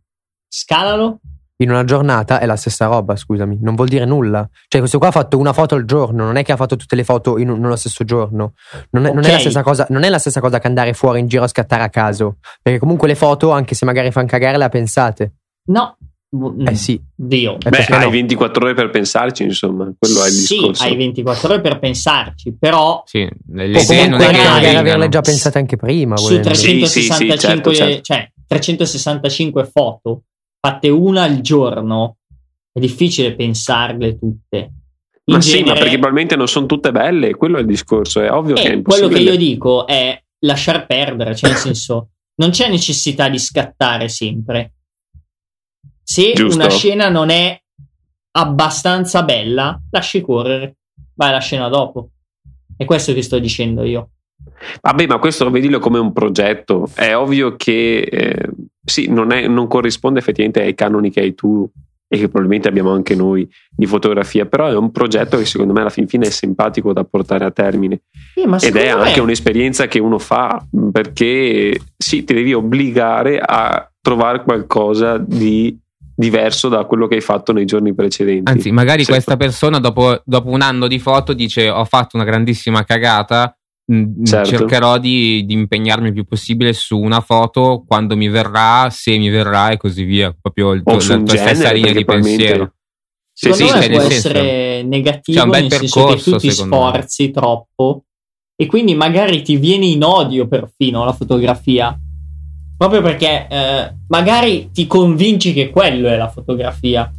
Scalalo? 0.47 1.19
In 1.57 1.71
una 1.71 1.83
giornata 1.83 2.39
è 2.39 2.47
la 2.47 2.55
stessa 2.55 2.87
roba, 2.87 3.17
scusami, 3.17 3.59
non 3.61 3.75
vuol 3.75 3.89
dire 3.89 4.05
nulla. 4.05 4.49
Cioè, 4.69 4.79
questo 4.79 4.99
qua 4.99 5.09
ha 5.09 5.11
fatto 5.11 5.39
una 5.39 5.53
foto 5.53 5.75
al 5.75 5.87
giorno, 5.87 6.25
non 6.25 6.37
è 6.37 6.45
che 6.45 6.53
ha 6.53 6.57
fatto 6.57 6.77
tutte 6.77 6.95
le 6.95 7.03
foto 7.03 7.37
in, 7.37 7.51
nello 7.51 7.75
stesso 7.75 8.05
giorno. 8.05 8.53
Non 8.91 9.07
è, 9.07 9.09
okay. 9.09 9.21
non, 9.21 9.25
è 9.25 9.33
la 9.33 9.39
stessa 9.41 9.63
cosa, 9.65 9.87
non 9.91 10.05
è 10.05 10.09
la 10.09 10.19
stessa 10.21 10.39
cosa 10.39 10.61
che 10.61 10.69
andare 10.69 10.93
fuori 10.93 11.19
in 11.19 11.27
giro 11.27 11.43
a 11.43 11.49
scattare 11.49 11.83
a 11.83 11.89
caso. 11.89 12.37
Perché 12.63 12.79
comunque 12.79 13.09
le 13.09 13.17
foto, 13.17 13.51
anche 13.51 13.75
se 13.75 13.85
magari 13.85 14.13
fanno 14.13 14.29
cagare, 14.29 14.57
le 14.57 14.65
ha 14.65 14.69
pensate. 14.69 15.33
No. 15.67 15.97
Eh 16.67 16.75
sì. 16.75 17.01
Dio. 17.15 17.59
Eh, 17.61 17.71
Beh, 17.71 17.85
hai 17.89 18.05
no. 18.05 18.11
24 18.11 18.65
ore 18.65 18.75
per 18.75 18.91
pensarci, 18.91 19.45
insomma, 19.45 19.93
quello 19.97 20.25
è 20.25 20.27
il 20.27 20.33
sì, 20.33 20.55
discorso. 20.57 20.83
hai 20.83 20.97
24 20.97 21.49
ore 21.49 21.61
per 21.61 21.79
pensarci, 21.79 22.57
però 22.59 23.05
sì, 23.07 23.29
le 23.53 23.67
idee 23.67 24.09
non 24.09 24.21
è 24.21 24.31
che 24.31 24.43
magari 24.43 24.75
averle 24.75 25.09
già 25.09 25.21
pensate 25.21 25.59
anche 25.59 25.77
prima. 25.77 26.17
Su 26.17 26.41
365, 26.41 26.89
sì, 26.89 27.03
sì, 27.03 27.39
certo, 27.39 27.73
certo. 27.73 28.01
Cioè, 28.03 28.33
365 28.49 29.65
foto 29.73 30.23
fatte 30.61 30.89
una 30.89 31.23
al 31.23 31.41
giorno, 31.41 32.17
è 32.73 32.81
difficile 32.81 33.37
pensarle 33.37 34.19
tutte. 34.19 34.73
In 35.27 35.35
ma 35.35 35.39
genere, 35.39 35.63
sì, 35.63 35.69
ma 35.69 35.75
perché 35.75 35.99
probabilmente 35.99 36.37
non 36.37 36.49
sono 36.49 36.67
tutte 36.67 36.91
belle, 36.91 37.35
quello 37.35 37.59
è 37.59 37.61
il 37.61 37.67
discorso, 37.67 38.21
è 38.21 38.31
ovvio 38.31 38.57
eh, 38.57 38.61
che 38.61 38.73
è 38.73 38.83
Quello 38.83 39.09
che 39.09 39.21
io 39.21 39.37
dico 39.37 39.87
è 39.87 40.21
lasciar 40.41 40.85
perdere, 40.85 41.37
cioè 41.37 41.51
nel 41.51 41.59
senso, 41.59 42.09
non 42.37 42.51
c'è 42.51 42.69
necessità 42.69 43.29
di 43.29 43.39
scattare 43.39 44.09
sempre 44.09 44.74
se 46.05 46.33
Giusto. 46.35 46.61
una 46.61 46.69
scena 46.69 47.09
non 47.09 47.31
è 47.31 47.59
abbastanza 48.37 49.23
bella, 49.23 49.81
lasci 49.91 50.21
correre, 50.21 50.77
vai 51.15 51.31
alla 51.31 51.41
scena 51.41 51.69
dopo. 51.69 52.11
È 52.77 52.85
questo 52.85 53.15
che 53.15 53.23
sto 53.23 53.39
dicendo 53.39 53.85
io. 53.85 54.11
Vabbè, 54.81 55.07
ma 55.07 55.19
questo 55.19 55.51
vedilo 55.51 55.79
come 55.79 55.99
un 55.99 56.13
progetto. 56.13 56.89
È 56.95 57.15
ovvio 57.17 57.57
che 57.57 58.01
eh, 58.01 58.51
sì, 58.85 59.09
non, 59.09 59.33
è, 59.33 59.47
non, 59.47 59.67
corrisponde 59.67 60.19
effettivamente 60.19 60.61
ai 60.61 60.75
canoni 60.75 61.11
che 61.11 61.21
hai 61.21 61.35
tu 61.35 61.69
e 62.07 62.19
che 62.19 62.29
probabilmente 62.29 62.69
abbiamo 62.69 62.93
anche 62.93 63.15
noi 63.15 63.49
di 63.71 63.87
fotografia, 63.87 64.45
però 64.47 64.69
è 64.69 64.77
un 64.77 64.91
progetto 64.91 65.39
che 65.39 65.47
secondo 65.47 65.73
me 65.73 65.81
alla 65.81 65.91
fin 65.91 66.07
fine 66.07 66.27
è 66.27 66.31
simpatico 66.31 66.93
da 66.93 67.05
portare 67.05 67.45
a 67.45 67.51
termine. 67.51 68.03
Sì, 68.35 68.67
Ed 68.67 68.77
è 68.77 68.89
anche 68.89 69.21
un'esperienza 69.21 69.87
che 69.87 69.99
uno 70.01 70.19
fa 70.19 70.65
perché 70.93 71.81
sì, 71.97 72.25
ti 72.25 72.35
devi 72.35 72.53
obbligare 72.53 73.39
a 73.39 73.91
trovare 74.01 74.43
qualcosa 74.43 75.17
di 75.17 75.77
diverso 76.15 76.69
da 76.69 76.85
quello 76.85 77.07
che 77.07 77.17
hai 77.17 77.21
fatto 77.21 77.53
nei 77.53 77.65
giorni 77.65 77.95
precedenti. 77.95 78.51
Anzi, 78.51 78.71
magari 78.71 79.05
Se 79.05 79.13
questa 79.13 79.37
persona 79.37 79.79
dopo, 79.79 80.23
dopo, 80.25 80.51
un 80.51 80.61
anno 80.61 80.87
di 80.87 80.99
foto 80.99 81.33
dice 81.33 81.69
ho 81.69 81.85
fatto 81.85 82.17
una 82.17 82.25
grandissima 82.25 82.85
cagata, 82.85 83.57
mh, 83.87 83.97
mm, 83.97 84.25
certo. 84.25 84.49
cercherò 84.51 84.99
di, 84.99 85.45
di, 85.45 85.55
impegnarmi 85.55 86.09
il 86.09 86.15
più 86.15 86.25
possibile 86.25 86.73
su 86.73 86.99
una 86.99 87.21
foto 87.21 87.85
quando 87.87 88.17
mi 88.17 88.29
verrà, 88.29 88.89
se 88.91 89.17
mi 89.19 89.29
verrà 89.29 89.71
e 89.71 89.77
così 89.77 90.05
via, 90.05 90.35
proprio 90.39 90.73
il, 90.73 90.83
o 90.85 90.93
la 90.93 91.23
tua 91.23 91.37
stessa 91.37 91.73
linea 91.73 91.93
di 91.93 92.05
pensiero. 92.05 92.73
Secondo 93.37 93.67
sì, 93.67 93.73
me 93.73 93.83
sì, 93.83 93.91
può 93.91 94.01
essere 94.03 94.83
negativo 94.85 95.41
cioè, 95.41 95.61
nel 95.61 95.73
senso 95.73 96.07
che 96.07 96.17
tu 96.23 96.37
ti 96.37 96.51
sforzi 96.53 97.25
me. 97.25 97.31
troppo 97.33 98.05
e 98.57 98.67
quindi 98.67 98.95
magari 98.95 99.43
ti 99.43 99.57
viene 99.57 99.87
in 99.87 100.05
odio 100.05 100.47
perfino 100.47 101.05
la 101.05 101.13
fotografia 101.13 101.99
Proprio 102.77 103.03
perché 103.03 103.47
eh, 103.49 103.95
magari 104.09 104.71
ti 104.73 104.87
convinci 104.87 105.53
che 105.53 105.71
quello 105.71 106.09
è 106.09 106.17
la 106.17 106.29
fotografia. 106.29 107.11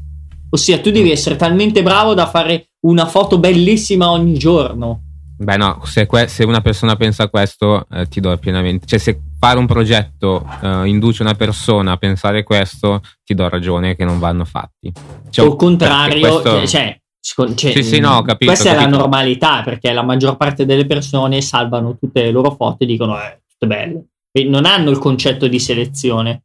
Ossia, 0.49 0.79
tu 0.79 0.91
devi 0.91 1.11
essere 1.11 1.35
talmente 1.35 1.81
bravo 1.81 2.13
da 2.13 2.27
fare 2.27 2.69
una 2.81 3.05
foto 3.05 3.39
bellissima 3.39 4.11
ogni 4.11 4.37
giorno. 4.37 5.01
Beh, 5.37 5.57
no, 5.57 5.81
se, 5.83 6.05
que- 6.05 6.27
se 6.27 6.43
una 6.43 6.61
persona 6.61 6.95
pensa 6.95 7.27
questo, 7.29 7.87
eh, 7.91 8.05
ti 8.07 8.19
do 8.19 8.35
pienamente. 8.37 8.85
Cioè, 8.85 8.99
se 8.99 9.19
fare 9.39 9.57
un 9.57 9.65
progetto 9.65 10.45
eh, 10.61 10.87
induce 10.87 11.23
una 11.23 11.33
persona 11.33 11.93
a 11.93 11.97
pensare 11.97 12.43
questo, 12.43 13.01
ti 13.23 13.33
do 13.33 13.47
ragione 13.49 13.95
che 13.95 14.05
non 14.05 14.19
vanno 14.19 14.45
fatti. 14.45 14.91
Cioè, 15.29 15.45
Al 15.45 15.55
contrario, 15.55 16.39
questo... 16.39 16.67
cioè, 16.67 16.99
cioè, 17.21 17.71
sì, 17.71 17.81
sì, 17.81 17.99
no, 17.99 18.21
capito, 18.21 18.51
questa 18.51 18.69
capito. 18.69 18.87
è 18.87 18.91
la 18.91 18.97
normalità 18.97 19.63
perché 19.63 19.91
la 19.91 20.03
maggior 20.03 20.37
parte 20.37 20.65
delle 20.65 20.85
persone 20.85 21.41
salvano 21.41 21.97
tutte 21.97 22.21
le 22.21 22.31
loro 22.31 22.51
foto 22.51 22.83
e 22.83 22.85
dicono 22.85 23.17
eh, 23.17 23.41
tutte 23.47 23.65
belle 23.65 24.05
non 24.43 24.65
hanno 24.65 24.89
il 24.89 24.97
concetto 24.97 25.47
di 25.47 25.59
selezione, 25.59 26.43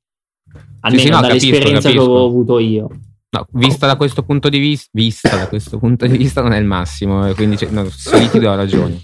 almeno 0.80 1.02
sì, 1.02 1.06
sì, 1.06 1.10
no, 1.10 1.20
dall'esperienza 1.20 1.70
capisco, 1.70 1.88
capisco. 1.88 2.04
che 2.04 2.10
ho 2.10 2.26
avuto 2.26 2.58
io. 2.58 2.88
No, 3.32 3.46
vista 3.52 3.86
da 3.86 3.96
questo 3.96 4.22
punto 4.22 4.48
di 4.48 4.58
vista, 4.58 4.88
vista 4.92 5.36
da 5.36 5.48
questo 5.48 5.78
punto 5.78 6.06
di 6.06 6.16
vista 6.16 6.42
non 6.42 6.52
è 6.52 6.58
il 6.58 6.64
massimo, 6.64 7.28
eh, 7.28 7.34
quindi 7.34 7.56
no, 7.70 7.88
sì, 7.88 8.28
ti 8.28 8.38
do 8.38 8.54
ragione. 8.54 9.00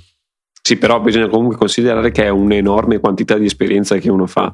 Sì, 0.61 0.77
però 0.79 1.01
bisogna 1.01 1.29
comunque 1.29 1.57
considerare 1.57 2.11
che 2.11 2.25
è 2.25 2.29
un'enorme 2.29 2.99
quantità 2.99 3.39
di 3.39 3.45
esperienza 3.45 3.99
che 3.99 4.11
uno 4.11 4.27
fa, 4.27 4.53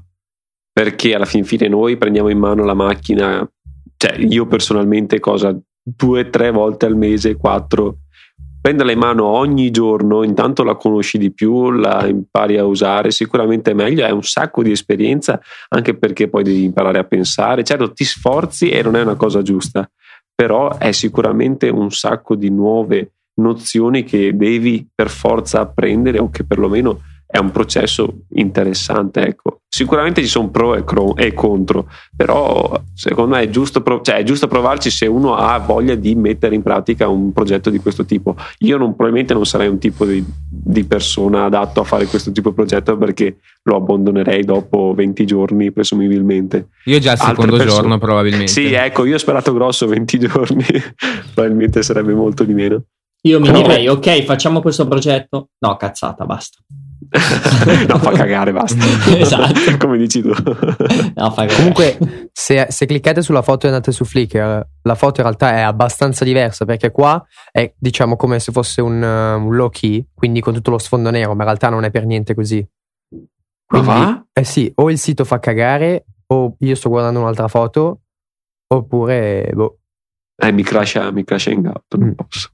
perché 0.71 1.15
alla 1.15 1.25
fin 1.25 1.45
fine 1.45 1.69
noi 1.69 1.97
prendiamo 1.97 2.29
in 2.29 2.39
mano 2.39 2.65
la 2.65 2.75
macchina, 2.75 3.51
cioè 3.97 4.19
io 4.19 4.47
personalmente 4.47 5.21
cosa 5.21 5.59
due, 5.83 6.29
tre 6.29 6.51
volte 6.51 6.85
al 6.85 6.97
mese, 6.97 7.37
quattro, 7.37 7.97
prenderla 8.63 8.93
in 8.93 8.99
mano 8.99 9.25
ogni 9.25 9.73
giorno, 9.73 10.23
intanto 10.23 10.63
la 10.63 10.77
conosci 10.77 11.19
di 11.19 11.33
più, 11.33 11.73
la 11.73 12.07
impari 12.07 12.57
a 12.57 12.65
usare, 12.65 13.11
sicuramente 13.11 13.73
è 13.73 13.75
meglio, 13.75 14.07
è 14.07 14.11
un 14.11 14.23
sacco 14.23 14.63
di 14.63 14.71
esperienza, 14.71 15.41
anche 15.69 15.99
perché 15.99 16.29
poi 16.29 16.45
devi 16.45 16.63
imparare 16.63 17.01
a 17.01 17.05
pensare, 17.05 17.65
certo 17.65 17.93
ti 17.93 18.05
sforzi 18.05 18.71
e 18.71 18.81
non 18.83 18.95
è 18.95 19.03
una 19.03 19.17
cosa 19.17 19.43
giusta, 19.43 19.91
però 20.33 20.79
è 20.79 20.93
sicuramente 20.93 21.69
un 21.69 21.91
sacco 21.91 22.37
di 22.37 22.51
nuove 22.51 23.15
nozioni 23.41 24.05
che 24.05 24.37
devi 24.37 24.87
per 24.95 25.11
forza 25.11 25.61
apprendere 25.61 26.21
o 26.21 26.31
che 26.31 26.45
perlomeno 26.45 27.01
è 27.33 27.39
un 27.39 27.51
processo 27.51 28.25
interessante, 28.35 29.27
ecco, 29.27 29.63
sicuramente 29.67 30.21
ci 30.21 30.29
sono 30.29 30.51
pro 30.51 30.75
e, 30.75 30.85
cro- 30.85 31.17
e, 31.17 31.33
contro, 31.33 31.89
però 32.15 32.79
secondo 32.93 33.37
me 33.37 33.45
è 33.45 33.49
giusto, 33.49 33.81
prov- 33.81 34.05
cioè 34.05 34.17
è 34.17 34.23
giusto, 34.23 34.49
provarci 34.49 34.91
se 34.91 35.07
uno 35.07 35.35
ha 35.35 35.59
voglia 35.59 35.95
di 35.95 36.15
mettere 36.15 36.55
in 36.55 36.63
pratica 36.63 37.09
un 37.09 37.33
progetto 37.33 37.71
di 37.71 37.79
questo 37.79 38.05
tipo. 38.05 38.37
Io 38.59 38.77
non, 38.77 38.89
probabilmente 38.95 39.33
non 39.33 39.47
sarei 39.47 39.69
un 39.69 39.79
tipo 39.79 40.05
di, 40.05 40.23
di, 40.47 40.85
persona 40.85 41.45
adatto 41.45 41.81
a 41.81 41.85
fare 41.85 42.05
questo 42.05 42.33
tipo 42.33 42.51
di 42.51 42.55
progetto 42.55 42.99
perché 42.99 43.39
lo 43.63 43.77
abbandonerei 43.77 44.45
dopo 44.45 44.93
20 44.95 45.25
giorni 45.25 45.73
presumibilmente. 45.73 46.69
Io 46.85 46.99
già 46.99 47.13
il 47.13 47.19
secondo 47.19 47.57
persone- 47.57 47.81
giorno 47.81 47.97
probabilmente. 47.97 48.49
Sì, 48.49 48.75
ecco, 48.75 49.07
io 49.07 49.15
ho 49.15 49.19
sperato 49.19 49.55
grosso 49.55 49.87
20 49.87 50.19
giorni, 50.19 50.67
probabilmente 51.33 51.83
sarebbe 51.83 52.13
molto 52.13 52.45
di 52.45 52.53
meno. 52.53 52.83
Io 53.23 53.41
mi 53.41 53.49
no. 53.49 53.63
direi, 53.63 53.89
ok, 53.89 54.23
facciamo 54.25 54.61
questo 54.61 54.87
progetto. 54.87 55.49
No, 55.61 55.77
cazzata, 55.77 56.27
basta. 56.27 56.59
no, 57.89 57.99
fa 57.99 58.13
cagare, 58.13 58.53
basta. 58.53 58.83
esatto. 59.19 59.77
Come 59.79 59.99
dici 59.99 60.23
tu. 60.23 60.33
No, 61.15 61.35
Comunque, 61.57 62.31
se, 62.33 62.67
se, 62.71 62.87
cliccate 62.87 63.21
sulla 63.21 63.43
foto 63.43 63.67
e 63.67 63.69
andate 63.69 63.93
su 63.93 64.05
Flickr, 64.05 64.67
la 64.83 64.95
foto 64.95 65.21
in 65.21 65.27
realtà 65.27 65.53
è 65.53 65.61
abbastanza 65.61 66.25
diversa 66.25 66.65
perché 66.65 66.91
qua 66.91 67.23
è 67.51 67.73
diciamo 67.77 68.17
come 68.17 68.41
se 68.41 68.51
fosse 68.51 68.81
un, 68.81 69.03
un 69.03 69.55
low 69.55 69.69
key, 69.69 70.07
quindi 70.15 70.41
con 70.41 70.55
tutto 70.55 70.71
lo 70.71 70.79
sfondo 70.79 71.11
nero, 71.11 71.35
ma 71.35 71.43
in 71.43 71.49
realtà 71.49 71.69
non 71.69 71.85
è 71.85 71.91
per 71.91 72.07
niente 72.07 72.35
così. 72.35 72.67
Quindi, 73.09 73.89
ma 73.89 73.95
va? 73.95 74.27
Eh 74.33 74.45
sì, 74.45 74.73
o 74.77 74.91
il 74.91 74.99
sito 74.99 75.25
fa 75.25 75.39
cagare, 75.39 76.07
o 76.29 76.57
io 76.59 76.75
sto 76.75 76.89
guardando 76.89 77.21
un'altra 77.21 77.49
foto, 77.49 78.01
oppure 78.69 79.51
boh. 79.53 79.79
Eh, 80.35 80.51
mi 80.51 80.63
crasha, 80.63 81.11
mi 81.13 81.25
crasha 81.25 81.51
in 81.51 81.61
gatto, 81.61 81.99
non 81.99 82.09
mm. 82.09 82.13
posso. 82.13 82.51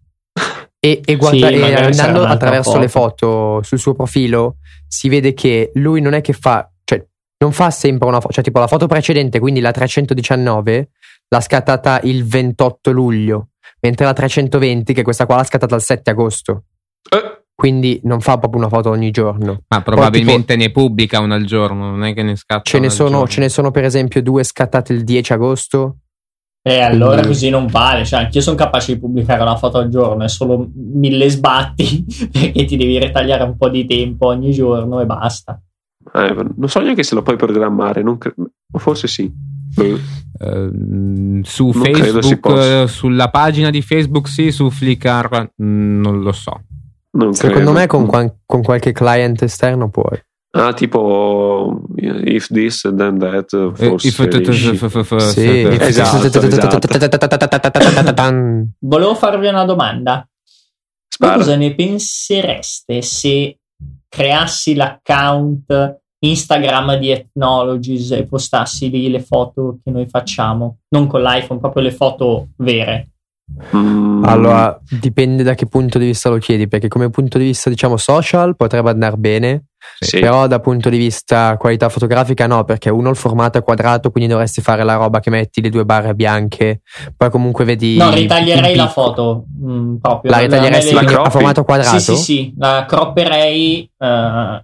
E, 0.81 1.01
e, 1.05 1.17
guarda, 1.17 1.49
sì, 1.49 1.55
e 1.55 1.75
andando 1.75 2.25
attraverso 2.25 2.71
foto. 2.71 2.83
le 2.83 2.89
foto 2.89 3.63
sul 3.63 3.79
suo 3.79 3.95
profilo 3.95 4.59
si 4.87 5.09
vede 5.09 5.35
che 5.35 5.73
lui 5.75 6.01
non 6.01 6.13
è 6.13 6.21
che 6.21 6.33
fa, 6.33 6.71
cioè 6.85 7.05
non 7.39 7.53
fa 7.53 7.71
sempre 7.71 8.07
una 8.07 8.21
foto, 8.21 8.33
cioè 8.33 8.45
tipo 8.45 8.61
la 8.61 8.69
foto 8.69 8.87
precedente, 8.87 9.41
quindi 9.41 9.61
la 9.61 9.73
319, 9.73 10.91
l'ha 11.29 11.41
scattata 11.41 12.01
il 12.05 12.25
28 12.25 12.93
luglio, 12.93 13.49
mentre 13.81 14.05
la 14.05 14.13
320, 14.13 14.95
che 14.95 15.03
questa 15.03 15.27
qua 15.27 15.37
l'ha 15.37 15.45
scattata 15.45 15.75
il 15.75 15.83
7 15.83 16.11
agosto. 16.11 16.65
Eh. 17.11 17.43
Quindi 17.55 18.01
non 18.05 18.21
fa 18.21 18.39
proprio 18.39 18.61
una 18.61 18.71
foto 18.71 18.91
ogni 18.91 19.11
giorno. 19.11 19.63
Ma 19.67 19.83
probabilmente 19.83 20.55
Poi, 20.55 20.57
tipo, 20.59 20.63
ne 20.63 20.71
pubblica 20.71 21.19
una 21.19 21.35
al 21.35 21.45
giorno, 21.45 21.91
non 21.91 22.05
è 22.05 22.15
che 22.15 22.23
ne 22.23 22.37
scatta. 22.37 22.63
Ce 22.63 22.79
ne, 22.79 22.89
sono, 22.89 23.27
ce 23.27 23.41
ne 23.41 23.49
sono 23.49 23.73
per 23.73 23.83
esempio 23.83 24.23
due 24.23 24.45
scattate 24.45 24.93
il 24.93 25.03
10 25.03 25.33
agosto 25.33 25.97
e 26.69 26.81
allora 26.81 27.21
Quindi... 27.21 27.29
così 27.29 27.51
non 27.51 27.67
vale, 27.67 28.05
cioè 28.05 28.21
anch'io 28.21 28.41
sono 28.41 28.57
capace 28.57 28.95
di 28.95 29.01
pubblicare 29.01 29.43
una 29.43 29.57
foto 29.57 29.79
al 29.79 29.89
giorno, 29.89 30.25
è 30.25 30.29
solo 30.29 30.69
mille 30.75 31.29
sbatti 31.31 32.05
perché 32.31 32.65
ti 32.65 32.77
devi 32.77 32.99
ritagliare 32.99 33.43
un 33.45 33.57
po' 33.57 33.69
di 33.69 33.87
tempo 33.87 34.27
ogni 34.27 34.53
giorno 34.53 35.01
e 35.01 35.07
basta. 35.07 35.61
Eh, 36.15 36.35
non 36.57 36.69
so 36.69 36.81
neanche 36.81 37.03
se 37.03 37.15
lo 37.15 37.23
puoi 37.23 37.37
programmare, 37.37 38.03
cre- 38.19 38.35
forse 38.79 39.09
sì. 39.09 39.31
Uh, 39.79 41.41
su 41.43 41.71
non 41.75 41.85
Facebook, 41.85 42.89
sulla 42.89 43.29
pagina 43.29 43.71
di 43.71 43.83
Facebook 43.83 44.29
sì, 44.29 44.51
su 44.51 44.71
Flickr 44.71 45.51
mm, 45.63 46.01
non 46.01 46.21
lo 46.21 46.33
so. 46.33 46.63
Non 47.11 47.33
Secondo 47.35 47.73
credo. 47.73 47.79
me 47.79 47.87
con, 47.87 48.35
con, 48.45 48.63
qualche 48.63 48.93
client 48.93 49.43
esterno 49.43 49.89
puoi. 49.89 50.19
Ah, 50.51 50.73
tipo 50.73 51.83
if 51.97 52.49
this 52.49 52.81
then 52.81 53.19
that, 53.19 53.51
forse 55.05 55.41
sì, 55.41 55.63
esatto, 55.63 56.31
Volevo 58.79 59.15
farvi 59.15 59.49
una 59.49 59.65
domanda. 59.65 60.27
Cosa 61.19 61.57
ne 61.57 61.75
pensereste 61.75 63.03
se 63.03 63.59
creassi 64.09 64.75
l'account 64.75 66.01
Instagram 66.21 66.97
di 66.97 67.11
Ethnologies 67.11 68.13
e 68.13 68.25
postassi 68.25 68.89
lì 68.91 69.11
le 69.11 69.21
foto 69.21 69.79
che 69.85 69.91
noi 69.91 70.09
facciamo? 70.09 70.79
Non 70.89 71.07
con 71.07 71.23
l'iPhone, 71.23 71.61
proprio 71.61 71.83
le 71.83 71.93
foto 71.93 72.49
vere. 72.57 73.11
Mm. 73.77 74.25
Allora, 74.25 74.79
dipende 74.89 75.43
da 75.43 75.55
che 75.55 75.67
punto 75.67 75.99
di 75.99 76.07
vista 76.07 76.29
lo 76.29 76.39
chiedi, 76.39 76.69
perché 76.69 76.89
come 76.89 77.11
punto 77.11 77.39
di 77.39 77.45
vista, 77.45 77.71
diciamo, 77.71 77.97
social 77.97 78.57
potrebbe 78.57 78.91
andare 78.91 79.17
bene, 79.17 79.65
sì. 79.99 80.21
però 80.21 80.47
da 80.47 80.61
punto 80.61 80.89
di 80.89 80.99
vista 80.99 81.57
qualità 81.57 81.89
fotografica 81.89 82.47
no, 82.47 82.65
perché 82.65 82.91
uno 82.91 83.11
il 83.11 83.17
formato 83.17 83.59
è 83.59 83.63
quadrato, 83.63 84.11
quindi 84.11 84.31
dovresti 84.31 84.61
fare 84.61 84.85
la 84.85 84.95
roba 84.95 85.21
che 85.21 85.31
metti 85.31 85.61
le 85.61 85.71
due 85.71 85.85
barre 85.85 86.15
bianche, 86.15 86.83
poi 87.17 87.31
comunque 87.31 87.65
vedi... 87.65 87.97
No, 87.97 88.11
ritaglierei 88.11 88.77
la 88.77 88.89
foto, 88.89 89.45
mh, 89.61 89.73
mm, 89.73 89.97
proprio. 89.97 90.31
La 90.31 90.39
ritaglieresti 90.39 90.95
la 90.95 91.23
a 91.23 91.31
formato 91.31 91.65
quadrato? 91.65 91.99
Sì, 91.99 92.17
sì, 92.17 92.23
sì, 92.23 92.55
la 92.59 92.85
cropperei 92.87 93.91
uh, 93.97 94.07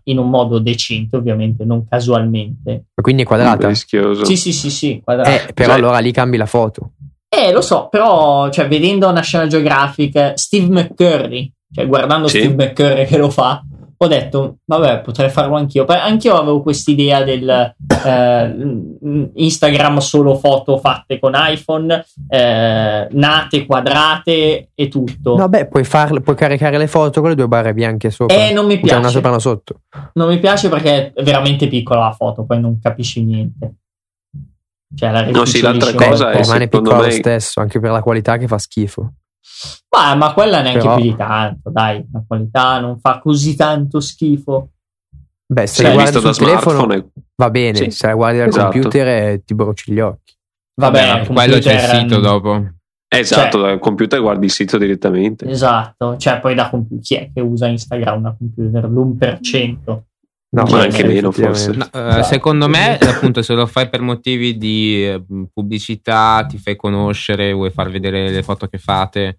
in 0.05 0.18
un 0.18 0.28
modo 0.28 0.59
decente, 0.59 1.16
ovviamente, 1.16 1.64
non 1.64 1.87
casualmente. 1.89 2.87
Quindi 2.95 3.22
è 3.22 3.26
quadrata? 3.26 3.68
Rischioso. 3.68 4.24
Sì, 4.24 4.37
sì, 4.37 4.53
sì, 4.53 4.70
sì, 4.70 5.01
quadrata. 5.03 5.30
Eh, 5.30 5.53
però 5.53 5.70
cioè... 5.70 5.78
allora 5.78 5.99
lì 5.99 6.12
cambi 6.12 6.37
la 6.37 6.47
foto. 6.47 6.91
Eh, 7.37 7.53
lo 7.53 7.61
so, 7.61 7.89
però, 7.89 8.49
cioè, 8.51 8.68
vedendo 8.68 9.11
National 9.11 9.49
Geographic, 9.49 10.32
Steve 10.35 10.68
McCurry, 10.68 11.51
cioè, 11.72 11.87
guardando 11.87 12.28
sì. 12.28 12.39
Steve 12.39 12.66
McCurry 12.66 13.07
che 13.07 13.16
lo 13.16 13.30
fa, 13.30 13.62
ho 13.97 14.07
detto, 14.07 14.59
vabbè, 14.64 15.01
potrei 15.01 15.30
farlo 15.30 15.57
anch'io. 15.57 15.85
Anch'io 15.87 16.37
avevo 16.37 16.62
quest'idea 16.62 17.22
del 17.22 17.74
eh, 18.05 18.57
Instagram 19.35 19.99
solo 19.99 20.37
foto 20.37 20.78
fatte 20.78 21.18
con 21.18 21.32
iPhone, 21.35 22.05
eh, 22.28 23.09
nate, 23.11 23.66
quadrate 23.66 24.70
e 24.74 24.89
tutto. 24.89 25.37
Vabbè, 25.37 25.68
puoi, 25.68 25.85
farle, 25.85 26.20
puoi 26.20 26.37
caricare 26.37 26.76
le 26.76 26.87
foto 26.87 27.20
con 27.20 27.30
le 27.30 27.37
due 27.37 27.49
barre 27.49 27.72
bianche 27.72 28.11
sopra. 28.11 28.37
Eh, 28.37 28.53
non 28.53 28.66
mi 28.66 28.78
piace. 28.78 28.89
Cioè 28.89 28.99
una 28.99 29.09
sopra 29.09 29.28
e 29.28 29.32
una 29.32 29.41
sotto. 29.41 29.80
Non 30.14 30.28
mi 30.28 30.39
piace 30.39 30.68
perché 30.68 31.12
è 31.14 31.22
veramente 31.22 31.66
piccola 31.68 32.01
la 32.01 32.12
foto, 32.12 32.45
poi 32.45 32.61
non 32.61 32.78
capisci 32.80 33.24
niente. 33.24 33.74
Cioè, 34.95 35.11
la 35.11 35.30
no, 35.30 35.45
sì, 35.45 35.61
l'altra 35.61 35.92
cosa 35.92 36.30
è 36.30 36.40
rimane 36.42 36.68
piccolo 36.68 36.97
me... 36.97 37.05
lo 37.05 37.11
stesso, 37.11 37.61
anche 37.61 37.80
per 37.80 37.90
la 37.90 38.03
qualità 38.03 38.36
che 38.36 38.47
fa 38.47 38.59
schifo. 38.59 39.12
Ma, 39.97 40.14
ma 40.14 40.32
quella 40.32 40.61
neanche 40.61 40.80
Però... 40.80 40.97
più 40.97 41.05
di 41.05 41.16
tanto, 41.16 41.70
dai, 41.70 42.05
la 42.12 42.24
qualità 42.26 42.80
non 42.80 42.99
fa 42.99 43.18
così 43.18 43.55
tanto 43.55 44.01
schifo. 44.01 44.70
Beh, 45.47 45.66
se 45.66 45.82
cioè, 45.82 45.95
la 45.95 46.03
guardi 46.03 46.20
sul 46.20 46.36
telefono 46.36 46.92
è... 46.92 47.05
va 47.36 47.51
bene, 47.51 47.76
sì. 47.76 47.90
se 47.90 48.07
la 48.07 48.14
guardi 48.14 48.38
dal 48.38 48.49
esatto. 48.49 48.70
computer 48.70 49.07
eh, 49.07 49.42
ti 49.45 49.55
bruci 49.55 49.92
gli 49.92 50.01
occhi. 50.01 50.34
Vabbè, 50.80 51.07
Vabbè 51.07 51.26
quello 51.32 51.59
c'è 51.59 51.74
il 51.74 52.01
sito 52.01 52.20
dopo. 52.20 52.72
Esatto, 53.07 53.59
cioè, 53.59 53.68
dal 53.68 53.78
computer 53.78 54.20
guardi 54.20 54.47
il 54.47 54.51
sito 54.51 54.78
direttamente. 54.78 55.49
Esatto, 55.49 56.16
cioè 56.16 56.40
poi 56.40 56.55
da 56.55 56.68
computer, 56.68 57.05
chi 57.05 57.14
è 57.14 57.30
che 57.32 57.40
usa 57.40 57.66
Instagram 57.66 58.22
da 58.22 58.34
computer? 58.36 58.84
L'1%. 58.88 59.99
No, 60.55 60.64
ma 60.70 60.82
anche 60.82 61.05
meno 61.05 61.32
forse. 61.32 61.72
No, 61.72 61.88
uh, 61.92 62.22
secondo 62.22 62.68
me, 62.68 62.96
appunto, 62.96 63.42
se 63.42 63.55
lo 63.55 63.66
fai 63.66 63.88
per 63.88 64.00
motivi 64.00 64.57
di 64.57 65.05
eh, 65.05 65.24
pubblicità, 65.52 66.46
ti 66.48 66.59
fai 66.59 66.76
conoscere, 66.76 67.52
vuoi 67.52 67.70
far 67.70 67.90
vedere 67.90 68.30
le 68.30 68.42
foto 68.42 68.68
che 68.68 68.78
fate, 68.78 69.38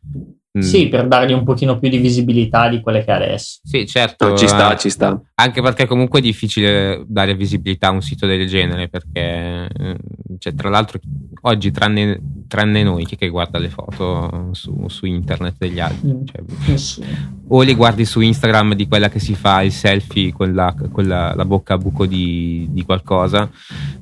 Mm. 0.58 0.62
Sì, 0.62 0.88
per 0.88 1.08
dargli 1.08 1.34
un 1.34 1.44
pochino 1.44 1.78
più 1.78 1.90
di 1.90 1.98
visibilità 1.98 2.70
di 2.70 2.80
quelle 2.80 3.04
che 3.04 3.12
ha 3.12 3.16
adesso. 3.16 3.60
Sì, 3.62 3.86
certo. 3.86 4.30
No, 4.30 4.38
ci 4.38 4.48
sta, 4.48 4.74
eh, 4.74 4.78
ci 4.78 4.90
sta. 4.90 5.22
Anche 5.36 5.62
perché 5.62 5.86
comunque 5.86 6.20
è 6.20 6.22
difficile 6.22 7.04
dare 7.08 7.36
visibilità 7.36 7.88
a 7.88 7.92
un 7.92 8.02
sito 8.02 8.26
del 8.26 8.48
genere, 8.48 8.88
perché 8.88 9.68
eh, 9.68 9.98
cioè, 10.38 10.56
tra 10.56 10.70
l'altro 10.70 11.00
oggi 11.46 11.72
tranne, 11.72 12.20
tranne 12.48 12.84
noi 12.84 13.06
chi 13.06 13.16
che 13.16 13.30
guarda 13.30 13.60
le 13.60 13.70
foto 13.70 14.50
su, 14.52 14.86
su 14.88 15.06
internet 15.06 15.56
degli 15.58 15.80
altri. 15.80 16.10
Mm. 16.10 16.26
Cioè, 16.26 17.06
o 17.48 17.62
li 17.62 17.76
guardi 17.76 18.06
su 18.06 18.22
Instagram 18.22 18.74
di 18.74 18.88
quella 18.88 19.10
che 19.10 19.20
si 19.20 19.36
fa 19.36 19.62
il 19.62 19.72
selfie 19.72 20.34
con 20.34 20.54
la, 20.54 20.74
con 20.92 21.08
la, 21.08 21.34
la 21.36 21.46
bocca 21.46 21.76
a 21.76 21.78
buco 21.78 22.06
di, 22.06 22.68
di, 22.72 22.84
qualcosa, 22.84 23.50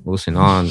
o 0.03 0.15
se 0.15 0.31
no 0.31 0.65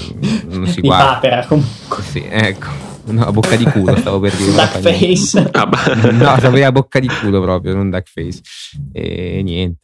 non 0.48 0.66
si 0.66 0.80
guarda. 0.80 1.04
Di 1.04 1.28
papera 1.28 1.46
comunque. 1.46 2.02
Sì, 2.02 2.24
ecco. 2.28 2.90
No, 3.04 3.24
a 3.24 3.32
bocca 3.32 3.56
di 3.56 3.64
culo 3.64 3.96
stavo 3.96 4.20
per 4.20 4.34
dire. 4.34 4.52
Duck 4.52 4.78
face. 4.78 5.50
Ah, 5.52 5.68
no, 6.12 6.38
sapevi 6.38 6.62
a 6.62 6.72
bocca 6.72 7.00
di 7.00 7.08
culo 7.08 7.40
proprio, 7.40 7.74
non 7.74 7.90
duck 7.90 8.08
face. 8.08 8.40
E 8.92 9.42
niente. 9.42 9.80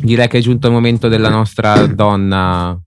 Direi 0.00 0.28
che 0.28 0.38
è 0.38 0.40
giunto 0.40 0.66
il 0.66 0.72
momento 0.72 1.08
della 1.08 1.30
nostra 1.30 1.86
donna 1.86 2.78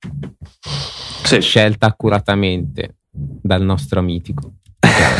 sì. 1.24 1.41
scelta 1.41 1.88
accuratamente 1.88 2.97
dal 3.11 3.63
nostro 3.63 4.01
mitico. 4.01 4.53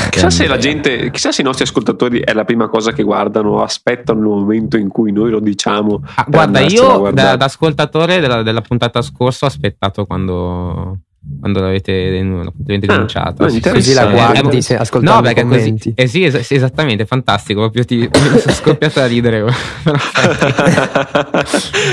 Chissà 0.10 0.30
se 0.30 0.47
la 0.47 0.58
gente, 0.58 1.12
chissà 1.12 1.32
se 1.32 1.41
i 1.41 1.43
nostri 1.43 1.64
ascoltatori 1.64 2.20
è 2.20 2.34
la 2.34 2.43
prima 2.43 2.68
cosa 2.68 2.91
che 2.91 3.04
guardano, 3.04 3.62
aspettano 3.62 4.20
il 4.20 4.26
momento 4.26 4.78
in 4.78 4.89
cui 4.89 5.12
noi 5.12 5.30
lo 5.30 5.39
diciamo. 5.39 6.02
Ah, 6.16 6.26
guarda, 6.28 6.60
io 6.62 7.12
da, 7.12 7.36
da 7.36 7.45
ascoltatore 7.45 8.20
della, 8.20 8.41
della, 8.41 8.62
puntata 8.62 9.02
scorsa 9.02 9.45
ho 9.45 9.50
aspettato 9.50 10.06
quando 10.06 11.00
quando 11.39 11.60
l'avete 11.60 12.10
denunciato. 12.56 13.43
Ah, 13.43 13.50
sì, 13.50 13.60
così 13.60 13.93
la 13.93 14.06
guardi 14.08 14.58
eh, 14.68 14.76
ascoltando 14.76 15.16
no, 15.16 15.22
perché 15.22 15.45
così, 15.45 15.93
eh 15.95 16.08
sì, 16.08 16.24
es- 16.24 16.52
esattamente, 16.52 17.06
fantastico. 17.06 17.60
Proprio 17.60 17.86
ti, 17.86 18.10
sono 18.39 18.54
scoppiato 18.54 19.00
a 19.02 19.06
ridere. 19.06 19.45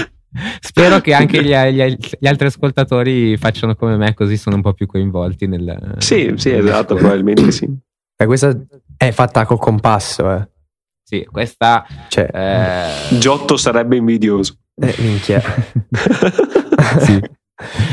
Spero 0.60 1.00
che 1.00 1.14
anche 1.14 1.42
gli, 1.42 1.54
gli, 1.72 1.96
gli, 2.18 2.26
altri 2.26 2.46
ascoltatori 2.46 3.36
facciano 3.36 3.74
come 3.74 3.96
me, 3.96 4.14
così 4.14 4.36
sono 4.36 4.56
un 4.56 4.62
po' 4.62 4.72
più 4.72 4.86
coinvolti 4.86 5.46
nel. 5.46 5.94
Sì, 5.98 6.32
sì, 6.36 6.50
esatto, 6.50 6.94
probabilmente 6.94 7.50
sì. 7.50 7.68
E 8.16 8.26
questa 8.26 8.56
è 8.96 9.10
fatta 9.12 9.44
col 9.44 9.58
compasso, 9.58 10.30
eh. 10.32 10.48
Sì, 11.02 11.24
questa. 11.30 11.86
Cioè, 12.08 12.28
eh... 12.32 13.18
Giotto 13.18 13.56
sarebbe 13.56 13.96
invidioso. 13.96 14.56
Eh, 14.74 14.94
minchia. 14.98 15.40
sì. 16.98 17.20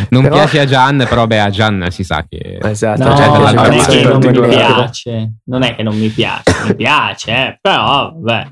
Non 0.10 0.24
però... 0.24 0.36
piace 0.36 0.60
a 0.60 0.66
Gian, 0.66 1.06
però 1.08 1.26
beh, 1.26 1.39
a 1.39 1.50
Gian 1.50 1.88
si 1.89 2.04
sa 2.04 2.26
che 2.28 2.60
esatto, 2.62 3.04
no, 3.04 3.52
non 3.52 3.72
è 3.72 3.86
che 3.86 4.04
non 4.04 4.20
mi 4.20 4.48
piace, 4.50 5.34
non 5.46 5.62
è 5.62 5.76
che 5.76 5.84
non 5.84 5.98
mi 5.98 6.10
piace, 6.10 6.52
mi 6.66 6.76
piace, 6.76 7.32
eh, 7.32 7.58
però 7.62 8.14
vabbè. 8.18 8.50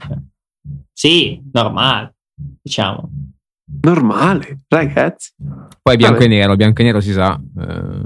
Sì, 0.93 1.41
normale, 1.51 2.15
diciamo. 2.61 3.09
Normale, 3.81 4.59
ragazzi. 4.67 5.31
Poi 5.81 5.95
bianco 5.95 6.19
vabbè. 6.19 6.25
e 6.25 6.35
nero, 6.35 6.55
bianco 6.55 6.81
e 6.81 6.83
nero 6.83 6.99
si 6.99 7.11
sa. 7.11 7.39
Eh... 7.39 8.03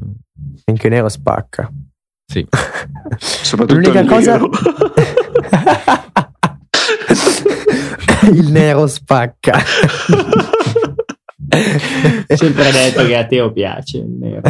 Bianco 0.64 0.86
e 0.86 0.90
nero 0.90 1.10
spacca. 1.10 1.72
Sì. 2.26 2.46
Soprattutto 3.18 3.80
L'unica 3.80 4.00
il 4.00 4.08
cosa... 4.08 4.40
il 8.32 8.52
nero 8.52 8.88
spacca. 8.88 9.60
sempre 12.36 12.72
detto 12.72 13.06
che 13.06 13.16
a 13.16 13.26
Teo 13.26 13.52
piace 13.52 13.98
il 13.98 14.10
nero. 14.10 14.42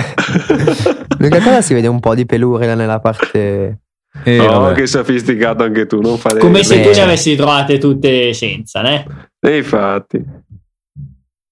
L'unica 1.18 1.42
cosa 1.42 1.62
si 1.62 1.74
vede 1.74 1.88
un 1.88 2.00
po' 2.00 2.16
di 2.16 2.26
pelure 2.26 2.74
nella 2.76 3.00
parte. 3.00 3.80
Eh, 4.24 4.40
oh, 4.40 4.62
vabbè. 4.62 4.76
che 4.76 4.88
sofisticato 4.88 5.64
anche 5.64 5.86
tu, 5.88 6.00
non 6.00 6.18
fare 6.18 6.40
Come 6.40 6.64
se 6.64 6.82
tu 6.82 6.90
ne 6.90 7.02
avessi 7.02 7.36
trovate 7.36 7.78
tutte 7.78 8.34
senza, 8.34 8.82
né? 8.82 9.06
E 9.40 9.58
infatti. 9.58 10.24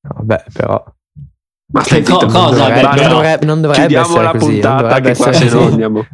Vabbè, 0.08 0.46
però. 0.52 0.84
Ma 1.72 1.84
stai 1.84 2.04
co- 2.04 2.18
cosa? 2.18 2.38
Non 2.38 2.52
dovrebbe, 2.52 2.82
non 2.82 3.10
dovrebbe, 3.10 3.46
non 3.46 3.62
dovrebbe 3.62 3.88
Chiudiamo 3.88 4.22
la 4.22 4.32
così, 4.32 4.52
puntata 4.52 5.00
che 5.00 5.16
qua 5.16 5.34
se 5.34 5.50
no 5.50 5.66
andiamo. 5.66 6.06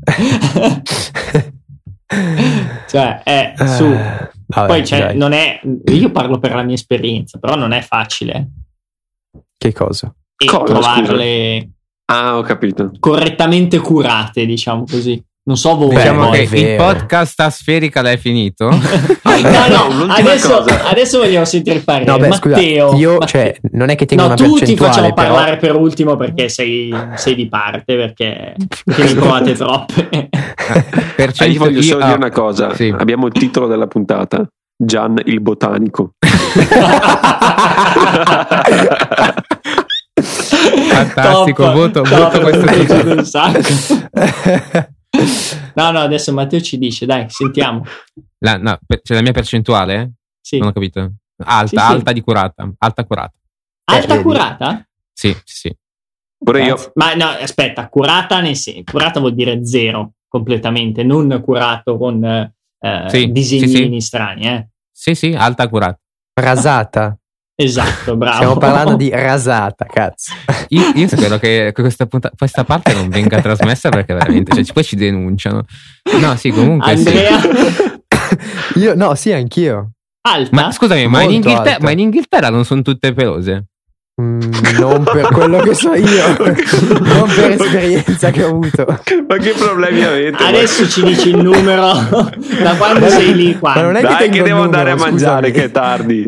cioè, 2.87 3.21
è 3.23 3.53
su. 3.57 3.87
Vabbè, 4.45 4.67
Poi 4.67 4.85
cioè, 4.85 5.13
non 5.13 5.33
è. 5.33 5.59
Io 5.85 6.11
parlo 6.11 6.39
per 6.39 6.55
la 6.55 6.63
mia 6.63 6.75
esperienza, 6.75 7.39
però 7.39 7.55
non 7.55 7.71
è 7.71 7.81
facile. 7.81 8.49
Che 9.57 9.73
cosa? 9.73 10.13
E 10.37 10.45
cosa, 10.45 10.63
trovarle. 10.63 11.59
Scusa. 11.59 11.73
Ah, 12.11 12.37
ho 12.37 12.41
capito. 12.41 12.91
Correttamente 12.99 13.79
curate, 13.79 14.45
diciamo 14.45 14.85
così. 14.85 15.21
Non 15.49 15.57
so 15.57 15.75
voi. 15.75 15.95
Diciamo 15.95 16.29
che 16.29 16.47
il 16.51 16.75
podcast 16.75 17.39
a 17.39 17.49
Sferica 17.49 18.03
l'hai 18.03 18.17
finito. 18.17 18.69
no, 18.69 18.77
no, 18.77 20.05
adesso, 20.07 20.63
adesso, 20.63 21.17
vogliamo 21.17 21.43
sentire 21.43 21.77
il 21.77 21.83
parere. 21.83 22.05
No, 22.05 22.19
beh, 22.19 22.27
Matteo, 22.27 22.89
scusa, 22.89 22.95
io, 22.99 23.11
Matteo. 23.13 23.27
cioè, 23.27 23.55
non 23.71 23.89
è 23.89 23.95
che 23.95 24.05
tengo 24.05 24.21
no, 24.21 24.27
una 24.27 24.35
tu 24.35 24.57
ti 24.57 24.75
facciamo 24.75 25.11
però... 25.11 25.27
parlare 25.27 25.57
per 25.57 25.75
ultimo 25.75 26.15
perché 26.17 26.49
sei, 26.49 26.93
sei 27.15 27.33
di 27.33 27.47
parte, 27.47 27.95
perché, 27.95 28.53
ne 28.85 29.13
provate 29.15 29.53
troppe. 29.57 30.29
Perciò 31.17 31.45
io 31.45 31.57
voglio 31.57 31.81
solo 31.81 32.03
dire 32.03 32.17
una 32.17 32.29
cosa. 32.29 32.75
Sì. 32.75 32.93
Abbiamo 32.95 33.25
il 33.25 33.33
titolo 33.33 33.65
della 33.65 33.87
puntata. 33.87 34.47
Gian 34.77 35.19
il 35.25 35.41
botanico. 35.41 36.11
Fantastico, 40.91 41.63
top, 41.63 41.73
voto, 41.73 42.01
top, 42.03 42.15
voto 42.15 42.39
questo 42.39 42.65
titolo. 42.67 43.23
No, 45.75 45.91
no, 45.91 45.99
adesso 45.99 46.33
Matteo 46.33 46.61
ci 46.61 46.77
dice, 46.77 47.05
dai, 47.05 47.25
sentiamo. 47.29 47.83
La, 48.39 48.57
no, 48.57 48.77
c'è 49.01 49.13
la 49.13 49.21
mia 49.21 49.31
percentuale? 49.31 50.13
Sì. 50.41 50.57
Non 50.57 50.67
ho 50.67 50.71
capito. 50.71 51.13
Alta, 51.37 51.67
sì, 51.67 51.75
alta 51.75 52.09
sì. 52.09 52.13
di 52.13 52.21
curata. 52.21 52.71
Alta 52.77 53.05
curata. 53.05 53.33
Alta 53.85 54.15
eh, 54.15 54.21
curata? 54.21 54.87
Sì, 55.13 55.35
sì. 55.43 55.75
Pure 56.37 56.63
io. 56.63 56.91
Ma 56.95 57.13
no, 57.15 57.27
aspetta, 57.27 57.89
curata 57.89 58.39
nel 58.39 58.55
senso, 58.55 58.83
curata 58.89 59.19
vuol 59.19 59.33
dire 59.33 59.65
zero 59.65 60.13
completamente, 60.27 61.03
non 61.03 61.41
curato 61.43 61.97
con 61.97 62.23
eh, 62.23 63.05
sì, 63.07 63.31
disegnini 63.31 63.99
strani, 63.99 64.47
eh. 64.47 64.69
Sì, 64.91 65.15
sì, 65.15 65.33
alta 65.33 65.67
curata. 65.67 65.99
Rasata. 66.33 67.18
Esatto, 67.61 68.15
bravo. 68.15 68.35
Stiamo 68.35 68.57
parlando 68.57 68.95
di 68.95 69.09
rasata, 69.09 69.83
cazzo. 69.83 70.31
Io, 70.69 70.93
io 70.95 71.07
spero 71.09 71.37
che 71.37 71.73
questa, 71.73 72.05
punta, 72.05 72.31
questa, 72.37 72.63
parte 72.63 72.93
non 72.93 73.09
venga 73.09 73.41
trasmessa 73.41 73.89
perché 73.89 74.13
veramente, 74.13 74.55
cioè, 74.63 74.73
poi 74.73 74.83
ci 74.85 74.95
denunciano. 74.95 75.65
No, 76.21 76.37
sì, 76.37 76.51
comunque 76.51 76.93
Andrea? 76.93 77.37
Sì. 77.41 78.79
Io, 78.79 78.95
no, 78.95 79.13
sì, 79.15 79.33
anch'io. 79.33 79.91
Alta? 80.21 80.49
Ma 80.55 80.71
scusami, 80.71 81.07
ma 81.07 81.23
in, 81.23 81.41
ma 81.79 81.91
in, 81.91 81.99
Inghilterra, 81.99 82.49
non 82.49 82.63
sono 82.63 82.81
tutte 82.81 83.13
pelose? 83.13 83.65
Mm, 84.19 84.39
non 84.77 85.03
per 85.03 85.27
quello 85.27 85.59
che 85.59 85.73
so 85.73 85.93
io, 85.93 86.27
non 86.35 87.29
per 87.33 87.51
esperienza 87.51 88.31
che 88.31 88.43
ho 88.43 88.49
avuto. 88.49 88.85
Ma 88.85 89.37
che 89.37 89.53
problemi 89.57 90.03
avete? 90.03 90.43
Adesso 90.43 90.81
ma? 90.81 90.87
ci 90.89 91.03
dici 91.03 91.29
il 91.29 91.37
numero 91.37 91.93
da 92.61 92.75
quando 92.77 93.07
sei 93.07 93.33
lì. 93.33 93.57
Quando? 93.57 93.79
Ma 93.79 93.85
non 93.85 93.95
è 93.95 94.01
Dai, 94.01 94.17
che, 94.17 94.29
che 94.29 94.41
devo 94.43 94.63
numero, 94.63 94.63
andare 94.63 94.91
a 94.91 94.95
mangiare, 94.95 95.47
scusami. 95.47 95.51
che 95.51 95.63
è 95.63 95.71
tardi. 95.71 96.25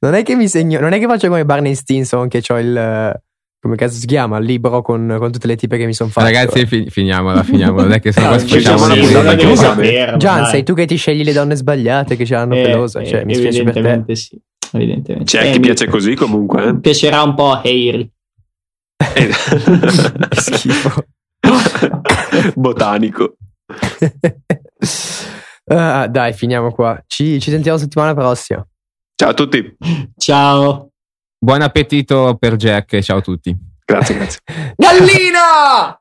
Non 0.00 0.14
è 0.14 0.22
che 0.22 0.36
mi 0.36 0.48
segno, 0.48 0.80
non 0.80 0.92
è 0.92 0.98
che 0.98 1.06
faccio 1.06 1.28
come 1.28 1.44
Barney 1.44 1.74
Stinson 1.74 2.28
che 2.28 2.42
ho 2.48 2.58
il 2.58 3.20
come 3.60 3.74
cazzo 3.74 3.98
si 3.98 4.06
chiama? 4.06 4.38
Il 4.38 4.44
libro 4.44 4.80
con, 4.82 5.16
con, 5.18 5.32
tutte 5.32 5.48
le 5.48 5.56
tipe 5.56 5.76
che 5.76 5.84
mi 5.84 5.92
sono 5.92 6.08
fatte. 6.08 6.32
Ragazzi, 6.32 6.64
fi- 6.64 6.88
finiamola, 6.88 7.42
finiamola. 7.42 7.82
Non 7.82 7.92
è 7.92 8.00
che 8.00 8.12
se 8.12 8.20
no 8.20 8.38
facciamo 8.38 8.84
una 8.84 8.94
puntata 8.94 9.34
che 9.34 10.14
Gian, 10.16 10.46
sei 10.46 10.62
tu 10.62 10.72
che 10.72 10.86
ti 10.86 10.96
scegli 10.96 11.24
le 11.24 11.32
donne 11.32 11.56
sbagliate 11.56 12.16
che 12.16 12.24
ce 12.24 12.34
l'hanno 12.34 12.54
eh, 12.54 12.62
pelosa. 12.62 13.04
Cioè, 13.04 13.20
eh, 13.20 13.24
mi 13.24 13.34
spiace 13.34 13.64
per 13.64 14.04
te. 14.06 14.16
Sì 14.16 14.40
evidentemente. 14.72 15.24
C'è 15.24 15.52
chi 15.52 15.60
piace 15.60 15.86
così 15.86 16.14
comunque. 16.14 16.68
Eh? 16.68 16.78
Piacerà 16.78 17.22
un 17.22 17.34
po' 17.34 17.52
a 17.52 17.58
Harry. 17.58 18.10
Eh. 19.14 19.30
Schifo. 20.40 21.04
Botanico. 22.54 23.36
uh, 25.64 26.06
dai, 26.08 26.32
finiamo 26.32 26.72
qua. 26.72 27.02
Ci, 27.06 27.40
ci 27.40 27.50
sentiamo 27.50 27.78
settimana 27.78 28.14
prossima. 28.14 28.66
Ciao 29.14 29.30
a 29.30 29.34
tutti. 29.34 29.76
Ciao. 30.16 30.90
Buon 31.38 31.62
appetito 31.62 32.36
per 32.38 32.56
Jack 32.56 32.94
e 32.94 33.02
ciao 33.02 33.18
a 33.18 33.22
tutti. 33.22 33.56
Grazie, 33.84 34.14
grazie. 34.14 34.40
Gallina! 34.76 35.98